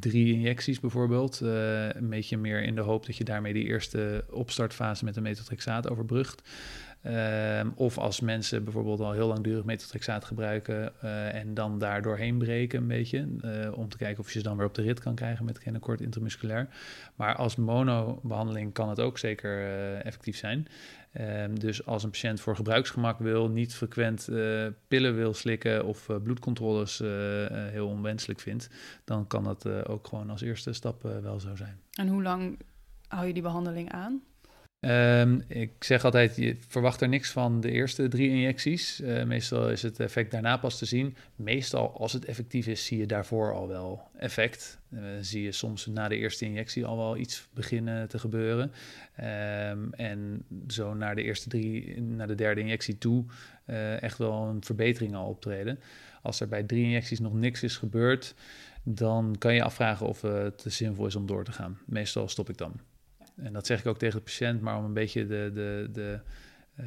drie 0.00 0.34
injecties 0.34 0.80
bijvoorbeeld. 0.80 1.40
Uh, 1.42 1.88
een 1.88 2.08
beetje 2.08 2.36
meer 2.36 2.62
in 2.62 2.74
de 2.74 2.80
hoop 2.80 3.06
dat 3.06 3.16
je 3.16 3.24
daarmee 3.24 3.52
die 3.52 3.64
eerste 3.64 4.24
opstartfase 4.30 5.04
met 5.04 5.14
de 5.14 5.20
metotrexaat 5.20 5.88
overbrugt. 5.88 6.42
Ehm, 7.06 7.68
of 7.74 7.98
als 7.98 8.20
mensen 8.20 8.64
bijvoorbeeld 8.64 9.00
al 9.00 9.12
heel 9.12 9.26
langdurig 9.26 9.64
metotrexaat 9.64 10.24
gebruiken 10.24 10.92
uh, 11.04 11.34
en 11.34 11.54
dan 11.54 11.78
daar 11.78 12.02
doorheen 12.02 12.38
breken 12.38 12.80
een 12.80 12.86
beetje, 12.86 13.28
uh, 13.44 13.78
om 13.78 13.88
te 13.88 13.96
kijken 13.96 14.22
of 14.22 14.32
je 14.32 14.38
ze 14.38 14.44
dan 14.44 14.56
weer 14.56 14.66
op 14.66 14.74
de 14.74 14.82
rit 14.82 15.00
kan 15.00 15.14
krijgen 15.14 15.44
met 15.44 15.58
genokort 15.58 16.00
intramusculair. 16.00 16.68
Maar 17.14 17.34
als 17.34 17.56
monobehandeling 17.56 18.72
kan 18.72 18.88
het 18.88 19.00
ook 19.00 19.18
zeker 19.18 19.64
effectief 19.96 20.36
zijn. 20.36 20.66
Ehm, 21.16 21.54
dus 21.54 21.86
als 21.86 22.02
een 22.02 22.10
patiënt 22.10 22.40
voor 22.40 22.56
gebruiksgemak 22.56 23.18
wil, 23.18 23.48
niet 23.48 23.74
frequent 23.74 24.28
pillen 24.88 25.14
wil 25.14 25.34
slikken 25.34 25.84
of 25.84 26.08
bloedcontroles 26.22 26.98
heel 27.48 27.88
onwenselijk 27.88 28.40
vindt, 28.40 28.68
dan 29.04 29.26
kan 29.26 29.44
dat 29.44 29.68
ook 29.86 30.06
gewoon 30.06 30.30
als 30.30 30.40
eerste 30.40 30.72
stap 30.72 31.02
wel 31.02 31.40
zo 31.40 31.54
zijn. 31.54 31.80
En 31.92 32.08
hoe 32.08 32.22
lang 32.22 32.58
hou 33.08 33.26
je 33.26 33.32
die 33.32 33.42
behandeling 33.42 33.90
aan? 33.92 34.22
Um, 34.86 35.44
ik 35.48 35.84
zeg 35.84 36.04
altijd, 36.04 36.36
je 36.36 36.56
verwacht 36.68 37.00
er 37.00 37.08
niks 37.08 37.30
van 37.30 37.60
de 37.60 37.70
eerste 37.70 38.08
drie 38.08 38.30
injecties. 38.30 39.00
Uh, 39.00 39.24
meestal 39.24 39.70
is 39.70 39.82
het 39.82 40.00
effect 40.00 40.30
daarna 40.30 40.56
pas 40.56 40.78
te 40.78 40.84
zien. 40.84 41.16
Meestal, 41.36 41.98
als 41.98 42.12
het 42.12 42.24
effectief 42.24 42.66
is, 42.66 42.86
zie 42.86 42.98
je 42.98 43.06
daarvoor 43.06 43.54
al 43.54 43.68
wel 43.68 44.02
effect. 44.18 44.78
Uh, 44.90 45.00
zie 45.20 45.42
je 45.42 45.52
soms 45.52 45.86
na 45.86 46.08
de 46.08 46.16
eerste 46.16 46.44
injectie 46.44 46.84
al 46.84 46.96
wel 46.96 47.16
iets 47.16 47.48
beginnen 47.54 48.08
te 48.08 48.18
gebeuren. 48.18 48.72
Um, 49.70 49.92
en 49.92 50.44
zo 50.68 50.94
naar 50.94 51.14
de 51.14 51.22
eerste 51.22 51.48
drie, 51.48 52.00
naar 52.00 52.26
de 52.26 52.34
derde 52.34 52.60
injectie 52.60 52.98
toe, 52.98 53.24
uh, 53.66 54.02
echt 54.02 54.18
wel 54.18 54.46
een 54.46 54.64
verbetering 54.64 55.14
al 55.14 55.28
optreden. 55.28 55.78
Als 56.22 56.40
er 56.40 56.48
bij 56.48 56.62
drie 56.62 56.84
injecties 56.84 57.20
nog 57.20 57.34
niks 57.34 57.62
is 57.62 57.76
gebeurd, 57.76 58.34
dan 58.82 59.36
kan 59.38 59.54
je 59.54 59.62
afvragen 59.62 60.06
of 60.06 60.22
het 60.22 60.64
zinvol 60.66 61.06
is 61.06 61.16
om 61.16 61.26
door 61.26 61.44
te 61.44 61.52
gaan. 61.52 61.78
Meestal 61.86 62.28
stop 62.28 62.48
ik 62.48 62.56
dan. 62.56 62.80
En 63.36 63.52
dat 63.52 63.66
zeg 63.66 63.80
ik 63.80 63.86
ook 63.86 63.98
tegen 63.98 64.18
de 64.18 64.24
patiënt, 64.24 64.60
maar 64.60 64.78
om 64.78 64.84
een 64.84 64.92
beetje 64.92 65.26
de, 65.26 65.50
de, 65.54 65.88
de 65.92 66.20
uh, 66.80 66.86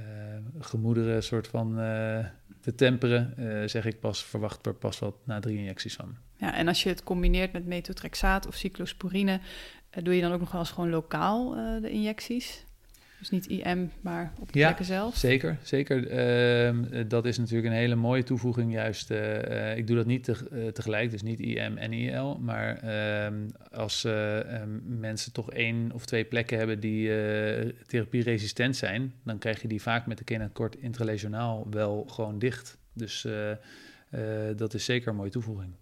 gemoederen 0.60 1.24
soort 1.24 1.48
van 1.48 1.80
uh, 1.80 2.26
te 2.62 2.76
temperen, 2.76 3.34
uh, 3.38 3.68
zeg 3.68 3.86
ik 3.86 4.00
pas, 4.00 4.24
verwacht 4.24 4.66
er 4.66 4.74
pas 4.74 5.00
wat 5.00 5.16
na 5.26 5.40
drie 5.40 5.58
injecties 5.58 5.96
van. 5.96 6.18
Ja, 6.36 6.56
en 6.56 6.68
als 6.68 6.84
je 6.84 6.90
het 6.90 7.04
combineert 7.04 7.52
met 7.52 7.66
metotrexaat 7.66 8.48
of 8.48 8.56
cyclosporine, 8.56 9.40
doe 10.04 10.16
je 10.16 10.22
dan 10.22 10.32
ook 10.32 10.40
nog 10.40 10.52
wel 10.52 10.62
eens 10.62 10.72
gewoon 10.72 10.90
lokaal 10.90 11.50
de 11.82 11.90
injecties? 11.90 12.66
Dus 13.20 13.30
niet 13.30 13.48
IM, 13.48 13.92
maar 14.02 14.34
op 14.40 14.54
de 14.54 14.60
ja, 14.60 14.66
plekken 14.66 14.86
zelf? 14.86 15.16
zeker. 15.16 15.58
zeker. 15.64 15.98
Uh, 16.94 17.04
dat 17.08 17.26
is 17.26 17.38
natuurlijk 17.38 17.68
een 17.68 17.80
hele 17.80 17.96
mooie 17.96 18.24
toevoeging. 18.24 18.72
Juist, 18.72 19.12
uh, 19.12 19.78
ik 19.78 19.88
doe 19.88 19.96
dat 19.96 20.06
niet 20.06 20.24
te, 20.24 20.36
uh, 20.52 20.68
tegelijk, 20.68 21.12
dus 21.12 21.22
niet 21.22 21.40
IM 21.40 21.78
en 21.78 21.94
IL. 21.94 22.40
Maar 22.40 22.78
ehm, 22.78 23.50
als 23.72 24.04
ehm, 24.04 25.00
mensen 25.00 25.34
toch 25.34 25.52
één 25.52 25.92
of 25.92 26.06
twee 26.06 26.24
plekken 26.24 26.58
hebben 26.58 26.80
die 26.80 27.08
therapieresistent 27.86 28.76
zijn... 28.76 29.14
dan 29.24 29.38
krijg 29.38 29.62
je 29.62 29.68
die 29.68 29.82
vaak 29.82 30.06
met 30.06 30.18
de 30.18 30.24
kenakort 30.24 30.76
intralesionaal 30.76 31.68
wel 31.70 32.06
gewoon 32.10 32.40
dicht. 32.40 32.78
Dus 32.94 33.28
dat 34.56 34.74
is 34.74 34.86
zeker 34.86 35.10
een 35.10 35.16
mooie 35.16 35.30
toevoeging. 35.30 35.74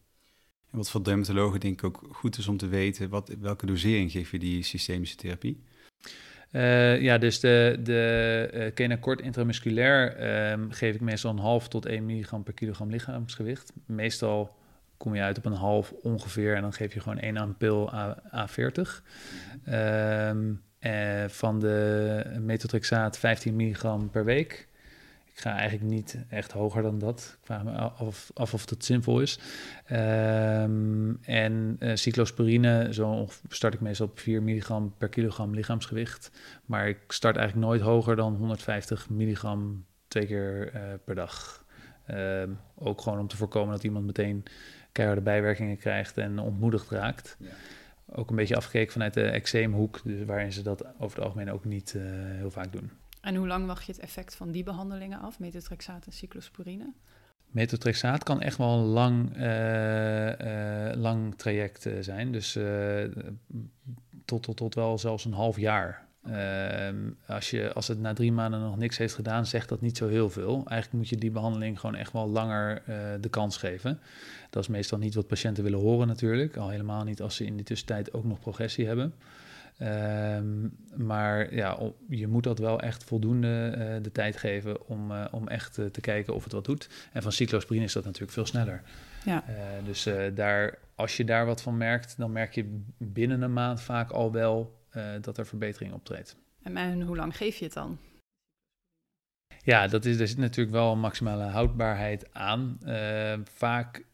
En 0.71 0.77
wat 0.77 0.89
voor 0.89 1.03
dermatologen 1.03 1.59
denk 1.59 1.73
ik 1.73 1.83
ook 1.83 2.07
goed 2.11 2.37
is 2.37 2.47
om 2.47 2.57
te 2.57 2.67
weten... 2.67 3.09
Wat, 3.09 3.35
welke 3.39 3.65
dosering 3.65 4.11
geef 4.11 4.31
je 4.31 4.39
die 4.39 4.63
systemische 4.63 5.15
therapie? 5.15 5.63
Uh, 6.51 7.01
ja, 7.01 7.17
dus 7.17 7.39
de, 7.39 7.79
de 7.83 8.49
uh, 8.53 8.73
kenakort 8.73 9.21
intramusculair 9.21 10.15
um, 10.51 10.71
geef 10.71 10.95
ik 10.95 11.01
meestal 11.01 11.31
een 11.31 11.39
half 11.39 11.67
tot 11.67 11.85
1 11.85 12.05
milligram 12.05 12.43
per 12.43 12.53
kilogram 12.53 12.89
lichaamsgewicht. 12.89 13.73
Meestal 13.85 14.55
kom 14.97 15.15
je 15.15 15.21
uit 15.21 15.37
op 15.37 15.45
een 15.45 15.53
half 15.53 15.93
ongeveer 16.01 16.55
en 16.55 16.61
dan 16.61 16.73
geef 16.73 16.93
je 16.93 16.99
gewoon 16.99 17.19
één 17.19 17.37
ampil 17.37 17.93
A, 17.93 18.17
A40. 18.35 18.81
Um, 19.69 20.61
uh, 20.79 21.23
van 21.27 21.59
de 21.59 22.23
metotrexaat 22.39 23.17
15 23.17 23.55
milligram 23.55 24.09
per 24.09 24.25
week. 24.25 24.66
Ik 25.37 25.43
ga 25.43 25.57
eigenlijk 25.57 25.89
niet 25.89 26.17
echt 26.29 26.51
hoger 26.51 26.81
dan 26.81 26.99
dat. 26.99 27.37
Ik 27.39 27.45
vraag 27.45 27.63
me 27.63 27.71
af, 27.71 28.31
af 28.33 28.53
of 28.53 28.65
dat 28.65 28.85
zinvol 28.85 29.21
is. 29.21 29.39
Um, 29.91 31.17
en 31.21 31.77
uh, 31.79 31.95
cyclosporine, 31.95 32.93
zo 32.93 33.27
start 33.49 33.73
ik 33.73 33.79
meestal 33.79 34.07
op 34.07 34.19
4 34.19 34.43
milligram 34.43 34.93
per 34.97 35.09
kilogram 35.09 35.53
lichaamsgewicht. 35.53 36.31
Maar 36.65 36.87
ik 36.87 36.97
start 37.07 37.35
eigenlijk 37.35 37.67
nooit 37.67 37.81
hoger 37.81 38.15
dan 38.15 38.35
150 38.35 39.09
milligram 39.09 39.85
twee 40.07 40.25
keer 40.25 40.73
uh, 40.73 40.81
per 41.05 41.15
dag. 41.15 41.65
Um, 42.11 42.59
ook 42.75 43.01
gewoon 43.01 43.19
om 43.19 43.27
te 43.27 43.37
voorkomen 43.37 43.73
dat 43.73 43.83
iemand 43.83 44.05
meteen 44.05 44.43
keiharde 44.91 45.21
bijwerkingen 45.21 45.77
krijgt 45.77 46.17
en 46.17 46.39
ontmoedigd 46.39 46.89
raakt. 46.89 47.37
Ja. 47.39 47.49
Ook 48.05 48.29
een 48.29 48.35
beetje 48.35 48.55
afgekeken 48.55 48.91
vanuit 48.91 49.13
de 49.13 49.23
eczeemhoek, 49.23 50.01
dus 50.03 50.25
waarin 50.25 50.53
ze 50.53 50.61
dat 50.61 50.85
over 50.99 51.17
het 51.17 51.25
algemeen 51.25 51.51
ook 51.51 51.65
niet 51.65 51.93
uh, 51.97 52.03
heel 52.37 52.51
vaak 52.51 52.71
doen. 52.71 52.91
En 53.27 53.35
hoe 53.35 53.47
lang 53.47 53.65
wacht 53.65 53.85
je 53.85 53.91
het 53.91 54.01
effect 54.01 54.35
van 54.35 54.51
die 54.51 54.63
behandelingen 54.63 55.19
af, 55.19 55.39
metotrexaat 55.39 56.05
en 56.05 56.11
cyclosporine? 56.11 56.93
Metotrexaat 57.47 58.23
kan 58.23 58.41
echt 58.41 58.57
wel 58.57 58.77
een 58.77 58.85
lang, 58.85 59.37
uh, 59.37 60.27
uh, 60.27 60.95
lang 60.95 61.35
traject 61.35 61.85
uh, 61.85 61.93
zijn. 61.99 62.31
Dus 62.31 62.57
tot, 64.25 64.43
tot, 64.43 64.57
tot 64.57 64.75
wel 64.75 64.97
zelfs 64.97 65.25
een 65.25 65.33
half 65.33 65.57
jaar. 65.57 66.05
Ehm, 66.23 67.09
als, 67.25 67.49
je, 67.49 67.73
als 67.73 67.87
het 67.87 67.99
na 67.99 68.13
drie 68.13 68.31
maanden 68.31 68.59
nog 68.59 68.77
niks 68.77 68.97
heeft 68.97 69.13
gedaan, 69.13 69.45
zegt 69.45 69.69
dat 69.69 69.81
niet 69.81 69.97
zo 69.97 70.07
heel 70.07 70.29
veel. 70.29 70.53
Eigenlijk 70.55 70.91
moet 70.91 71.09
je 71.09 71.17
die 71.17 71.31
behandeling 71.31 71.79
gewoon 71.79 71.95
echt 71.95 72.13
wel 72.13 72.29
langer 72.29 72.83
de 73.21 73.29
kans 73.29 73.57
geven. 73.57 73.99
Dat 74.49 74.63
is 74.63 74.69
meestal 74.69 74.97
niet 74.97 75.15
wat 75.15 75.27
patiënten 75.27 75.63
willen 75.63 75.79
horen 75.79 76.07
natuurlijk. 76.07 76.57
Al 76.57 76.69
helemaal 76.69 77.03
niet 77.03 77.21
als 77.21 77.35
ze 77.35 77.45
in 77.45 77.57
de 77.57 77.63
tussentijd 77.63 78.13
ook 78.13 78.23
nog 78.23 78.39
progressie 78.39 78.87
hebben. 78.87 79.13
Um, 79.81 80.77
maar 80.95 81.53
ja, 81.53 81.77
je 82.09 82.27
moet 82.27 82.43
dat 82.43 82.59
wel 82.59 82.79
echt 82.79 83.03
voldoende 83.03 83.75
uh, 83.77 84.03
de 84.03 84.11
tijd 84.11 84.37
geven 84.37 84.87
om, 84.87 85.11
uh, 85.11 85.25
om 85.31 85.47
echt 85.47 85.77
uh, 85.77 85.85
te 85.85 86.01
kijken 86.01 86.33
of 86.33 86.43
het 86.43 86.53
wat 86.53 86.65
doet. 86.65 86.89
En 87.13 87.21
van 87.21 87.31
cyclosporine 87.31 87.85
is 87.85 87.93
dat 87.93 88.03
natuurlijk 88.03 88.31
veel 88.33 88.45
sneller. 88.45 88.81
Ja. 89.25 89.43
dus 89.85 90.09
daar, 90.33 90.77
als 90.95 91.17
je 91.17 91.23
daar 91.23 91.45
wat 91.45 91.61
van 91.61 91.77
merkt, 91.77 92.17
dan 92.17 92.31
merk 92.31 92.53
je 92.53 92.81
binnen 92.97 93.41
een 93.41 93.53
maand 93.53 93.81
vaak 93.81 94.11
al 94.11 94.31
wel 94.31 94.85
dat 95.21 95.37
er 95.37 95.45
verbetering 95.45 95.93
optreedt. 95.93 96.35
En, 96.63 96.77
en 96.77 97.01
hoe 97.01 97.15
lang 97.15 97.37
geef 97.37 97.57
je 97.57 97.65
het 97.65 97.73
dan? 97.73 97.97
Ja, 99.63 99.87
dat 99.87 100.05
is, 100.05 100.19
er 100.19 100.27
zit 100.27 100.37
natuurlijk 100.37 100.75
wel 100.75 100.91
een 100.91 100.99
maximale 100.99 101.43
houdbaarheid 101.43 102.33
aan. 102.33 102.77
Ehm, 102.85 103.41
vaak 103.43 104.05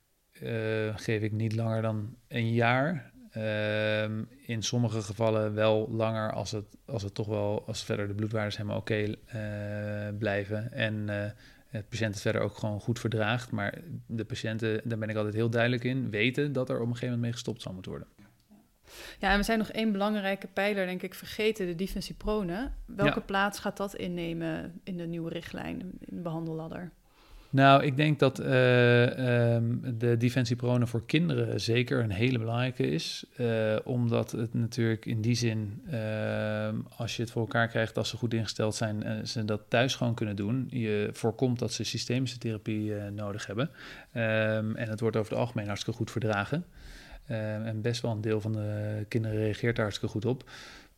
geef 0.96 1.22
ik 1.22 1.32
niet 1.32 1.56
langer 1.56 1.82
dan 1.82 2.16
een 2.28 2.54
jaar. 2.54 3.13
Uh, 3.38 4.04
in 4.46 4.64
sommige 4.64 5.02
gevallen 5.02 5.54
wel 5.54 5.90
langer 5.92 6.32
als 6.32 6.52
het, 6.52 6.66
als 6.86 7.04
het 7.04 7.14
toch 7.14 7.28
wel, 7.28 7.64
als 7.68 7.84
verder 7.84 8.08
de 8.08 8.14
bloedwaardes 8.14 8.58
helemaal 8.58 8.78
oké 8.78 9.18
okay, 9.28 10.10
uh, 10.10 10.18
blijven. 10.18 10.72
En 10.72 10.94
uh, 11.10 11.26
het 11.68 11.90
patiënt 11.90 12.14
het 12.14 12.22
verder 12.22 12.42
ook 12.42 12.58
gewoon 12.58 12.80
goed 12.80 13.00
verdraagt. 13.00 13.52
Maar 13.52 13.78
de 14.08 14.26
patiënten, 14.26 14.82
daar 14.84 14.98
ben 14.98 15.10
ik 15.10 15.16
altijd 15.16 15.34
heel 15.34 15.50
duidelijk 15.50 15.84
in, 15.84 16.10
weten 16.10 16.54
dat 16.54 16.70
er 16.70 16.76
op 16.76 16.82
een 16.82 16.88
gegeven 16.88 17.06
moment 17.06 17.24
mee 17.24 17.32
gestopt 17.32 17.62
zal 17.62 17.74
moeten 17.74 17.92
worden. 17.92 18.08
Ja, 19.20 19.32
en 19.32 19.38
we 19.38 19.44
zijn 19.44 19.58
nog 19.58 19.70
één 19.70 19.92
belangrijke 19.92 20.48
pijler, 20.48 20.86
denk 20.86 21.02
ik, 21.02 21.14
vergeten, 21.14 21.66
de 21.66 21.76
defensieprone. 21.76 22.72
Welke 22.86 23.20
ja. 23.20 23.26
plaats 23.26 23.60
gaat 23.60 23.78
dat 23.78 23.96
innemen 23.96 24.82
in 24.84 24.98
de 24.98 25.06
nieuwe 25.06 25.30
richtlijn, 25.30 25.82
in 25.82 26.16
de 26.16 26.22
behandelladder? 26.22 26.92
Nou, 27.54 27.84
ik 27.84 27.98
denk 27.98 28.20
dat 28.20 28.40
uh, 28.40 28.46
de 28.46 30.16
defensieprone 30.18 30.88
voor 30.88 31.06
kinderen 31.06 31.62
zeker 31.62 32.04
een 32.04 32.12
hele 32.12 32.40
belangrijke 32.40 32.88
is. 32.88 33.26
Uh, 33.38 33.76
omdat 33.84 34.32
het 34.32 34.54
natuurlijk 34.54 35.06
in 35.06 35.22
die 35.22 35.36
zin, 35.36 35.82
uh, 35.92 36.70
als 36.98 37.16
je 37.16 37.22
het 37.22 37.32
voor 37.32 37.42
elkaar 37.42 37.68
krijgt, 37.68 37.98
als 37.98 38.10
ze 38.10 38.18
goed 38.18 38.34
ingesteld 38.34 38.76
zijn 38.76 39.04
en 39.04 39.28
ze 39.28 39.46
dat 39.46 39.62
thuis 39.68 39.96
gewoon 39.96 40.14
kunnen 40.14 40.36
doen, 40.36 40.68
je 40.70 41.10
voorkomt 41.12 41.60
dat 41.60 41.74
ze 41.74 41.84
systemische 41.84 42.38
therapie 42.38 42.94
nodig 42.94 43.46
hebben. 43.46 43.70
Um, 43.70 44.76
en 44.76 44.90
het 44.90 45.00
wordt 45.00 45.16
over 45.16 45.32
het 45.32 45.40
algemeen 45.40 45.68
hartstikke 45.68 45.98
goed 45.98 46.12
verdragen. 46.12 46.66
en 47.28 47.82
best 47.82 48.02
wel 48.02 48.12
een 48.12 48.22
deel 48.22 48.42
van 48.42 48.54
de 48.54 49.06
kinderen 49.08 49.38
reageert 49.38 49.76
daar 49.76 49.86
hartstikke 49.86 50.14
goed 50.14 50.26
op. 50.26 50.44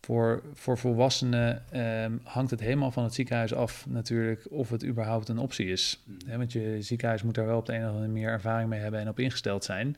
Voor, 0.06 0.44
voor 0.54 0.78
volwassenen 0.78 1.64
um, 2.04 2.20
hangt 2.24 2.52
het 2.52 2.60
helemaal 2.60 2.92
van 2.92 3.04
het 3.04 3.14
ziekenhuis 3.14 3.54
af 3.54 3.86
natuurlijk 3.88 4.48
of 4.52 4.70
het 4.70 4.86
überhaupt 4.86 5.30
een 5.30 5.38
optie 5.38 5.68
is. 5.68 6.04
Mm. 6.06 6.38
want 6.38 6.52
je 6.52 6.82
ziekenhuis 6.82 7.24
moet 7.24 7.36
daar 7.36 7.46
wel 7.46 7.58
op 7.58 7.66
de 7.66 7.74
een 7.74 7.82
of 7.82 7.88
andere 7.88 8.08
manier 8.08 8.30
ervaring 8.30 8.70
mee 8.70 8.80
hebben 8.80 9.00
en 9.00 9.10
op 9.10 9.20
ingesteld 9.20 9.64
zijn. 9.64 9.98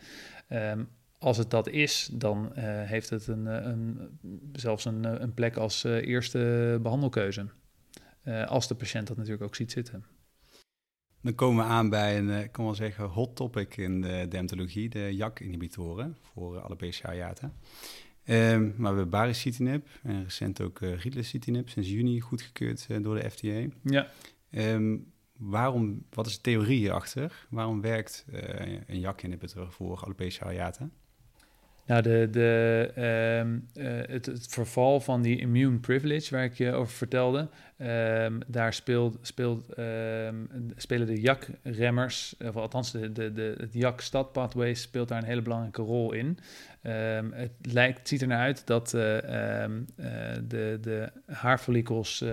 Um, 0.49 0.89
als 1.19 1.37
het 1.37 1.49
dat 1.49 1.67
is, 1.69 2.09
dan 2.11 2.51
uh, 2.57 2.63
heeft 2.63 3.09
het 3.09 3.27
een, 3.27 3.45
een, 3.45 4.19
zelfs 4.53 4.85
een, 4.85 5.21
een 5.21 5.33
plek 5.33 5.57
als 5.57 5.85
uh, 5.85 6.07
eerste 6.07 6.79
behandelkeuze. 6.81 7.47
Uh, 8.23 8.45
als 8.47 8.67
de 8.67 8.75
patiënt 8.75 9.07
dat 9.07 9.17
natuurlijk 9.17 9.43
ook 9.43 9.55
ziet 9.55 9.71
zitten. 9.71 10.05
Dan 11.21 11.35
komen 11.35 11.65
we 11.65 11.71
aan 11.71 11.89
bij 11.89 12.17
een, 12.17 12.29
ik 12.29 12.51
kan 12.51 12.65
wel 12.65 12.75
zeggen, 12.75 13.05
hot 13.05 13.35
topic 13.35 13.77
in 13.77 14.01
de 14.01 14.25
dermatologie, 14.29 14.89
de 14.89 15.15
JAK-inhibitoren 15.15 16.17
voor 16.21 16.61
alopecia 16.61 17.09
areata. 17.09 17.51
Um, 18.29 18.73
maar 18.77 18.91
we 18.91 18.97
hebben 18.97 19.09
baricitinib 19.09 19.87
en 20.03 20.23
recent 20.23 20.61
ook 20.61 20.79
uh, 20.79 20.99
ritlecitinib, 20.99 21.69
sinds 21.69 21.89
juni 21.89 22.19
goedgekeurd 22.19 22.87
uh, 22.91 23.03
door 23.03 23.15
de 23.15 23.29
FDA. 23.29 23.75
Ja. 23.81 24.07
Um, 24.51 25.11
waarom, 25.37 26.05
wat 26.09 26.27
is 26.27 26.35
de 26.35 26.41
theorie 26.41 26.77
hierachter? 26.77 27.47
Waarom 27.49 27.81
werkt 27.81 28.25
uh, 28.33 28.39
een 28.87 28.99
JAK-inhibitor 28.99 29.71
voor 29.71 30.03
alopecia 30.03 30.45
areata? 30.45 30.89
Nou, 31.87 32.01
de, 32.01 32.27
de, 32.31 32.91
ehm, 32.95 33.57
eh, 33.73 34.13
het, 34.13 34.45
verval 34.49 34.99
van 34.99 35.21
die 35.21 35.39
immune 35.39 35.77
privilege 35.77 36.35
waar 36.35 36.43
ik 36.43 36.53
je 36.53 36.73
over 36.73 36.93
vertelde, 36.93 37.47
ehm, 37.77 38.39
daar 38.47 38.73
speelt, 38.73 39.17
speelt, 39.21 39.73
ehm, 39.73 40.35
spelen 40.75 41.07
de 41.07 41.21
JAK-remmers, 41.21 42.35
of 42.45 42.55
althans 42.55 42.91
de, 42.91 43.11
de, 43.11 43.33
de, 43.33 43.55
het 43.57 43.73
JAK-stad 43.73 44.31
pathway 44.31 44.73
speelt 44.73 45.07
daar 45.07 45.17
een 45.17 45.27
hele 45.27 45.41
belangrijke 45.41 45.81
rol 45.81 46.13
in. 46.13 46.37
het, 47.33 47.51
lijkt, 47.61 48.07
ziet 48.07 48.21
er 48.21 48.27
naar 48.27 48.39
uit 48.39 48.67
dat 48.67 48.93
uh, 48.93 49.01
de, 50.47 50.77
de 50.81 51.11
haarfollikels 51.25 52.23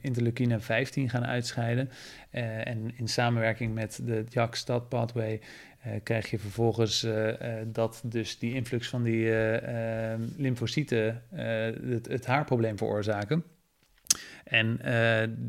interleukine 0.00 0.60
15 0.60 1.10
gaan 1.10 1.24
uitscheiden. 1.24 1.90
en 2.30 2.92
in 2.96 3.08
samenwerking 3.08 3.74
met 3.74 4.00
de 4.04 4.24
JAK-stad 4.28 4.88
pathway 4.88 5.34
uh, 5.34 5.75
krijg 6.02 6.30
je 6.30 6.38
vervolgens 6.38 7.04
uh, 7.04 7.26
uh, 7.26 7.34
dat 7.66 8.00
dus 8.04 8.38
die 8.38 8.54
influx 8.54 8.88
van 8.88 9.02
die 9.02 9.30
lymfocyten 10.36 11.22
het, 11.30 12.08
het, 12.08 12.26
haarprobleem 12.26 12.78
veroorzaken. 12.78 13.44
En 14.46 14.76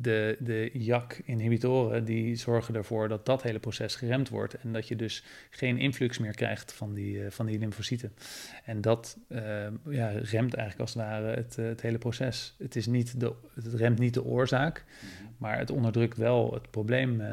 de, 0.01 0.37
de 0.39 0.69
JAK-inhibitoren 0.73 2.05
die 2.05 2.35
zorgen 2.35 2.75
ervoor 2.75 3.07
dat 3.07 3.25
dat 3.25 3.43
hele 3.43 3.59
proces 3.59 3.95
geremd 3.95 4.29
wordt 4.29 4.53
en 4.53 4.73
dat 4.73 4.87
je 4.87 4.95
dus 4.95 5.23
geen 5.49 5.77
influx 5.77 6.17
meer 6.17 6.35
krijgt 6.35 6.73
van 6.73 6.93
die, 6.93 7.31
van 7.31 7.45
die 7.45 7.59
lymfocyten. 7.59 8.13
En 8.63 8.81
dat 8.81 9.17
ja, 9.89 10.09
remt 10.09 10.53
eigenlijk 10.53 10.79
als 10.79 10.93
het 10.93 11.03
ware 11.03 11.35
het, 11.35 11.55
het 11.55 11.81
hele 11.81 11.97
proces. 11.97 12.55
Het, 12.57 12.75
is 12.75 12.85
niet 12.85 13.19
de, 13.19 13.33
het 13.53 13.73
remt 13.73 13.99
niet 13.99 14.13
de 14.13 14.23
oorzaak, 14.23 14.85
mhm. 14.85 15.27
Maar 15.37 15.57
het 15.57 15.71
onderdrukt 15.71 16.17
wel 16.17 16.53
het 16.53 16.71
probleem 16.71 17.21
uh, 17.21 17.27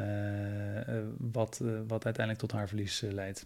wat, 1.17 1.59
uh, 1.63 1.69
wat 1.87 2.05
uiteindelijk 2.05 2.45
tot 2.45 2.51
haarverlies 2.51 3.01
leidt. 3.01 3.45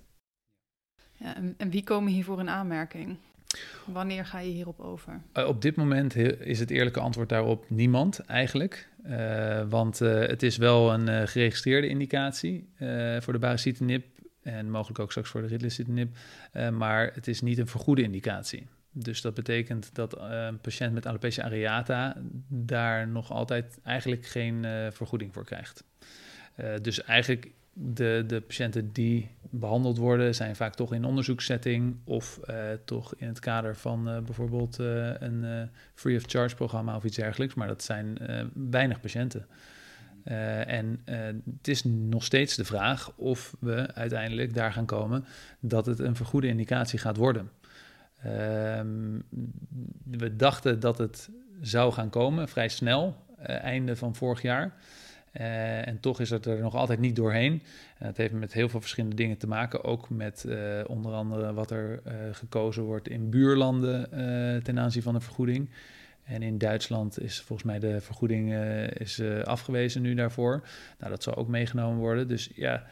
Ja, 1.13 1.35
en, 1.35 1.53
en, 1.57 1.69
wie 1.69 1.83
komen 1.83 2.11
hiervoor 2.11 2.39
in 2.39 2.49
aanmerking? 2.49 3.17
Wanneer 3.85 4.25
ga 4.25 4.39
je 4.39 4.51
hierop 4.51 4.79
over? 4.79 5.21
op 5.33 5.61
dit 5.61 5.75
moment 5.75 6.15
is 6.39 6.59
het 6.59 6.69
eerlijke 6.69 6.99
antwoord 6.99 7.29
daarop 7.29 7.65
niemand 7.69 8.19
eigenlijk. 8.19 8.87
want 9.69 9.99
het 9.99 10.43
is 10.43 10.57
wel 10.57 10.93
een 10.93 11.27
geregistreerde 11.27 11.87
indicatie 11.87 12.69
voor 13.19 13.33
de 13.33 13.39
baricitinib 13.39 14.05
en 14.41 14.69
mogelijk 14.69 14.99
ook 14.99 15.09
straks 15.09 15.29
voor 15.29 15.41
de 15.41 15.47
ritlecitinib. 15.47 16.17
maar 16.71 17.11
het 17.13 17.27
is 17.27 17.41
niet 17.41 17.57
een 17.57 17.67
vergoede 17.67 18.01
indicatie. 18.01 18.67
Dus 18.91 19.21
dat 19.21 19.33
betekent 19.33 19.89
dat 19.95 20.17
eh, 20.17 20.45
een 20.45 20.59
patiënt 20.59 20.93
met 20.93 21.05
alopecia 21.05 21.43
areata 21.43 22.15
daar 22.47 23.07
nog 23.07 23.31
altijd 23.31 23.79
eigenlijk 23.83 24.25
geen 24.25 24.65
vergoeding 24.91 25.33
voor 25.33 25.45
krijgt. 25.45 25.83
Dus 26.81 27.03
eigenlijk 27.03 27.51
de, 27.73 28.23
de 28.27 28.41
patiënten 28.41 28.91
die 28.91 29.29
behandeld 29.49 29.97
worden, 29.97 30.35
zijn 30.35 30.55
vaak 30.55 30.75
toch 30.75 30.93
in 30.93 31.05
onderzoekssetting 31.05 31.95
of 32.03 32.39
toch 32.85 33.15
in 33.15 33.27
het 33.27 33.39
kader 33.39 33.75
van 33.75 34.03
bijvoorbeeld 34.03 34.77
een 34.77 35.69
free 35.93 36.17
of 36.17 36.23
charge 36.25 36.55
programma 36.55 36.95
of 36.95 37.03
iets 37.03 37.15
dergelijks. 37.15 37.53
Maar 37.53 37.67
dat 37.67 37.83
zijn 37.83 38.17
weinig 38.53 38.99
patiënten. 38.99 39.47
en 40.65 41.01
het 41.57 41.67
is 41.67 41.83
nog 41.83 42.23
steeds 42.23 42.55
de 42.55 42.65
vraag 42.65 43.11
of 43.15 43.55
we 43.59 43.93
uiteindelijk 43.93 44.53
daar 44.53 44.73
gaan 44.73 44.85
komen 44.85 45.25
dat 45.59 45.85
het 45.85 45.99
een 45.99 46.15
vergoede 46.15 46.47
indicatie 46.47 46.99
gaat 46.99 47.17
worden. 47.17 47.49
Um, 48.25 49.23
we 50.03 50.35
dachten 50.35 50.79
dat 50.79 50.97
het 50.97 51.29
zou 51.61 51.93
gaan 51.93 52.09
komen, 52.09 52.47
vrij 52.47 52.67
snel, 52.67 53.25
einde 53.45 53.95
van 53.95 54.15
vorig 54.15 54.41
jaar. 54.41 54.73
Uh, 55.33 55.87
en 55.87 55.99
toch 55.99 56.19
is 56.19 56.29
het 56.29 56.45
er 56.45 56.59
nog 56.59 56.75
altijd 56.75 56.99
niet 56.99 57.15
doorheen. 57.15 57.61
En 57.97 58.05
dat 58.05 58.17
heeft 58.17 58.33
met 58.33 58.53
heel 58.53 58.69
veel 58.69 58.79
verschillende 58.79 59.15
dingen 59.15 59.37
te 59.37 59.47
maken. 59.47 59.83
Ook 59.83 60.09
met 60.09 60.43
uh, 60.47 60.81
onder 60.87 61.13
andere 61.13 61.53
wat 61.53 61.71
er 61.71 62.01
gekozen 62.31 62.83
wordt 62.83 63.07
in 63.07 63.29
buurlanden 63.29 64.09
ten 64.63 64.79
aanzien 64.79 65.01
van 65.03 65.13
de 65.13 65.19
vergoeding. 65.19 65.69
En 66.23 66.41
in 66.41 66.57
Duitsland 66.57 67.21
is 67.21 67.41
volgens 67.41 67.67
mij 67.67 67.79
de 67.79 68.01
vergoeding 68.01 68.53
is, 68.93 69.21
afgewezen 69.43 70.01
nu 70.01 70.13
daarvoor. 70.13 70.67
Nou, 70.99 71.11
dat 71.11 71.23
zal 71.23 71.35
ook 71.35 71.47
meegenomen 71.47 71.99
worden. 71.99 72.27
Dus 72.27 72.49
ja, 72.55 72.85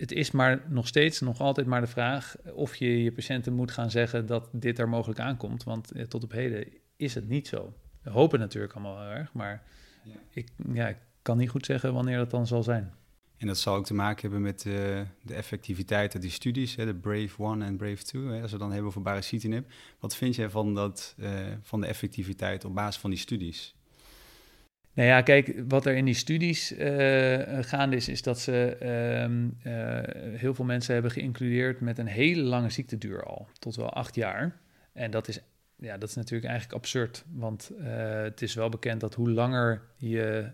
het 0.00 0.12
is 0.12 0.30
maar 0.30 0.62
nog 0.68 0.86
steeds, 0.86 1.20
nog 1.20 1.40
altijd 1.40 1.66
maar 1.66 1.80
de 1.80 1.86
vraag 1.86 2.36
of 2.54 2.76
je 2.76 3.02
je 3.02 3.12
patiënten 3.12 3.52
moet 3.52 3.70
gaan 3.70 3.90
zeggen 3.90 4.26
dat 4.26 4.48
dit 4.52 4.78
er 4.78 4.88
mogelijk 4.88 5.20
aankomt. 5.20 5.62
Want 5.62 5.92
eh, 5.92 6.04
tot 6.04 6.24
op 6.24 6.32
heden 6.32 6.66
is 6.96 7.14
het 7.14 7.28
niet 7.28 7.48
zo. 7.48 7.74
We 8.02 8.10
hopen 8.10 8.38
natuurlijk 8.38 8.72
allemaal 8.72 9.10
erg, 9.10 9.32
maar 9.32 9.62
ja. 10.04 10.14
Ik, 10.30 10.48
ja, 10.72 10.88
ik 10.88 10.96
kan 11.30 11.38
niet 11.38 11.50
goed 11.50 11.66
zeggen 11.66 11.92
wanneer 11.92 12.16
dat 12.16 12.30
dan 12.30 12.46
zal 12.46 12.62
zijn. 12.62 12.92
En 13.36 13.46
dat 13.46 13.58
zal 13.58 13.74
ook 13.74 13.84
te 13.84 13.94
maken 13.94 14.20
hebben 14.20 14.40
met 14.40 14.64
uh, 14.64 14.74
de 15.22 15.34
effectiviteit 15.34 16.12
uit 16.14 16.22
die 16.22 16.30
studies, 16.30 16.76
hè, 16.76 16.86
de 16.86 16.94
Brave 16.94 17.44
1 17.44 17.62
en 17.62 17.76
Brave 17.76 18.02
2, 18.02 18.22
hè, 18.22 18.42
als 18.42 18.52
we 18.52 18.58
dan 18.58 18.70
hebben 18.70 18.88
over 18.88 19.02
baricitinib. 19.02 19.70
Wat 19.98 20.16
vind 20.16 20.34
jij 20.34 20.50
van, 20.50 20.74
dat, 20.74 21.14
uh, 21.18 21.28
van 21.62 21.80
de 21.80 21.86
effectiviteit 21.86 22.64
op 22.64 22.74
basis 22.74 23.00
van 23.00 23.10
die 23.10 23.18
studies? 23.18 23.74
Nou 24.92 25.08
ja, 25.08 25.22
kijk, 25.22 25.62
wat 25.68 25.86
er 25.86 25.96
in 25.96 26.04
die 26.04 26.14
studies 26.14 26.72
uh, 26.72 26.78
gaande 27.60 27.96
is, 27.96 28.08
is 28.08 28.22
dat 28.22 28.38
ze 28.38 28.76
uh, 29.64 30.38
heel 30.38 30.54
veel 30.54 30.64
mensen 30.64 30.92
hebben 30.92 31.10
geïncludeerd 31.10 31.80
met 31.80 31.98
een 31.98 32.06
hele 32.06 32.42
lange 32.42 32.70
ziekteduur 32.70 33.24
al, 33.24 33.48
tot 33.58 33.76
wel 33.76 33.92
acht 33.92 34.14
jaar. 34.14 34.60
En 34.92 35.10
dat 35.10 35.28
is, 35.28 35.40
ja, 35.80 35.98
dat 35.98 36.08
is 36.08 36.14
natuurlijk 36.14 36.50
eigenlijk 36.50 36.78
absurd, 36.78 37.24
want 37.32 37.70
het 38.24 38.42
is 38.42 38.54
wel 38.54 38.68
bekend 38.68 39.00
dat 39.00 39.14
hoe 39.14 39.30
langer 39.30 39.82
je 39.96 40.50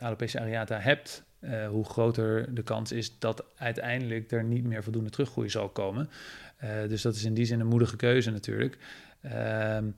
alopecia 0.00 0.40
areata 0.40 0.78
hebt, 0.78 1.24
hoe 1.68 1.84
groter 1.84 2.54
de 2.54 2.62
kans 2.62 2.92
is 2.92 3.18
dat 3.18 3.44
uiteindelijk 3.56 4.32
er 4.32 4.44
niet 4.44 4.64
meer 4.64 4.82
voldoende 4.82 5.10
teruggroei 5.10 5.48
zal 5.48 5.68
komen. 5.68 6.08
dus 6.88 7.02
dat 7.02 7.14
is 7.14 7.24
in 7.24 7.34
die 7.34 7.44
zin 7.44 7.60
een 7.60 7.66
moedige 7.66 7.96
keuze 7.96 8.30
natuurlijk. 8.30 8.78
Ehm, 9.20 9.90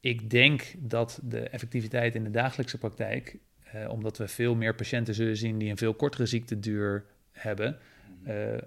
ik 0.00 0.30
denk 0.30 0.74
dat 0.78 1.20
de 1.22 1.40
effectiviteit 1.40 2.14
in 2.14 2.24
de 2.24 2.30
dagelijkse 2.30 2.78
praktijk, 2.78 3.36
eh, 3.64 3.88
omdat 3.88 4.18
we 4.18 4.28
veel 4.28 4.54
meer 4.54 4.74
patiënten 4.74 5.14
zullen 5.14 5.36
zien 5.36 5.58
die 5.58 5.70
een 5.70 5.76
veel 5.76 5.94
kortere 5.94 6.26
ziekteduur 6.26 7.04
hebben, 7.32 7.78
uh, 8.26 8.52
uh, 8.52 8.58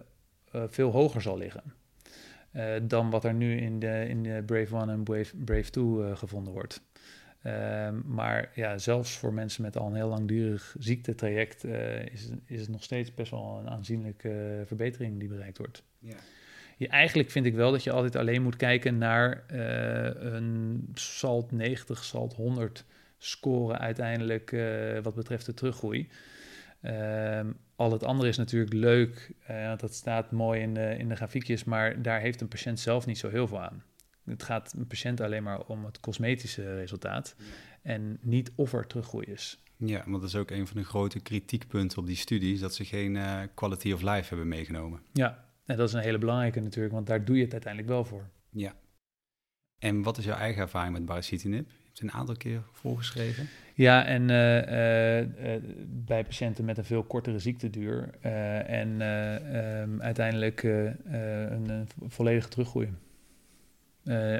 veel 0.67 0.91
hoger 0.91 1.21
zal 1.21 1.37
liggen. 1.37 1.63
Dan 2.81 3.09
wat 3.09 3.23
er 3.23 3.33
nu 3.33 3.57
in 3.57 3.79
de, 3.79 4.05
in 4.07 4.23
de 4.23 4.43
Brave 4.45 4.75
1 4.75 4.89
en 4.89 5.03
Brave, 5.03 5.35
Brave 5.37 5.69
2 5.69 6.15
gevonden 6.15 6.53
wordt. 6.53 6.81
Ehm, 7.41 7.99
maar 8.05 8.51
ja, 8.55 8.77
zelfs 8.77 9.17
voor 9.17 9.33
mensen 9.33 9.61
met 9.61 9.77
al 9.77 9.87
een 9.87 9.95
heel 9.95 10.07
langdurig 10.07 10.75
ziektetraject 10.79 11.63
is, 12.11 12.29
is 12.45 12.59
het 12.59 12.69
nog 12.69 12.83
steeds 12.83 13.13
best 13.13 13.31
wel 13.31 13.59
een 13.59 13.69
aanzienlijke 13.69 14.63
verbetering 14.65 15.19
die 15.19 15.29
bereikt 15.29 15.57
wordt. 15.57 15.83
Ja 15.99 16.15
je, 16.79 16.87
eigenlijk 16.87 17.29
vind 17.31 17.45
ik 17.45 17.55
wel 17.55 17.71
dat 17.71 17.83
je 17.83 17.91
altijd 17.91 18.15
alleen 18.15 18.41
moet 18.41 18.55
kijken 18.55 18.97
naar 18.97 19.43
uh, 19.51 20.33
een 20.33 20.89
SALT 20.93 21.51
90, 21.51 22.03
SALT 22.03 22.33
100 22.33 22.85
score 23.17 23.77
uiteindelijk 23.77 24.57
wat 25.03 25.15
betreft 25.15 25.45
de 25.45 25.53
teruggroei. 25.53 26.09
Uh, 26.81 27.39
al 27.79 27.91
het 27.91 28.03
andere 28.03 28.29
is 28.29 28.37
natuurlijk 28.37 28.73
leuk, 28.73 29.31
uh, 29.49 29.77
dat 29.77 29.93
staat 29.93 30.31
mooi 30.31 30.61
in 30.61 30.73
de, 30.73 30.95
in 30.97 31.09
de 31.09 31.15
grafiekjes, 31.15 31.63
maar 31.63 32.01
daar 32.01 32.19
heeft 32.19 32.41
een 32.41 32.47
patiënt 32.47 32.79
zelf 32.79 33.05
niet 33.05 33.17
zo 33.17 33.29
heel 33.29 33.47
veel 33.47 33.61
aan. 33.61 33.83
Het 34.25 34.43
gaat 34.43 34.73
een 34.73 34.87
patiënt 34.87 35.21
alleen 35.21 35.43
maar 35.43 35.65
om 35.65 35.85
het 35.85 35.99
cosmetische 35.99 36.75
resultaat 36.75 37.35
en 37.81 38.17
niet 38.21 38.51
of 38.55 38.73
er 38.73 38.87
teruggroei 38.87 39.25
is. 39.25 39.63
Ja, 39.77 40.03
want 40.05 40.21
dat 40.21 40.29
is 40.29 40.35
ook 40.35 40.51
een 40.51 40.67
van 40.67 40.77
de 40.77 40.83
grote 40.83 41.19
kritiekpunten 41.19 41.97
op 41.97 42.05
die 42.05 42.15
studies, 42.15 42.59
dat 42.59 42.75
ze 42.75 42.85
geen 42.85 43.17
quality 43.53 43.91
of 43.91 44.01
life 44.01 44.27
hebben 44.29 44.47
meegenomen. 44.47 45.01
Ja, 45.13 45.45
en 45.65 45.77
dat 45.77 45.87
is 45.87 45.93
een 45.93 46.01
hele 46.01 46.17
belangrijke 46.17 46.59
natuurlijk, 46.59 46.93
want 46.93 47.07
daar 47.07 47.25
doe 47.25 47.35
je 47.35 47.43
het 47.43 47.51
uiteindelijk 47.51 47.93
wel 47.93 48.05
voor. 48.05 48.29
Ja. 48.49 48.75
En 49.77 50.01
wat 50.01 50.17
is 50.17 50.25
jouw 50.25 50.37
eigen 50.37 50.61
ervaring 50.61 50.93
met 50.93 51.05
baricitinib? 51.05 51.69
Je 51.69 51.75
hebt 51.83 51.99
het 51.99 52.01
een 52.01 52.19
aantal 52.19 52.35
keer 52.35 52.63
voorgeschreven. 52.71 53.49
Ja, 53.79 54.05
en 54.05 54.29
uh, 54.29 55.21
uh, 55.21 55.61
bij 55.87 56.23
patiënten 56.23 56.65
met 56.65 56.77
een 56.77 56.83
veel 56.83 57.03
kortere 57.03 57.39
ziekteduur 57.39 58.09
en 58.65 59.01
um, 59.01 60.01
uiteindelijk 60.01 60.63
een, 60.63 61.69
een, 61.69 61.87
volledige 62.07 62.49
teruggroei. 62.49 62.89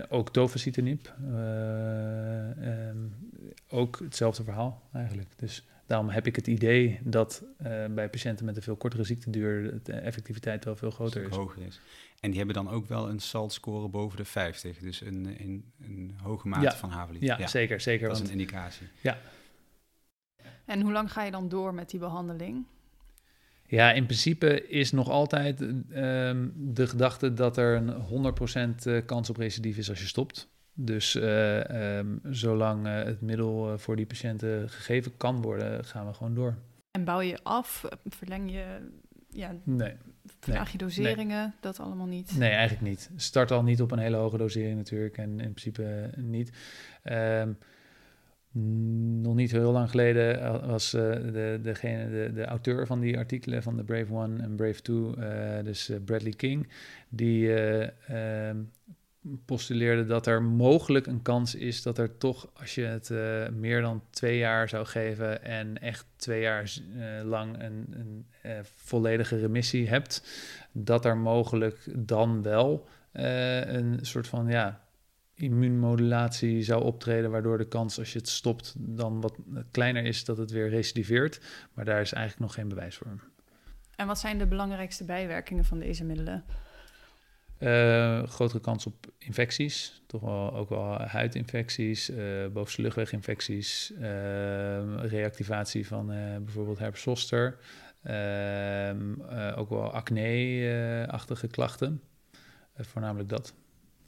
ook 0.10 0.34
tofacitinib, 0.34 1.14
um, 2.62 3.14
ook 3.70 4.00
hetzelfde 4.00 4.44
verhaal 4.44 4.82
eigenlijk. 4.94 5.30
Dus 5.36 5.68
Daarom 5.90 6.10
heb 6.10 6.28
ik 6.28 6.36
het 6.36 6.48
idee 6.48 7.00
dat 7.04 7.44
uh, 7.62 7.86
bij 7.86 8.10
patiënten 8.10 8.46
met 8.46 8.56
een 8.56 8.62
veel 8.62 8.76
kortere 8.76 9.04
ziekteduur 9.04 9.80
de 9.84 9.94
effectiviteit 9.94 10.66
wel 10.66 10.76
veel 10.76 10.92
groter 10.92 11.24
is. 11.24 11.36
Hoger 11.36 11.62
is. 11.62 11.80
En 12.20 12.30
die 12.30 12.38
hebben 12.38 12.56
dan 12.56 12.70
ook 12.70 12.88
wel 12.88 13.10
een 13.10 13.20
SALT-score 13.20 13.88
boven 13.88 14.18
de 14.18 14.26
50, 14.26 14.78
dus 14.78 15.02
een, 15.02 15.36
een, 15.40 15.72
een 15.82 16.16
hoge 16.22 16.48
mate 16.48 16.78
van 16.78 16.90
havelie. 16.90 17.26
Ja, 17.26 17.38
ja, 17.38 17.48
zeker. 17.48 17.82
zeker 17.82 18.08
dat 18.08 18.18
is 18.18 18.24
een 18.24 18.32
indicatie. 18.32 18.88
Ja. 19.02 19.18
En 20.66 20.82
hoe 20.82 20.92
lang 20.92 21.12
ga 21.12 21.24
je 21.24 21.32
dan 21.32 21.50
door 21.50 21.74
met 21.74 21.90
die 21.90 22.00
behandeling? 22.00 22.66
Ja, 23.66 23.92
in 23.92 24.06
principe 24.06 24.68
is 24.68 24.92
nog 24.92 25.10
altijd 25.10 25.62
uh, 25.62 25.70
de 26.56 26.88
gedachte 26.88 27.34
dat 27.34 27.58
er 27.58 27.76
een 27.76 28.74
100% 28.74 28.84
eh, 28.84 29.06
kans 29.06 29.30
op 29.30 29.38
recidief 29.38 29.78
is 29.78 29.90
als 29.90 30.00
je 30.00 30.08
stopt. 30.08 30.50
Dus 30.82 31.16
uh, 31.16 31.98
um, 31.98 32.20
zolang 32.24 32.86
uh, 32.86 33.04
het 33.04 33.22
middel 33.22 33.72
uh, 33.72 33.78
voor 33.78 33.96
die 33.96 34.06
patiënten 34.06 34.70
gegeven 34.70 35.18
kan 35.18 35.42
worden, 35.42 35.86
gaan 35.86 36.08
we 36.08 36.14
gewoon 36.14 36.36
door. 36.36 36.56
En 36.92 37.04
bouw 37.04 37.20
je 37.20 37.40
af? 37.44 37.86
Verleng 38.06 38.52
je? 38.52 38.66
Ja. 39.30 39.56
Nee, 39.64 39.94
vraag 40.40 40.72
je 40.72 40.78
doseringen, 40.78 41.54
dat 41.60 41.80
allemaal 41.80 42.06
niet? 42.06 42.38
Nee, 42.38 42.50
eigenlijk 42.50 42.90
niet. 42.90 43.10
Start 43.16 43.52
al 43.52 43.64
niet 43.64 43.82
op 43.82 43.92
een 43.92 44.00
hele 44.00 44.16
hoge 44.16 44.38
dosering 44.38 44.78
natuurlijk 44.78 45.18
en 45.18 45.30
in 45.30 45.54
principe 45.54 46.10
niet. 46.16 46.52
Um, 47.04 47.58
nog 49.22 49.36
niet 49.36 49.52
heel 49.52 49.72
lang 49.72 49.90
geleden 49.90 50.68
was 50.68 50.94
uh, 50.94 51.02
de, 51.12 51.60
degene, 51.62 52.10
de, 52.10 52.34
de 52.34 52.46
auteur 52.46 52.88
van 52.88 53.00
die 53.00 53.18
artikelen 53.18 53.64
van 53.64 53.76
de 53.76 53.84
Brave 53.84 54.14
One 54.14 54.44
en 54.44 54.56
Brave 54.56 54.82
Two, 54.82 55.16
uh, 55.18 55.64
dus 55.64 55.92
Bradley 56.06 56.32
King, 56.32 56.68
die 57.10 57.54
ehm, 57.54 58.58
postuleerde 59.46 60.06
dat 60.06 60.28
er 60.28 60.42
mogelijk 60.42 61.08
een 61.08 61.22
kans 61.22 61.56
is 61.56 61.82
dat 61.82 61.98
er 61.98 62.18
toch, 62.18 62.50
als 62.54 62.76
je 62.76 62.82
het 62.82 63.10
meer 63.54 63.82
dan 63.82 64.04
twee 64.10 64.38
jaar 64.38 64.70
zou 64.70 64.86
geven 64.86 65.44
en 65.44 65.78
echt 65.82 66.06
twee 66.16 66.42
jaar 66.42 66.74
lang 67.24 67.62
een, 67.64 67.94
een 68.42 68.66
volledige 68.76 69.38
remissie 69.38 69.90
hebt, 69.90 70.24
dat 70.72 71.06
er 71.06 71.18
mogelijk 71.18 72.08
dan 72.08 72.42
wel 72.42 72.88
een 73.12 74.00
soort 74.02 74.28
van 74.28 74.48
ja 74.48 74.90
immuunmodulatie 75.40 76.64
zou 76.64 76.84
optreden, 76.84 77.32
waardoor 77.32 77.58
de 77.58 77.68
kans 77.68 78.00
als 78.00 78.14
je 78.14 78.20
het 78.20 78.30
stopt 78.30 78.76
dan 78.78 79.22
wat 79.22 79.36
kleiner 79.72 80.04
is 80.04 80.26
dat 80.26 80.38
het 80.38 80.52
weer 80.52 80.70
recidiveert. 80.70 81.42
Maar 81.74 81.86
daar 81.86 82.02
is 82.02 82.14
eigenlijk 82.14 82.46
nog 82.46 82.54
geen 82.54 82.68
bewijs 82.68 82.96
voor. 82.96 83.20
En 83.96 84.08
wat 84.08 84.20
zijn 84.20 84.38
de 84.38 84.48
belangrijkste 84.48 85.04
bijwerkingen 85.04 85.66
van 85.66 85.80
deze 85.80 86.04
middelen? 86.04 86.44
Uh, 87.60 88.24
grotere 88.24 88.60
kans 88.60 88.86
op 88.86 89.08
infecties, 89.18 90.02
toch 90.08 90.22
wel 90.22 90.54
ook 90.54 90.70
wel 90.70 91.02
huidinfecties, 91.02 92.10
uh, 92.10 92.48
bovenste 92.48 92.82
luchtweginfecties, 92.82 93.92
uh, 93.92 95.04
reactivatie 95.04 95.88
van 95.88 96.08
bijvoorbeeld 96.44 96.80
herpes 96.80 97.02
zoster, 97.02 97.58
ehm, 98.04 99.14
ook 99.56 99.70
wel 99.70 99.92
acne-achtige 99.92 101.48
klachten, 101.48 102.02
voornamelijk 102.76 103.30
dat. 103.30 103.54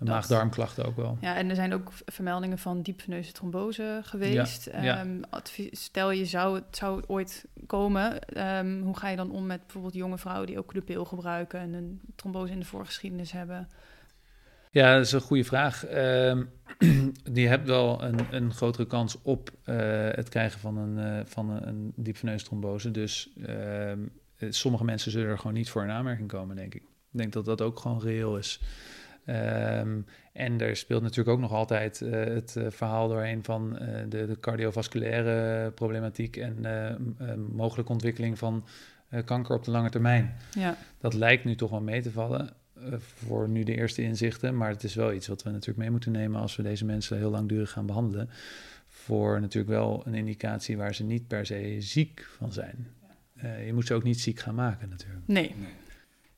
Maag-darmklachten 0.10 0.86
ook 0.86 0.96
wel. 0.96 1.18
Ja, 1.22 1.36
en 1.36 1.50
er 1.50 1.56
zijn 1.56 1.74
ook 1.74 1.92
vermeldingen 2.06 2.58
van 2.58 2.82
diepveneuze 2.82 3.32
trombose 3.32 4.00
geweest. 4.04 4.70
Ja, 4.82 5.02
um, 5.02 5.22
stel 5.72 6.12
je 6.12 6.26
zou 6.26 6.56
het 6.56 6.78
zou 6.78 7.04
ooit 7.08 7.46
komen, 7.66 8.20
um, 8.58 8.82
hoe 8.82 8.98
ga 8.98 9.10
je 9.10 9.16
dan 9.16 9.32
om 9.32 9.46
met 9.46 9.62
bijvoorbeeld 9.62 9.94
jonge 9.94 10.18
vrouwen 10.18 10.48
die 10.48 10.58
ook 10.58 10.74
de 10.74 10.82
pil 10.82 11.06
gebruiken 11.06 11.60
en 11.60 11.74
een 11.74 12.02
trombose 12.16 12.54
in 12.54 12.60
de 12.60 12.66
voorgeschiedenis 12.66 13.32
hebben? 13.32 13.70
Ja, 14.72 14.96
dat 14.96 15.06
is 15.06 15.12
een 15.12 15.22
goede 15.22 15.44
vraag. 15.44 15.86
Um, 15.94 16.50
die 17.32 17.48
hebt 17.48 17.68
wel 17.68 18.04
een, 18.04 18.20
een 18.32 18.54
grotere 18.54 18.88
kans 18.88 19.22
op 19.22 19.50
uh, 19.66 19.76
het 20.12 20.30
krijgen 20.30 20.60
van 20.60 20.78
een, 20.78 21.18
uh, 21.18 21.26
van 21.26 21.50
een, 21.50 21.68
een 21.68 21.94
diepveneuze 21.96 22.46
trombose. 22.46 22.92
Dus 22.92 23.30
sommige 24.50 24.84
mensen 24.84 25.12
zullen 25.12 25.30
er 25.30 25.38
gewoon 25.38 25.54
niet 25.54 25.70
voor 25.70 25.84
in 25.84 25.90
aanmerking 25.90 26.28
komen, 26.28 26.56
denk 26.56 26.76
ik. 26.76 26.82
Ik 27.12 27.18
denk 27.18 27.34
dat 27.34 27.46
dat 27.46 27.62
ook 27.62 27.80
gewoon 27.80 28.02
reëel 28.02 28.38
is. 28.38 28.62
Um, 29.26 30.06
en 30.34 30.62
er 30.62 30.76
speelt 30.76 31.02
natuurlijk 31.02 31.30
ook 31.30 31.42
nog 31.42 31.52
altijd 31.52 32.02
uh, 32.02 32.12
het 32.12 32.56
uh, 32.58 32.66
verhaal 32.70 33.08
doorheen 33.08 33.44
van 33.44 33.78
uh, 33.82 33.88
de, 34.10 34.26
de, 34.26 34.40
cardiovasculaire 34.40 35.72
problematiek 35.72 36.38
en 36.38 36.66
mogelijke 37.54 37.92
ontwikkeling 37.92 38.38
van 38.38 38.66
kanker 39.26 39.56
op 39.56 39.64
de 39.64 39.72
lange 39.72 39.90
termijn. 39.90 40.36
Ja. 40.54 40.78
Dat 41.00 41.14
lijkt 41.14 41.44
nu 41.44 41.56
toch 41.56 41.70
wel 41.70 41.82
mee 41.82 42.02
te 42.02 42.12
vallen 42.12 42.50
voor 43.00 43.50
nu 43.50 43.64
de 43.64 43.76
eerste 43.76 44.02
inzichten, 44.02 44.58
maar 44.58 44.70
het 44.70 44.84
is 44.84 44.96
wel 44.96 45.14
iets 45.14 45.28
wat 45.28 45.44
we 45.44 45.50
natuurlijk 45.50 45.78
mee 45.78 45.92
moeten 45.92 46.12
nemen 46.12 46.42
als 46.42 46.56
we 46.56 46.64
deze 46.64 46.86
mensen 46.86 47.18
heel 47.18 47.30
langdurig 47.30 47.72
gaan 47.72 47.86
behandelen. 47.86 48.30
Voor 48.88 49.42
natuurlijk 49.42 49.74
wel 49.74 50.04
een 50.06 50.16
indicatie 50.16 50.78
waar 50.78 50.96
ze 50.96 51.04
niet 51.04 51.28
per 51.28 51.46
se 51.46 51.76
ziek 51.80 52.28
van 52.38 52.52
zijn. 52.52 52.88
je 53.66 53.74
moet 53.74 53.88
ze 53.88 53.94
ook 53.94 54.04
niet 54.04 54.20
ziek 54.20 54.40
gaan 54.40 54.56
maken 54.56 54.90
natuurlijk. 54.90 55.28
Nee. 55.28 55.56
nee. 55.58 55.74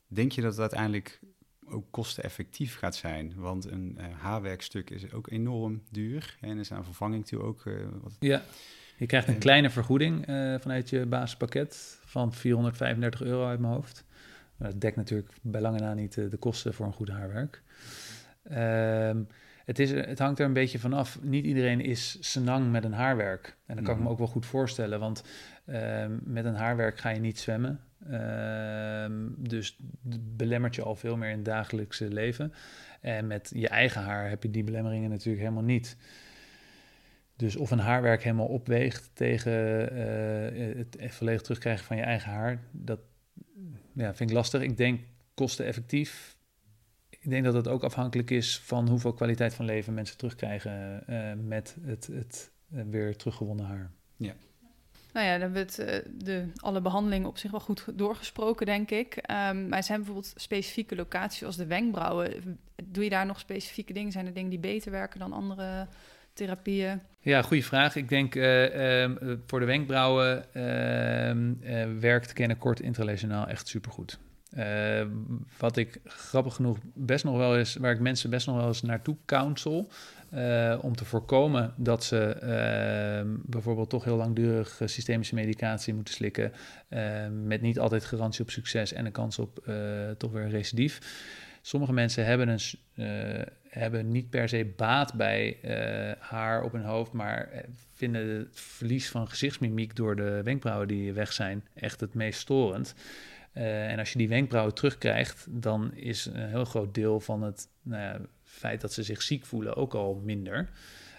Denk 0.06 0.32
je 0.32 0.40
dat 0.40 0.50
het 0.50 0.60
uiteindelijk 0.60 1.20
ook 1.68 1.84
kosteneffectief 1.90 2.78
gaat 2.78 2.96
zijn. 2.96 3.32
Want 3.36 3.70
een 3.70 3.98
uh, 3.98 4.04
haarwerkstuk 4.18 4.90
is 4.90 5.12
ook 5.12 5.30
enorm 5.30 5.82
duur. 5.90 6.36
En 6.40 6.58
is 6.58 6.72
aan 6.72 6.84
vervanging 6.84 7.26
toe 7.26 7.42
ook... 7.42 7.64
Uh, 7.64 7.74
wat... 8.02 8.16
Ja, 8.18 8.42
je 8.96 9.06
krijgt 9.06 9.28
een 9.28 9.38
kleine 9.38 9.70
vergoeding 9.70 10.24
vanuit 10.60 10.90
je 10.90 11.06
basispakket 11.06 12.00
van 12.04 12.32
435 12.32 13.22
euro 13.22 13.46
uit 13.46 13.60
mijn 13.60 13.72
hoofd. 13.72 14.04
Maar 14.56 14.70
dat 14.70 14.80
dekt 14.80 14.96
natuurlijk 14.96 15.32
bij 15.42 15.60
lange 15.60 15.78
na 15.78 15.94
niet 15.94 16.14
de 16.14 16.36
kosten 16.38 16.74
voor 16.74 16.86
een 16.86 16.92
goed 16.92 17.08
haarwerk. 17.08 17.62
Um, 18.52 19.28
het, 19.64 19.78
is, 19.78 19.90
het 19.90 20.18
hangt 20.18 20.38
er 20.38 20.46
een 20.46 20.52
beetje 20.52 20.78
vanaf. 20.78 21.18
Niet 21.22 21.44
iedereen 21.44 21.80
is 21.80 22.16
senang 22.20 22.70
met 22.70 22.84
een 22.84 22.92
haarwerk. 22.92 23.56
En 23.66 23.76
dat 23.76 23.84
kan 23.84 23.94
ik 23.94 23.98
me 23.98 24.04
mhm. 24.04 24.12
ook 24.12 24.18
wel 24.18 24.26
goed 24.26 24.46
voorstellen, 24.46 25.00
want 25.00 25.24
uh, 25.66 26.04
met 26.22 26.44
een 26.44 26.54
haarwerk 26.54 26.98
ga 26.98 27.08
je 27.08 27.20
niet 27.20 27.38
zwemmen. 27.38 27.80
Uh, 28.10 29.06
dus 29.36 29.78
belemmert 30.20 30.74
je 30.74 30.82
al 30.82 30.96
veel 30.96 31.16
meer 31.16 31.30
in 31.30 31.36
het 31.36 31.44
dagelijkse 31.44 32.08
leven. 32.08 32.52
En 33.00 33.26
met 33.26 33.50
je 33.54 33.68
eigen 33.68 34.02
haar 34.02 34.28
heb 34.28 34.42
je 34.42 34.50
die 34.50 34.64
belemmeringen 34.64 35.10
natuurlijk 35.10 35.42
helemaal 35.42 35.62
niet. 35.62 35.96
Dus 37.36 37.56
of 37.56 37.70
een 37.70 37.78
haarwerk 37.78 38.22
helemaal 38.22 38.46
opweegt 38.46 39.10
tegen 39.14 39.52
uh, 39.92 40.84
het 40.98 41.14
volledig 41.14 41.42
terugkrijgen 41.42 41.84
van 41.84 41.96
je 41.96 42.02
eigen 42.02 42.30
haar, 42.32 42.60
dat 42.70 43.00
ja, 43.92 44.14
vind 44.14 44.30
ik 44.30 44.36
lastig. 44.36 44.62
Ik 44.62 44.76
denk 44.76 45.00
kosteneffectief 45.34 46.34
ik 47.24 47.30
denk 47.30 47.44
dat 47.44 47.54
het 47.54 47.68
ook 47.68 47.82
afhankelijk 47.82 48.30
is 48.30 48.58
van 48.58 48.88
hoeveel 48.88 49.12
kwaliteit 49.12 49.54
van 49.54 49.64
leven 49.64 49.94
mensen 49.94 50.16
terugkrijgen 50.16 51.04
uh, 51.10 51.32
met 51.46 51.76
het, 51.80 52.06
het 52.06 52.50
uh, 52.72 52.82
weer 52.90 53.16
teruggewonnen 53.16 53.66
haar. 53.66 53.90
Ja. 54.16 54.34
Nou 55.14 55.26
ja, 55.26 55.38
dan 55.38 55.52
hebben 55.52 55.66
uh, 55.80 56.14
de, 56.24 56.46
alle 56.56 56.80
behandelingen 56.80 57.28
op 57.28 57.38
zich 57.38 57.50
wel 57.50 57.60
goed 57.60 57.84
doorgesproken, 57.94 58.66
denk 58.66 58.90
ik. 58.90 59.16
Um, 59.16 59.68
maar 59.68 59.82
zijn 59.82 59.98
bijvoorbeeld 59.98 60.32
specifieke 60.36 60.96
locaties 60.96 61.44
als 61.44 61.56
de 61.56 61.66
wenkbrauwen. 61.66 62.58
Doe 62.84 63.04
je 63.04 63.10
daar 63.10 63.26
nog 63.26 63.38
specifieke 63.38 63.92
dingen? 63.92 64.12
Zijn 64.12 64.26
er 64.26 64.34
dingen 64.34 64.50
die 64.50 64.58
beter 64.58 64.90
werken 64.90 65.20
dan 65.20 65.32
andere 65.32 65.86
therapieën? 66.32 67.00
Ja, 67.20 67.42
goede 67.42 67.62
vraag. 67.62 67.96
Ik 67.96 68.08
denk 68.08 68.34
um, 68.34 69.42
voor 69.46 69.60
de 69.60 69.66
wenkbrauwen 69.66 70.44
uh, 70.54 72.00
werkt 72.00 72.32
Kort 72.58 72.80
intralesionaal 72.80 73.46
echt 73.46 73.68
supergoed. 73.68 74.18
Wat 75.58 75.76
ik 75.76 76.00
grappig 76.04 76.54
genoeg 76.54 76.78
best 76.94 77.24
nog 77.24 77.36
wel 77.36 77.56
is, 77.56 77.76
waar 77.76 77.92
ik 77.92 78.00
mensen 78.00 78.30
best 78.30 78.46
nog 78.46 78.56
wel 78.56 78.66
eens 78.66 78.82
naartoe 78.82 79.16
counsel. 79.26 79.90
Uh, 80.34 80.78
om 80.80 80.96
te 80.96 81.04
voorkomen 81.04 81.74
dat 81.76 82.04
ze 82.04 82.36
uh, 82.42 83.32
bijvoorbeeld 83.46 83.90
toch 83.90 84.04
heel 84.04 84.16
langdurig 84.16 84.80
systemische 84.84 85.34
medicatie 85.34 85.94
moeten 85.94 86.14
slikken. 86.14 86.52
met 87.44 87.60
niet 87.60 87.78
altijd 87.78 88.04
garantie 88.04 88.42
op 88.42 88.50
succes 88.50 88.92
en 88.92 89.06
een 89.06 89.12
kans 89.12 89.38
op 89.38 89.64
toch 90.18 90.32
weer 90.32 90.42
een 90.42 90.50
recidief. 90.50 91.00
Sommige 91.62 91.92
mensen 91.92 92.24
hebben, 92.24 92.48
een, 92.48 92.60
hebben 93.68 94.08
niet 94.08 94.30
per 94.30 94.48
se 94.48 94.72
baat 94.76 95.14
bij 95.14 95.58
haar 96.18 96.62
op 96.62 96.72
hun 96.72 96.84
hoofd, 96.84 97.12
maar 97.12 97.48
vinden 97.92 98.28
het 98.28 98.60
verlies 98.60 99.10
van 99.10 99.28
gezichtsmimiek 99.28 99.96
door 99.96 100.16
de 100.16 100.40
wenkbrauwen 100.42 100.88
die 100.88 101.12
weg 101.12 101.32
zijn 101.32 101.64
echt 101.74 102.00
het 102.00 102.14
meest 102.14 102.40
storend. 102.40 102.94
En 103.52 103.98
als 103.98 104.12
je 104.12 104.18
die 104.18 104.28
wenkbrauwen 104.28 104.74
terugkrijgt, 104.74 105.46
dan 105.50 105.94
is 105.94 106.24
een 106.26 106.48
heel 106.48 106.64
groot 106.64 106.94
deel 106.94 107.20
van 107.20 107.42
het 107.42 107.68
nou 107.82 108.02
ja, 108.02 108.20
feit 108.54 108.80
dat 108.80 108.92
ze 108.92 109.02
zich 109.02 109.22
ziek 109.22 109.46
voelen 109.46 109.76
ook 109.76 109.94
al 109.94 110.20
minder. 110.24 110.68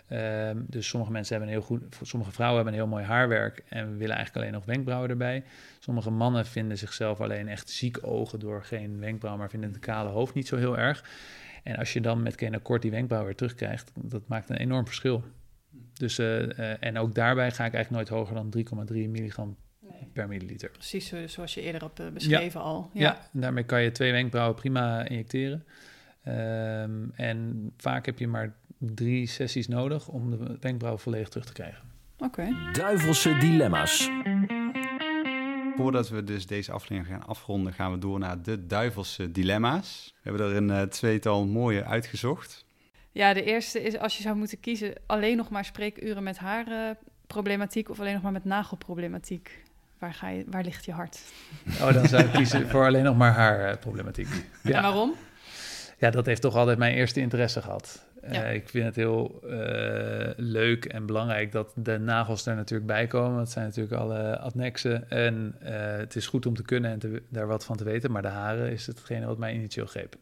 Uh, 0.09 0.49
dus 0.67 0.88
sommige 0.88 1.11
mensen 1.11 1.36
hebben 1.36 1.53
een 1.53 1.59
heel 1.59 1.67
goed, 1.67 1.95
sommige 2.01 2.31
vrouwen 2.31 2.55
hebben 2.55 2.73
een 2.73 2.86
heel 2.86 2.95
mooi 2.95 3.05
haarwerk 3.05 3.63
en 3.69 3.97
willen 3.97 4.15
eigenlijk 4.15 4.36
alleen 4.36 4.57
nog 4.57 4.65
wenkbrauwen 4.65 5.09
erbij. 5.09 5.43
Sommige 5.79 6.09
mannen 6.09 6.45
vinden 6.45 6.77
zichzelf 6.77 7.21
alleen 7.21 7.47
echt 7.47 7.69
ziek 7.69 7.97
ogen 8.01 8.39
door 8.39 8.63
geen 8.63 8.99
wenkbrauw, 8.99 9.38
maar 9.38 9.49
vinden 9.49 9.71
het 9.71 9.79
kale 9.79 10.09
hoofd 10.09 10.33
niet 10.33 10.47
zo 10.47 10.57
heel 10.57 10.77
erg. 10.77 11.03
En 11.63 11.75
als 11.75 11.93
je 11.93 12.01
dan 12.01 12.23
met 12.23 12.36
Kenacort 12.36 12.81
die 12.81 12.91
wenkbrauw 12.91 13.25
weer 13.25 13.36
terugkrijgt, 13.36 13.91
dat 14.01 14.27
maakt 14.27 14.49
een 14.49 14.57
enorm 14.57 14.86
verschil. 14.86 15.23
Dus, 15.93 16.19
uh, 16.19 16.83
en 16.83 16.97
ook 16.97 17.15
daarbij 17.15 17.51
ga 17.51 17.65
ik 17.65 17.73
eigenlijk 17.73 17.89
nooit 17.89 18.19
hoger 18.19 18.36
dan 18.36 18.88
3,3 18.88 19.09
milligram 19.09 19.57
per 20.13 20.27
milliliter. 20.27 20.69
Precies 20.69 21.13
zoals 21.25 21.53
je 21.53 21.61
eerder 21.61 21.81
hebt 21.81 21.99
eh, 21.99 22.07
beschreven 22.09 22.61
al. 22.61 22.89
Ja. 22.93 23.01
ja, 23.01 23.29
en 23.33 23.41
daarmee 23.41 23.63
kan 23.63 23.81
je 23.81 23.91
twee 23.91 24.11
wenkbrauwen 24.11 24.55
prima 24.55 25.07
injecteren. 25.07 25.65
Um, 26.28 27.11
en 27.15 27.71
vaak 27.78 28.05
heb 28.05 28.19
je 28.19 28.28
maar 28.28 28.53
drie 28.78 29.28
sessies 29.28 29.67
nodig 29.67 30.07
om 30.07 30.32
de 30.32 30.57
wenkbrauw 30.59 30.97
volledig 30.97 31.30
terug 31.30 31.45
te 31.45 31.53
krijgen. 31.53 31.84
Oké. 32.17 32.26
Okay. 32.26 32.71
Duivelse 32.71 33.38
dilemma's. 33.38 34.09
Voordat 35.76 36.09
we 36.09 36.23
dus 36.23 36.45
deze 36.45 36.71
aflevering 36.71 37.15
gaan 37.15 37.28
afronden, 37.28 37.73
gaan 37.73 37.91
we 37.91 37.97
door 37.97 38.19
naar 38.19 38.41
de 38.41 38.65
duivelse 38.65 39.32
dilemma's. 39.32 40.13
We 40.23 40.30
hebben 40.30 40.49
er 40.49 40.55
een 40.55 40.69
uh, 40.69 40.82
tweetal 40.82 41.45
mooie 41.45 41.84
uitgezocht. 41.84 42.65
Ja, 43.11 43.34
de 43.34 43.43
eerste 43.43 43.82
is 43.82 43.97
als 43.97 44.17
je 44.17 44.23
zou 44.23 44.36
moeten 44.36 44.59
kiezen 44.59 44.93
alleen 45.05 45.38
nog 45.38 45.49
maar 45.49 45.65
spreekuren 45.65 46.23
met 46.23 46.38
haar 46.38 46.95
problematiek 47.28 47.89
of 47.89 47.99
alleen 47.99 48.13
nog 48.13 48.21
maar 48.21 48.32
met 48.32 48.45
nagelproblematiek. 48.45 49.63
Waar, 49.99 50.13
ga 50.13 50.30
je, 50.30 50.43
waar 50.47 50.63
ligt 50.63 50.86
je 50.86 50.91
hart? 50.91 51.19
Oh, 51.82 51.93
dan 51.93 52.07
zou 52.07 52.23
ik 52.23 52.32
kiezen 52.32 52.69
voor 52.69 52.86
alleen 52.86 53.03
nog 53.03 53.17
maar 53.17 53.32
haar 53.32 53.71
uh, 53.71 53.78
problematiek. 53.80 54.28
Ja. 54.63 54.76
En 54.76 54.82
waarom? 54.82 55.13
Ja, 56.05 56.11
dat 56.11 56.25
heeft 56.25 56.41
toch 56.41 56.55
altijd 56.55 56.77
mijn 56.77 56.95
eerste 56.95 57.19
interesse 57.19 57.61
gehad. 57.61 58.05
Ja. 58.31 58.43
Eh, 58.43 58.53
ik 58.53 58.69
vind 58.69 58.85
het 58.85 58.95
heel 58.95 59.41
eh, 59.43 60.31
leuk 60.35 60.85
en 60.85 61.05
belangrijk 61.05 61.51
dat 61.51 61.71
de 61.75 61.97
nagels 61.97 62.45
er 62.45 62.55
natuurlijk 62.55 62.87
bij 62.87 63.07
komen. 63.07 63.37
Dat 63.37 63.51
zijn 63.51 63.65
natuurlijk 63.65 63.95
alle 63.95 64.39
adnexen. 64.39 65.09
En 65.09 65.55
eh, 65.59 65.97
het 65.97 66.15
is 66.15 66.27
goed 66.27 66.45
om 66.45 66.55
te 66.55 66.63
kunnen 66.63 66.91
en 66.91 66.99
te- 66.99 67.23
daar 67.29 67.47
wat 67.47 67.65
van 67.65 67.77
te 67.77 67.83
weten. 67.83 68.11
Maar 68.11 68.21
de 68.21 68.27
haren 68.27 68.71
is 68.71 68.87
hetgene 68.87 69.25
wat 69.25 69.37
mij 69.37 69.53
initieel 69.53 69.85
greep. 69.85 70.15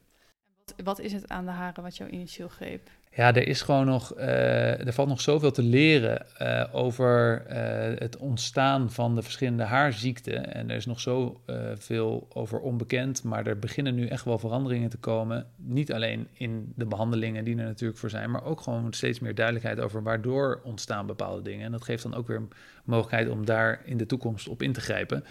Wat, 0.65 0.75
wat 0.84 0.99
is 0.99 1.13
het 1.13 1.29
aan 1.29 1.45
de 1.45 1.51
haren 1.51 1.84
wat 1.84 1.97
jou 1.97 2.09
initieel 2.09 2.47
greep? 2.47 2.89
Ja, 3.16 3.34
er 3.36 3.47
is 3.47 3.61
gewoon 3.61 3.86
nog, 3.86 4.14
eh, 4.14 4.86
er 4.86 4.93
valt 4.93 5.07
nog 5.07 5.22
zoveel 5.22 5.51
te 5.51 5.61
leren 5.61 6.38
eh, 6.38 6.64
over 6.72 7.45
eh, 7.45 7.99
het 7.99 8.18
ontstaan 8.18 8.91
van 8.91 9.16
de 9.16 9.22
verschillende 9.22 9.64
haarziekten. 9.64 10.53
En 10.53 10.70
er 10.70 10.76
is 10.76 10.86
nog 10.86 10.99
zoveel 10.99 11.41
veel 11.78 12.28
over 12.34 12.59
onbekend, 12.59 13.24
maar 13.24 13.47
er 13.47 13.59
beginnen 13.59 13.95
nu 13.95 14.07
echt 14.07 14.26
wel 14.26 14.39
veranderingen 14.39 14.89
te 14.89 14.97
komen. 14.97 15.45
Niet 15.55 15.93
alleen 15.93 16.28
in 16.34 16.74
de 16.76 16.86
behandelingen 16.86 17.43
die 17.43 17.57
er 17.57 17.66
natuurlijk 17.66 17.99
voor 17.99 18.09
zijn, 18.09 18.32
maar 18.32 18.43
ook 18.43 18.61
gewoon 18.61 18.93
steeds 18.93 19.20
meer 19.20 19.36
duidelijkheid 19.36 19.80
over 19.80 20.03
waardoor 20.03 20.61
ontstaan 20.64 21.05
bepaalde 21.05 21.41
dingen. 21.41 21.66
En 21.66 21.72
dat 21.72 21.84
geeft 21.84 22.03
dan 22.03 22.16
ook 22.16 22.28
weer 22.28 22.41
mogelijkheid 22.84 23.30
om 23.30 23.45
daar 23.45 23.82
in 23.86 23.97
de 23.97 24.05
toekomst 24.05 24.47
op 24.47 24.61
in 24.61 24.74
te 24.74 24.82
grijpen. 24.82 25.24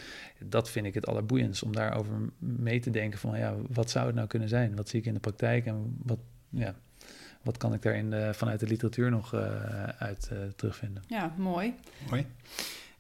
Dat 0.44 0.70
vind 0.70 0.86
ik 0.86 0.94
het 0.94 1.06
allerboeiendst, 1.06 1.62
om 1.62 1.74
daarover 1.74 2.14
mee 2.38 2.80
te 2.80 2.90
denken 2.90 3.18
van, 3.18 3.38
ja, 3.38 3.54
wat 3.68 3.90
zou 3.90 4.06
het 4.06 4.14
nou 4.14 4.26
kunnen 4.26 4.48
zijn? 4.48 4.76
Wat 4.76 4.88
zie 4.88 5.00
ik 5.00 5.06
in 5.06 5.14
de 5.14 5.20
praktijk 5.20 5.66
en 5.66 5.96
wat, 6.02 6.18
ja, 6.48 6.74
wat 7.42 7.56
kan 7.56 7.74
ik 7.74 7.82
daar 7.82 7.96
in 7.96 8.10
de, 8.10 8.30
vanuit 8.34 8.60
de 8.60 8.66
literatuur 8.66 9.10
nog 9.10 9.34
eh, 9.34 9.42
uit 9.98 10.28
eh, 10.32 10.38
terugvinden? 10.56 11.02
Ja, 11.06 11.34
mooi. 11.36 11.74
Mooi. 12.10 12.26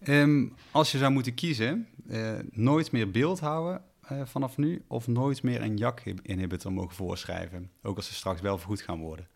Ehm, 0.02 0.44
als 0.70 0.92
je 0.92 0.98
zou 0.98 1.12
moeten 1.12 1.34
kiezen, 1.34 1.86
eh, 2.08 2.30
nooit 2.50 2.92
meer 2.92 3.10
beeld 3.10 3.40
houden 3.40 3.80
eh, 4.08 4.20
vanaf 4.24 4.56
nu 4.56 4.82
of 4.88 5.06
nooit 5.06 5.42
meer 5.42 5.62
een 5.62 5.76
JAK-inhibitor 5.76 6.72
mogen 6.72 6.94
voorschrijven, 6.94 7.70
ook 7.82 7.96
als 7.96 8.06
ze 8.06 8.14
straks 8.14 8.40
wel 8.40 8.58
vergoed 8.58 8.80
gaan 8.80 8.98
worden. 8.98 9.26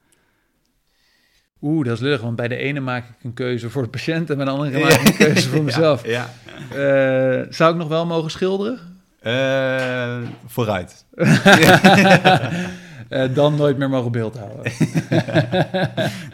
Oeh, 1.62 1.84
dat 1.84 1.94
is 1.94 2.02
lullig, 2.02 2.20
want 2.20 2.36
bij 2.36 2.48
de 2.48 2.56
ene 2.56 2.80
maak 2.80 3.08
ik 3.08 3.24
een 3.24 3.34
keuze 3.34 3.70
voor 3.70 3.82
de 3.82 3.88
patiënt 3.88 4.30
en 4.30 4.36
bij 4.36 4.44
de 4.44 4.50
andere 4.50 4.78
maak 4.78 4.92
ik 4.92 5.06
een 5.06 5.16
keuze 5.16 5.48
voor 5.48 5.62
mezelf. 5.72 6.06
Ja. 6.06 6.30
Eh, 6.70 7.46
zou 7.52 7.72
ik 7.72 7.78
nog 7.78 7.88
wel 7.88 8.06
mogen 8.06 8.30
schilderen? 8.30 9.00
Eh, 9.20 10.18
vooruit. 10.46 11.04
Eh, 13.08 13.34
dan 13.34 13.54
nooit 13.54 13.76
meer 13.78 13.88
mogen 13.88 14.12
beeld 14.12 14.38
houden. 14.38 14.62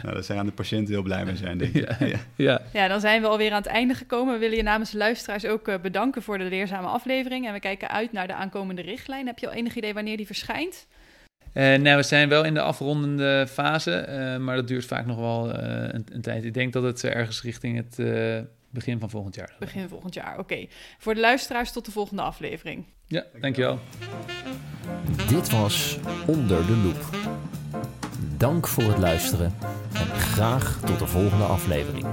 nou, 0.01 0.13
daar 0.13 0.23
zijn 0.23 0.39
aan 0.39 0.45
de 0.45 0.51
patiënten 0.51 0.93
heel 0.93 1.03
blij 1.03 1.25
mee 1.25 1.35
zijn, 1.35 1.57
denk 1.57 1.73
ik. 1.73 1.99
Ja. 1.99 2.17
Ja. 2.35 2.61
ja. 2.73 2.87
Dan 2.87 2.99
zijn 2.99 3.21
we 3.21 3.27
alweer 3.27 3.51
aan 3.51 3.61
het 3.61 3.65
einde 3.65 3.93
gekomen. 3.93 4.33
We 4.33 4.39
willen 4.39 4.57
je 4.57 4.63
namens 4.63 4.91
de 4.91 4.97
luisteraars 4.97 5.45
ook 5.45 5.67
eh, 5.67 5.79
bedanken 5.81 6.21
voor 6.21 6.37
de 6.37 6.43
leerzame 6.43 6.87
aflevering. 6.87 7.47
En 7.47 7.53
we 7.53 7.59
kijken 7.59 7.89
uit 7.89 8.11
naar 8.11 8.27
de 8.27 8.33
aankomende 8.33 8.81
richtlijn. 8.81 9.27
Heb 9.27 9.39
je 9.39 9.47
al 9.47 9.53
enig 9.53 9.75
idee 9.75 9.93
wanneer 9.93 10.17
die 10.17 10.25
verschijnt? 10.25 10.87
Eh, 11.53 11.75
nou, 11.75 11.97
we 11.97 12.03
zijn 12.03 12.29
wel 12.29 12.43
in 12.43 12.53
de 12.53 12.61
afrondende 12.61 13.47
fase, 13.49 13.91
eh, 13.91 14.37
maar 14.37 14.55
dat 14.55 14.67
duurt 14.67 14.85
vaak 14.85 15.05
nog 15.05 15.17
wel 15.17 15.53
eh, 15.53 15.93
een, 15.93 16.05
een 16.11 16.21
tijd. 16.21 16.43
Ik 16.43 16.53
denk 16.53 16.73
dat 16.73 16.83
het 16.83 17.03
ergens 17.03 17.41
richting 17.41 17.77
het 17.77 17.99
eh, 17.99 18.39
begin 18.69 18.99
van 18.99 19.09
volgend 19.09 19.35
jaar. 19.35 19.55
Begin 19.59 19.87
volgend 19.89 20.13
jaar. 20.13 20.39
Oké. 20.39 20.65
Voor 20.97 21.13
de 21.13 21.19
luisteraars 21.19 21.71
tot 21.71 21.85
de 21.85 21.91
volgende 21.91 22.21
aflevering. 22.21 22.85
Ja, 23.13 23.23
dankjewel. 23.41 23.79
Dit 25.27 25.49
was 25.49 25.99
Onder 26.25 26.65
de 26.65 26.75
Loep. 26.83 27.05
Dank 28.37 28.67
voor 28.67 28.83
het 28.83 28.97
luisteren 28.97 29.53
en 29.93 30.19
graag 30.19 30.79
tot 30.85 30.99
de 30.99 31.07
volgende 31.07 31.43
aflevering. 31.43 32.05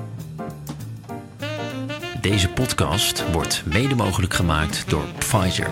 Deze 2.20 2.48
podcast 2.48 3.30
wordt 3.32 3.62
mede 3.66 3.94
mogelijk 3.94 4.34
gemaakt 4.34 4.90
door 4.90 5.04
Pfizer. 5.18 5.70